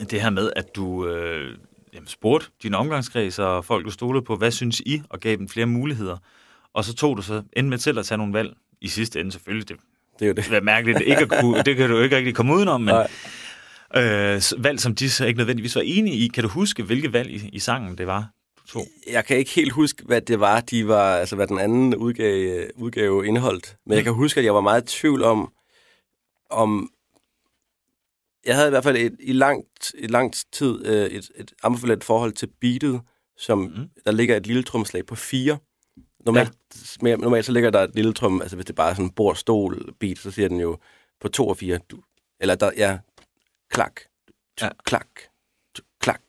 det 0.09 0.21
her 0.21 0.29
med 0.29 0.51
at 0.55 0.75
du 0.75 1.07
øh, 1.07 1.57
jamen, 1.93 2.07
spurgte 2.07 2.47
din 2.63 2.73
omgangskreds 2.73 3.39
og 3.39 3.65
folk, 3.65 3.85
du 3.85 3.91
stolede 3.91 4.25
på, 4.25 4.35
hvad 4.35 4.51
synes 4.51 4.79
I, 4.79 5.01
og 5.09 5.19
gav 5.19 5.35
dem 5.35 5.47
flere 5.47 5.65
muligheder. 5.65 6.17
Og 6.73 6.83
så 6.83 6.93
tog 6.95 7.17
du 7.17 7.21
så 7.21 7.33
endte 7.53 7.69
med 7.69 7.77
selv 7.77 7.99
at 7.99 8.05
tage 8.05 8.17
nogle 8.17 8.33
valg. 8.33 8.53
I 8.81 8.87
sidste 8.87 9.19
ende 9.19 9.31
selvfølgelig, 9.31 9.69
det 9.69 9.77
Det 10.19 10.25
er 10.25 10.27
jo 10.27 10.33
det. 10.33 10.51
være 10.51 10.61
mærkeligt 10.61 11.01
ikke 11.01 11.21
at 11.21 11.29
kunne, 11.39 11.63
det 11.63 11.75
kan 11.77 11.89
du 11.89 11.99
ikke 11.99 12.17
rigtig 12.17 12.35
komme 12.35 12.53
udenom, 12.55 12.81
men 12.81 12.95
Nej. 13.93 14.03
øh, 14.03 14.41
valg, 14.57 14.79
som 14.79 14.95
de 14.95 15.09
så 15.09 15.25
ikke 15.25 15.37
nødvendigvis 15.37 15.75
var 15.75 15.81
enige 15.85 16.15
i. 16.17 16.27
Kan 16.27 16.43
du 16.43 16.49
huske, 16.49 16.83
hvilke 16.83 17.13
valg 17.13 17.31
i, 17.31 17.49
i 17.53 17.59
sangen 17.59 17.97
det 17.97 18.07
var, 18.07 18.29
tog? 18.69 18.87
Jeg 19.11 19.25
kan 19.25 19.37
ikke 19.37 19.51
helt 19.51 19.71
huske, 19.71 20.03
hvad 20.05 20.21
det 20.21 20.39
var, 20.39 20.59
de 20.59 20.87
var, 20.87 21.15
altså 21.15 21.35
hvad 21.35 21.47
den 21.47 21.59
anden 21.59 21.95
udgave, 21.95 22.67
udgave 22.75 23.27
indeholdt. 23.27 23.75
Men 23.85 23.95
jeg 23.95 24.03
kan 24.03 24.13
huske, 24.13 24.39
at 24.39 24.45
jeg 24.45 24.53
var 24.55 24.61
meget 24.61 24.81
i 24.83 24.97
tvivl 24.99 25.23
om, 25.23 25.51
om 26.49 26.89
jeg 28.47 28.55
havde 28.55 28.67
i 28.67 28.69
hvert 28.69 28.83
fald 28.83 28.97
et, 28.97 29.15
i 29.19 29.33
langt, 29.33 29.91
i 29.97 30.07
langt 30.07 30.45
tid 30.51 30.85
øh, 30.85 31.05
et, 31.05 31.31
et 31.35 31.53
ambivalent 31.63 32.03
forhold 32.03 32.31
til 32.31 32.49
beatet, 32.61 33.01
som 33.37 33.59
mm. 33.59 33.89
der 34.05 34.11
ligger 34.11 34.35
et 34.37 34.47
lille 34.47 34.63
tromslag 34.63 35.05
på 35.05 35.15
fire. 35.15 35.57
Normalt, 36.25 36.53
ja. 37.03 37.15
normalt 37.15 37.45
så 37.45 37.51
ligger 37.51 37.69
der 37.69 37.79
et 37.79 37.95
lille 37.95 38.13
trum, 38.13 38.41
altså 38.41 38.55
hvis 38.55 38.65
det 38.65 38.75
bare 38.75 38.89
er 38.89 38.93
sådan 38.93 39.05
en 39.05 39.11
bord, 39.11 39.35
stol, 39.35 39.93
beat, 39.99 40.17
så 40.17 40.31
siger 40.31 40.47
den 40.47 40.59
jo 40.59 40.77
på 41.21 41.27
to 41.27 41.47
og 41.47 41.57
fire. 41.57 41.79
Du, 41.91 42.01
eller 42.39 42.55
der, 42.55 42.71
ja, 42.77 42.97
klak, 43.69 44.01
Ja. 44.61 44.65
ja. 44.65 44.71
klak, 44.85 45.07
tu, 45.75 45.83
klak. 45.99 46.21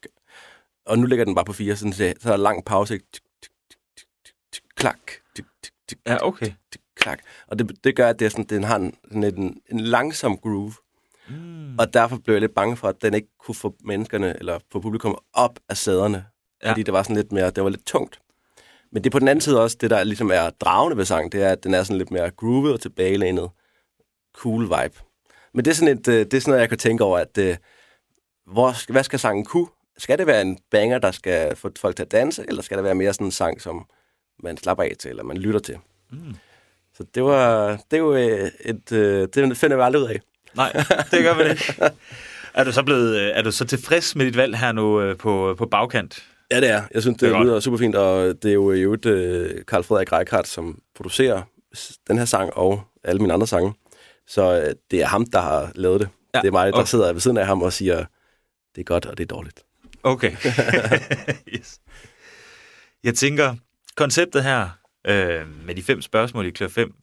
Og 0.86 0.98
nu 0.98 1.06
ligger 1.06 1.24
den 1.24 1.34
bare 1.34 1.44
på 1.44 1.52
fire, 1.52 1.76
sådan, 1.76 1.92
så, 1.92 2.14
så 2.20 2.28
er 2.28 2.36
der 2.36 2.42
lang 2.42 2.64
pause. 2.64 2.94
ikke? 2.94 3.06
Klak, 4.74 5.00
Ja, 6.06 6.26
okay. 6.26 6.52
klak. 6.96 7.18
Og 7.46 7.58
det, 7.58 7.84
det 7.84 7.96
gør, 7.96 8.08
at 8.08 8.18
det 8.18 8.26
er 8.26 8.30
sådan, 8.30 8.44
den 8.44 8.64
har 8.64 8.76
en, 8.76 8.94
sådan 9.04 9.24
en, 9.24 9.60
en 9.70 9.80
langsom 9.80 10.38
groove. 10.38 10.72
Mm. 11.30 11.78
Og 11.78 11.94
derfor 11.94 12.16
blev 12.16 12.34
jeg 12.34 12.40
lidt 12.40 12.54
bange 12.54 12.76
for, 12.76 12.88
at 12.88 13.02
den 13.02 13.14
ikke 13.14 13.28
kunne 13.38 13.54
få 13.54 13.74
menneskerne, 13.84 14.38
eller 14.38 14.58
få 14.72 14.80
publikum 14.80 15.18
op 15.32 15.58
af 15.68 15.76
sæderne. 15.76 16.24
Ja. 16.62 16.70
Fordi 16.70 16.82
det 16.82 16.94
var 16.94 17.02
sådan 17.02 17.16
lidt 17.16 17.32
mere, 17.32 17.50
det 17.50 17.64
var 17.64 17.70
lidt 17.70 17.86
tungt. 17.86 18.20
Men 18.92 19.04
det 19.04 19.10
er 19.10 19.12
på 19.12 19.18
den 19.18 19.28
anden 19.28 19.40
side 19.40 19.62
også, 19.62 19.76
det 19.80 19.90
der 19.90 20.04
ligesom 20.04 20.30
er 20.30 20.50
dragende 20.50 20.96
ved 20.96 21.04
sang, 21.04 21.32
det 21.32 21.42
er, 21.42 21.48
at 21.48 21.64
den 21.64 21.74
er 21.74 21.82
sådan 21.82 21.98
lidt 21.98 22.10
mere 22.10 22.30
groovet 22.30 22.72
og 22.72 22.80
tilbagelænet. 22.80 23.50
Cool 24.34 24.62
vibe. 24.62 24.94
Men 25.54 25.64
det 25.64 25.70
er 25.70 25.74
sådan, 25.74 25.98
et, 25.98 26.08
øh, 26.08 26.14
det 26.14 26.34
er 26.34 26.40
sådan 26.40 26.50
noget, 26.50 26.60
jeg 26.60 26.68
kan 26.68 26.78
tænke 26.78 27.04
over, 27.04 27.18
at 27.18 27.38
øh, 27.38 27.56
hvor, 28.46 28.92
hvad 28.92 29.04
skal 29.04 29.18
sangen 29.18 29.44
kunne? 29.44 29.66
Skal 29.98 30.18
det 30.18 30.26
være 30.26 30.42
en 30.42 30.58
banger, 30.70 30.98
der 30.98 31.10
skal 31.10 31.56
få 31.56 31.70
folk 31.78 31.96
til 31.96 32.02
at 32.02 32.12
danse, 32.12 32.44
eller 32.48 32.62
skal 32.62 32.76
det 32.76 32.84
være 32.84 32.94
mere 32.94 33.14
sådan 33.14 33.26
en 33.26 33.30
sang, 33.30 33.60
som 33.60 33.86
man 34.42 34.56
slapper 34.56 34.84
af 34.84 34.92
til, 34.98 35.08
eller 35.08 35.22
man 35.22 35.36
lytter 35.36 35.60
til? 35.60 35.78
Mm. 36.10 36.34
Så 36.94 37.04
det 37.14 37.24
var, 37.24 37.76
det 37.90 37.98
jo 37.98 38.14
øh, 38.14 38.50
et, 38.60 38.92
øh, 38.92 39.28
det 39.34 39.56
finder 39.56 39.76
vi 39.76 39.82
aldrig 39.82 40.02
ud 40.02 40.08
af. 40.08 40.20
Nej, 40.58 40.72
det 41.10 41.22
gør 41.22 41.34
vi 41.34 41.50
ikke. 41.50 41.74
Er 42.54 42.64
du 42.64 42.72
så 42.72 42.82
blevet, 42.82 43.16
øh, 43.16 43.30
er 43.34 43.42
du 43.42 43.52
så 43.52 43.64
tilfreds 43.64 44.16
med 44.16 44.26
dit 44.26 44.36
valg 44.36 44.58
her 44.58 44.72
nu 44.72 45.00
øh, 45.00 45.16
på, 45.16 45.54
på 45.58 45.66
bagkant? 45.66 46.24
Ja, 46.50 46.60
det 46.60 46.70
er. 46.70 46.82
Jeg 46.94 47.02
synes, 47.02 47.18
det, 47.18 47.30
Det 47.30 47.36
er 47.36 47.44
lyder 47.44 47.60
super 47.60 47.78
fint, 47.78 47.96
og 47.96 48.34
det 48.42 48.48
er 48.48 48.54
jo 48.54 48.72
i 48.72 48.80
øvrigt 48.80 49.06
uh, 49.06 49.64
Karl 49.68 49.82
Frederik 49.82 50.12
Reichardt, 50.12 50.48
som 50.48 50.78
producerer 50.96 51.42
den 52.08 52.18
her 52.18 52.24
sang 52.24 52.52
og 52.54 52.82
alle 53.04 53.20
mine 53.20 53.34
andre 53.34 53.46
sange. 53.46 53.74
Så 54.26 54.62
uh, 54.62 54.72
det 54.90 55.02
er 55.02 55.06
ham, 55.06 55.26
der 55.26 55.40
har 55.40 55.72
lavet 55.74 56.00
det. 56.00 56.08
Ja. 56.34 56.40
Det 56.40 56.48
er 56.48 56.52
mig, 56.52 56.72
der 56.72 56.78
okay. 56.78 56.86
sidder 56.86 57.12
ved 57.12 57.20
siden 57.20 57.36
af 57.36 57.46
ham 57.46 57.62
og 57.62 57.72
siger, 57.72 58.04
det 58.74 58.80
er 58.80 58.84
godt, 58.84 59.06
og 59.06 59.18
det 59.18 59.24
er 59.24 59.34
dårligt. 59.34 59.64
Okay. 60.02 60.32
yes. 61.56 61.78
Jeg 63.04 63.14
tænker, 63.14 63.54
konceptet 63.96 64.42
her 64.42 64.68
øh, 65.06 65.66
med 65.66 65.74
de 65.74 65.82
fem 65.82 66.02
spørgsmål 66.02 66.46
i 66.46 66.50
klør 66.50 66.68
5, 66.68 66.94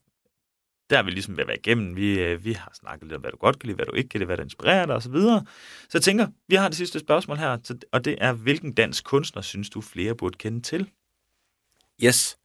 der 0.90 0.98
er 0.98 1.04
vi 1.04 1.12
ligesom 1.12 1.38
ved 1.38 1.42
at 1.44 1.48
være 1.48 1.58
igennem. 1.58 1.96
Vi, 1.96 2.20
øh, 2.20 2.46
vi 2.46 2.54
har 2.54 2.72
snakket 2.74 3.04
lidt 3.04 3.14
om, 3.16 3.22
hvad 3.22 3.32
du 3.32 3.38
godt 3.38 3.60
kan 3.60 3.68
lide, 3.68 3.76
hvad 3.76 3.86
du 3.86 3.92
ikke 3.94 4.10
kan 4.10 4.20
lide, 4.20 4.26
hvad 4.26 4.38
der 4.38 4.44
inspirerer 4.44 4.86
dig 4.86 4.96
osv. 4.96 5.14
Så 5.16 5.90
jeg 5.94 6.02
tænker, 6.02 6.28
vi 6.48 6.56
har 6.56 6.68
det 6.68 6.78
sidste 6.78 7.00
spørgsmål 7.00 7.38
her, 7.38 7.58
så- 7.64 7.78
og 7.92 8.06
det 8.06 8.16
er, 8.22 8.34
hvilken 8.34 8.74
dansk 8.74 9.04
kunstner 9.06 9.42
synes 9.42 9.70
du 9.70 9.82
flere 9.82 10.16
burde 10.16 10.38
kende 10.38 10.62
til? 10.62 10.90
Yes. 12.04 12.38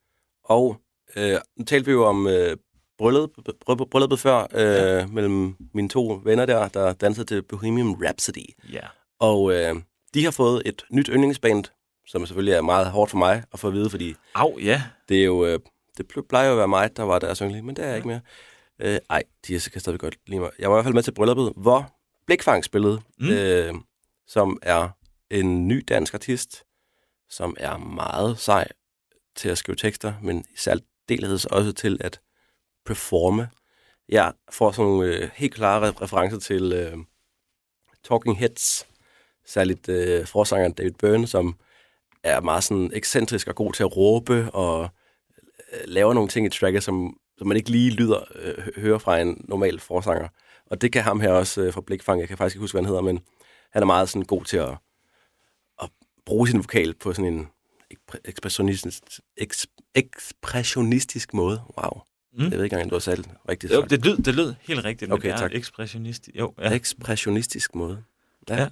Og 0.45 0.76
øh, 1.16 1.38
nu 1.57 1.64
talte 1.64 1.86
vi 1.86 1.93
jo 1.93 2.05
om 2.05 2.26
øh, 2.26 2.57
brylluppet, 2.99 3.45
bry- 3.66 3.88
brylluppet 3.91 4.18
før, 4.18 4.47
øh, 4.55 4.99
ja. 5.01 5.07
mellem 5.07 5.57
mine 5.74 5.88
to 5.88 6.20
venner 6.24 6.47
der, 6.47 6.68
der 6.68 6.93
dansede 6.93 7.26
til 7.26 7.43
Bohemian 7.43 7.97
Rhapsody. 8.05 8.47
Ja. 8.72 8.86
Og 9.20 9.53
øh, 9.53 9.76
de 10.14 10.24
har 10.24 10.30
fået 10.30 10.62
et 10.66 10.82
nyt 10.91 11.09
yndlingsband, 11.12 11.64
som 12.07 12.26
selvfølgelig 12.26 12.55
er 12.55 12.61
meget 12.62 12.86
hårdt 12.86 13.11
for 13.11 13.18
mig 13.18 13.45
at 13.53 13.59
få 13.59 13.68
at 13.68 13.74
vide, 13.74 13.91
fordi 13.91 14.14
Au, 14.34 14.59
ja. 14.59 14.82
Det 15.09 15.20
er 15.20 15.24
jo, 15.24 15.47
øh, 15.47 15.59
det 15.99 16.07
ple- 16.12 16.26
plejer 16.28 16.47
jo 16.47 16.53
at 16.53 16.59
være 16.59 16.68
mig, 16.68 16.97
der 16.97 17.03
var 17.03 17.18
deres 17.18 17.38
yndling, 17.38 17.66
men 17.66 17.76
det 17.76 17.84
er 17.84 17.88
jeg 17.88 17.97
ikke 17.97 18.09
mere. 18.09 18.20
Øh, 18.78 18.99
ej, 19.11 19.22
de 19.47 19.61
kan 19.72 19.80
stadig 19.80 20.01
godt 20.01 20.18
lide 20.26 20.41
mig. 20.41 20.51
Jeg 20.59 20.70
var 20.70 20.76
i 20.76 20.76
hvert 20.76 20.84
fald 20.84 20.95
med 20.95 21.03
til 21.03 21.14
brylluppet, 21.14 21.53
hvor 21.57 21.93
Blikfang 22.26 22.64
spillede, 22.64 23.01
Mm. 23.18 23.28
øh, 23.30 23.74
som 24.26 24.59
er 24.62 24.88
en 25.30 25.68
ny 25.68 25.84
dansk 25.88 26.14
artist, 26.14 26.64
som 27.28 27.57
er 27.61 27.76
meget 27.76 28.38
sej 28.38 28.68
til 29.36 29.49
at 29.49 29.59
skrive 29.59 29.76
tekster, 29.76 30.14
men 30.22 30.38
i 30.55 30.57
særdeleshed 30.57 31.51
også 31.51 31.72
til 31.72 31.99
at 32.01 32.20
performe. 32.86 33.49
Jeg 34.09 34.32
får 34.51 34.70
sådan 34.72 34.91
nogle 34.91 35.07
øh, 35.16 35.30
helt 35.34 35.55
klare 35.55 35.88
re- 35.91 36.03
referencer 36.03 36.38
til 36.38 36.72
øh, 36.72 36.97
Talking 38.05 38.38
Heads, 38.38 38.86
særligt 39.47 39.88
øh, 39.88 40.26
forsangeren 40.26 40.72
David 40.72 40.93
Byrne, 40.93 41.26
som 41.26 41.59
er 42.22 42.41
meget 42.41 42.64
sådan 42.64 42.91
ekscentrisk 42.95 43.49
og 43.49 43.55
god 43.55 43.72
til 43.72 43.82
at 43.82 43.97
råbe 43.97 44.51
og 44.53 44.88
laver 45.85 46.14
nogle 46.14 46.29
ting 46.29 46.47
i 46.47 46.51
tracket, 46.51 46.83
som, 46.83 47.16
som 47.39 47.47
man 47.47 47.57
ikke 47.57 47.71
lige 47.71 47.91
lyder 47.91 48.21
øh, 48.35 48.55
hø- 48.64 48.71
hører 48.81 48.99
fra 48.99 49.18
en 49.21 49.45
normal 49.49 49.81
forsanger. 49.81 50.29
Og 50.66 50.81
det 50.81 50.93
kan 50.93 51.03
ham 51.03 51.21
her 51.21 51.31
også 51.33 51.61
øh, 51.62 51.73
fra 51.73 51.81
Blikfang. 51.81 52.21
Jeg 52.21 52.29
kan 52.29 52.37
faktisk 52.37 52.55
ikke 52.57 52.61
huske, 52.62 52.75
hvad 52.75 52.83
han 52.83 52.89
hedder, 52.89 53.03
men 53.03 53.21
han 53.73 53.83
er 53.83 53.87
meget 53.87 54.09
sådan 54.09 54.25
god 54.25 54.45
til 54.45 54.57
at, 54.57 54.71
at 55.83 55.89
bruge 56.27 56.49
sin 56.49 56.59
vokal 56.59 56.95
på 56.95 57.12
sådan 57.12 57.33
en 57.33 57.49
ekspre- 57.95 58.21
ekspressionistisk, 58.25 59.03
eks, 59.37 59.66
ekspressionistisk 59.95 61.35
måde. 61.35 61.62
Wow. 61.79 62.01
Mm. 62.33 62.43
Jeg 62.45 62.51
ved 62.51 62.64
ikke 62.64 62.75
engang, 62.75 62.91
du 62.91 62.95
har 62.95 63.01
sagt 63.01 63.16
det 63.18 63.27
rigtigt. 63.49 63.73
Jo, 63.73 63.81
sagt. 63.81 63.91
det 63.91 64.05
lød, 64.05 64.16
det 64.16 64.35
lød 64.35 64.55
helt 64.61 64.85
rigtigt, 64.85 65.09
men 65.09 65.18
Okay, 65.18 65.29
det 65.29 65.35
er 65.35 65.39
tak. 65.39 65.55
ekspressionist. 65.55 66.29
Jo, 66.35 66.55
ja. 66.59 66.73
Ekspressionistisk 66.75 67.75
måde. 67.75 68.03
Ja. 68.49 68.57
Ja. 68.62 68.68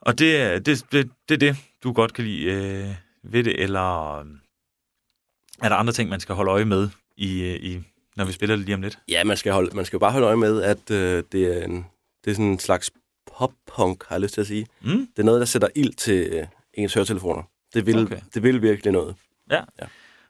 Og 0.00 0.18
det, 0.18 0.36
er- 0.36 0.58
det, 0.58 0.84
det, 0.92 1.10
det 1.28 1.34
er 1.34 1.38
det, 1.38 1.56
du 1.82 1.92
godt 1.92 2.12
kan 2.14 2.24
lide 2.24 2.44
øh, 2.44 2.94
ved 3.22 3.44
det, 3.44 3.62
eller 3.62 4.14
øh, 4.18 4.26
er 5.62 5.68
der 5.68 5.76
andre 5.76 5.92
ting, 5.92 6.10
man 6.10 6.20
skal 6.20 6.34
holde 6.34 6.50
øje 6.50 6.64
med, 6.64 6.88
i, 7.16 7.42
øh, 7.42 7.54
i, 7.54 7.80
når 8.16 8.24
vi 8.24 8.32
spiller 8.32 8.56
det 8.56 8.64
lige 8.64 8.74
om 8.74 8.82
lidt? 8.82 8.98
Ja, 9.08 9.24
man 9.24 9.36
skal, 9.36 9.52
holde, 9.52 9.76
man 9.76 9.84
skal 9.84 9.96
jo 9.96 9.98
bare 10.00 10.12
holde 10.12 10.26
øje 10.26 10.36
med, 10.36 10.62
at 10.62 10.90
øh, 10.90 11.24
det, 11.32 11.58
er 11.60 11.64
en, 11.64 11.86
det 12.24 12.30
er 12.30 12.34
sådan 12.34 12.44
en 12.50 12.58
slags 12.58 12.90
pop-punk, 13.36 14.04
har 14.08 14.14
jeg 14.16 14.20
lyst 14.20 14.34
til 14.34 14.40
at 14.40 14.46
sige. 14.46 14.66
Mm? 14.80 15.06
Det 15.16 15.18
er 15.18 15.22
noget, 15.22 15.40
der 15.40 15.46
sætter 15.46 15.68
ild 15.74 15.94
til 15.94 16.28
øh, 16.32 16.46
ens 16.74 16.94
høretelefoner. 16.94 17.42
Det 17.74 17.86
vil, 17.86 17.98
Okay. 17.98 18.20
det 18.34 18.42
vil 18.42 18.62
virkelig 18.62 18.92
noget. 18.92 19.16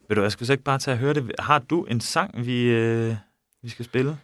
Vil 0.09 0.17
du, 0.17 0.23
jeg 0.23 0.33
skal 0.33 0.47
så 0.47 0.53
ikke 0.53 0.65
bare 0.65 0.79
tage 0.79 0.95
og 0.95 0.99
høre 0.99 1.15
det. 1.15 1.33
Har 1.39 1.59
du 1.59 1.85
en 1.85 2.01
sang, 2.01 2.47
vi, 2.47 2.63
øh, 2.63 3.15
vi 3.63 3.69
skal 3.69 3.85
spille? 3.85 4.19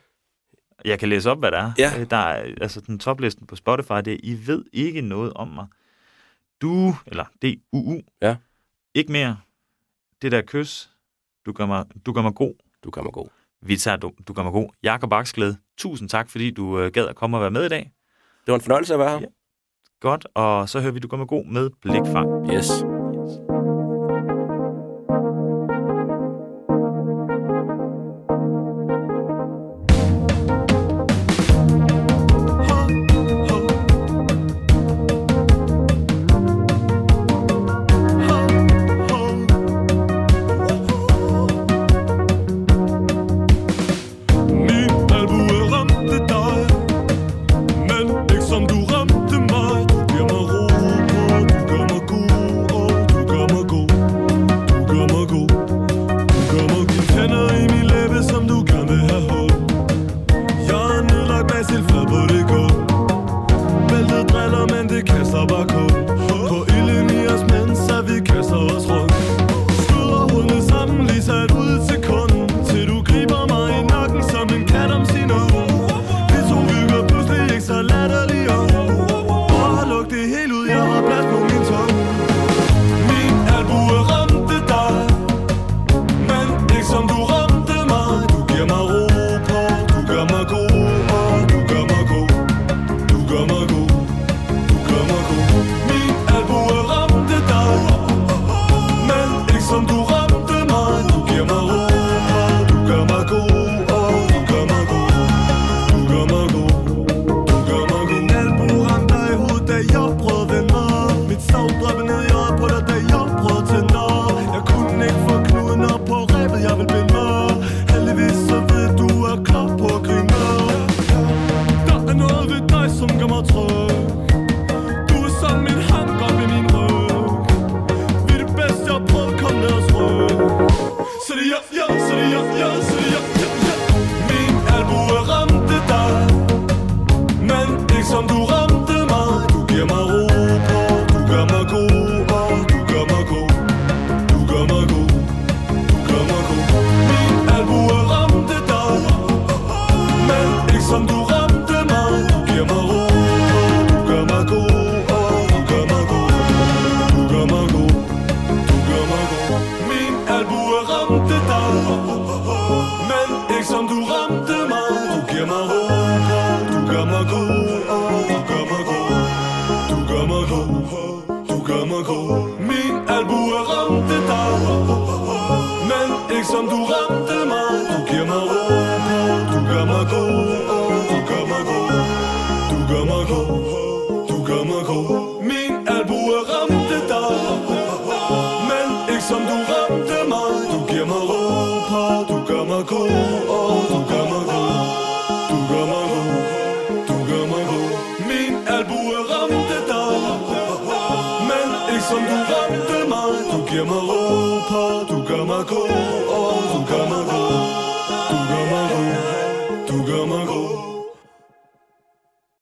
Jeg 0.84 0.98
kan 0.98 1.08
læse 1.08 1.30
op, 1.30 1.38
hvad 1.38 1.50
der 1.50 1.58
er. 1.58 1.72
Ja. 1.78 2.00
Øh, 2.00 2.10
Der 2.10 2.16
er 2.16 2.54
altså 2.60 2.80
den 2.80 2.98
toplisten 2.98 3.46
på 3.46 3.56
Spotify, 3.56 3.92
det 4.04 4.08
er, 4.12 4.16
I 4.22 4.38
ved 4.46 4.64
ikke 4.72 5.00
noget 5.00 5.32
om 5.32 5.48
mig. 5.48 5.66
Du, 6.62 6.94
eller 7.06 7.24
D-U-U. 7.44 8.00
Ja. 8.22 8.36
Ikke 8.94 9.12
mere. 9.12 9.36
Det 10.22 10.32
der 10.32 10.42
kys. 10.42 10.90
Du 11.48 11.52
gør 11.52 11.66
mig, 11.66 11.84
du 12.06 12.12
gør 12.12 12.22
mig 12.22 12.34
god. 12.34 12.54
Du 12.84 12.90
kommer 12.90 13.10
god. 13.10 13.28
Vi 13.62 13.76
tager 13.76 13.96
du, 13.96 14.12
du 14.28 14.32
gør 14.32 14.42
mig 14.42 14.52
god. 14.52 14.68
Jakob 14.82 15.12
Aksglæde, 15.12 15.56
tusind 15.78 16.08
tak, 16.08 16.30
fordi 16.30 16.50
du 16.50 16.80
øh, 16.80 16.92
gad 16.92 17.06
at 17.06 17.16
komme 17.16 17.36
og 17.36 17.40
være 17.40 17.50
med 17.50 17.64
i 17.64 17.68
dag. 17.68 17.92
Det 18.46 18.52
var 18.52 18.54
en 18.54 18.60
fornøjelse 18.60 18.94
at 18.94 19.00
være 19.00 19.10
her. 19.10 19.20
Ja. 19.20 19.26
Godt, 20.00 20.26
og 20.34 20.68
så 20.68 20.80
hører 20.80 20.92
vi, 20.92 20.98
du 20.98 21.08
gør 21.08 21.16
mig 21.16 21.28
god 21.28 21.44
med 21.44 21.70
Blikfang. 21.82 22.54
Yes. 22.54 22.84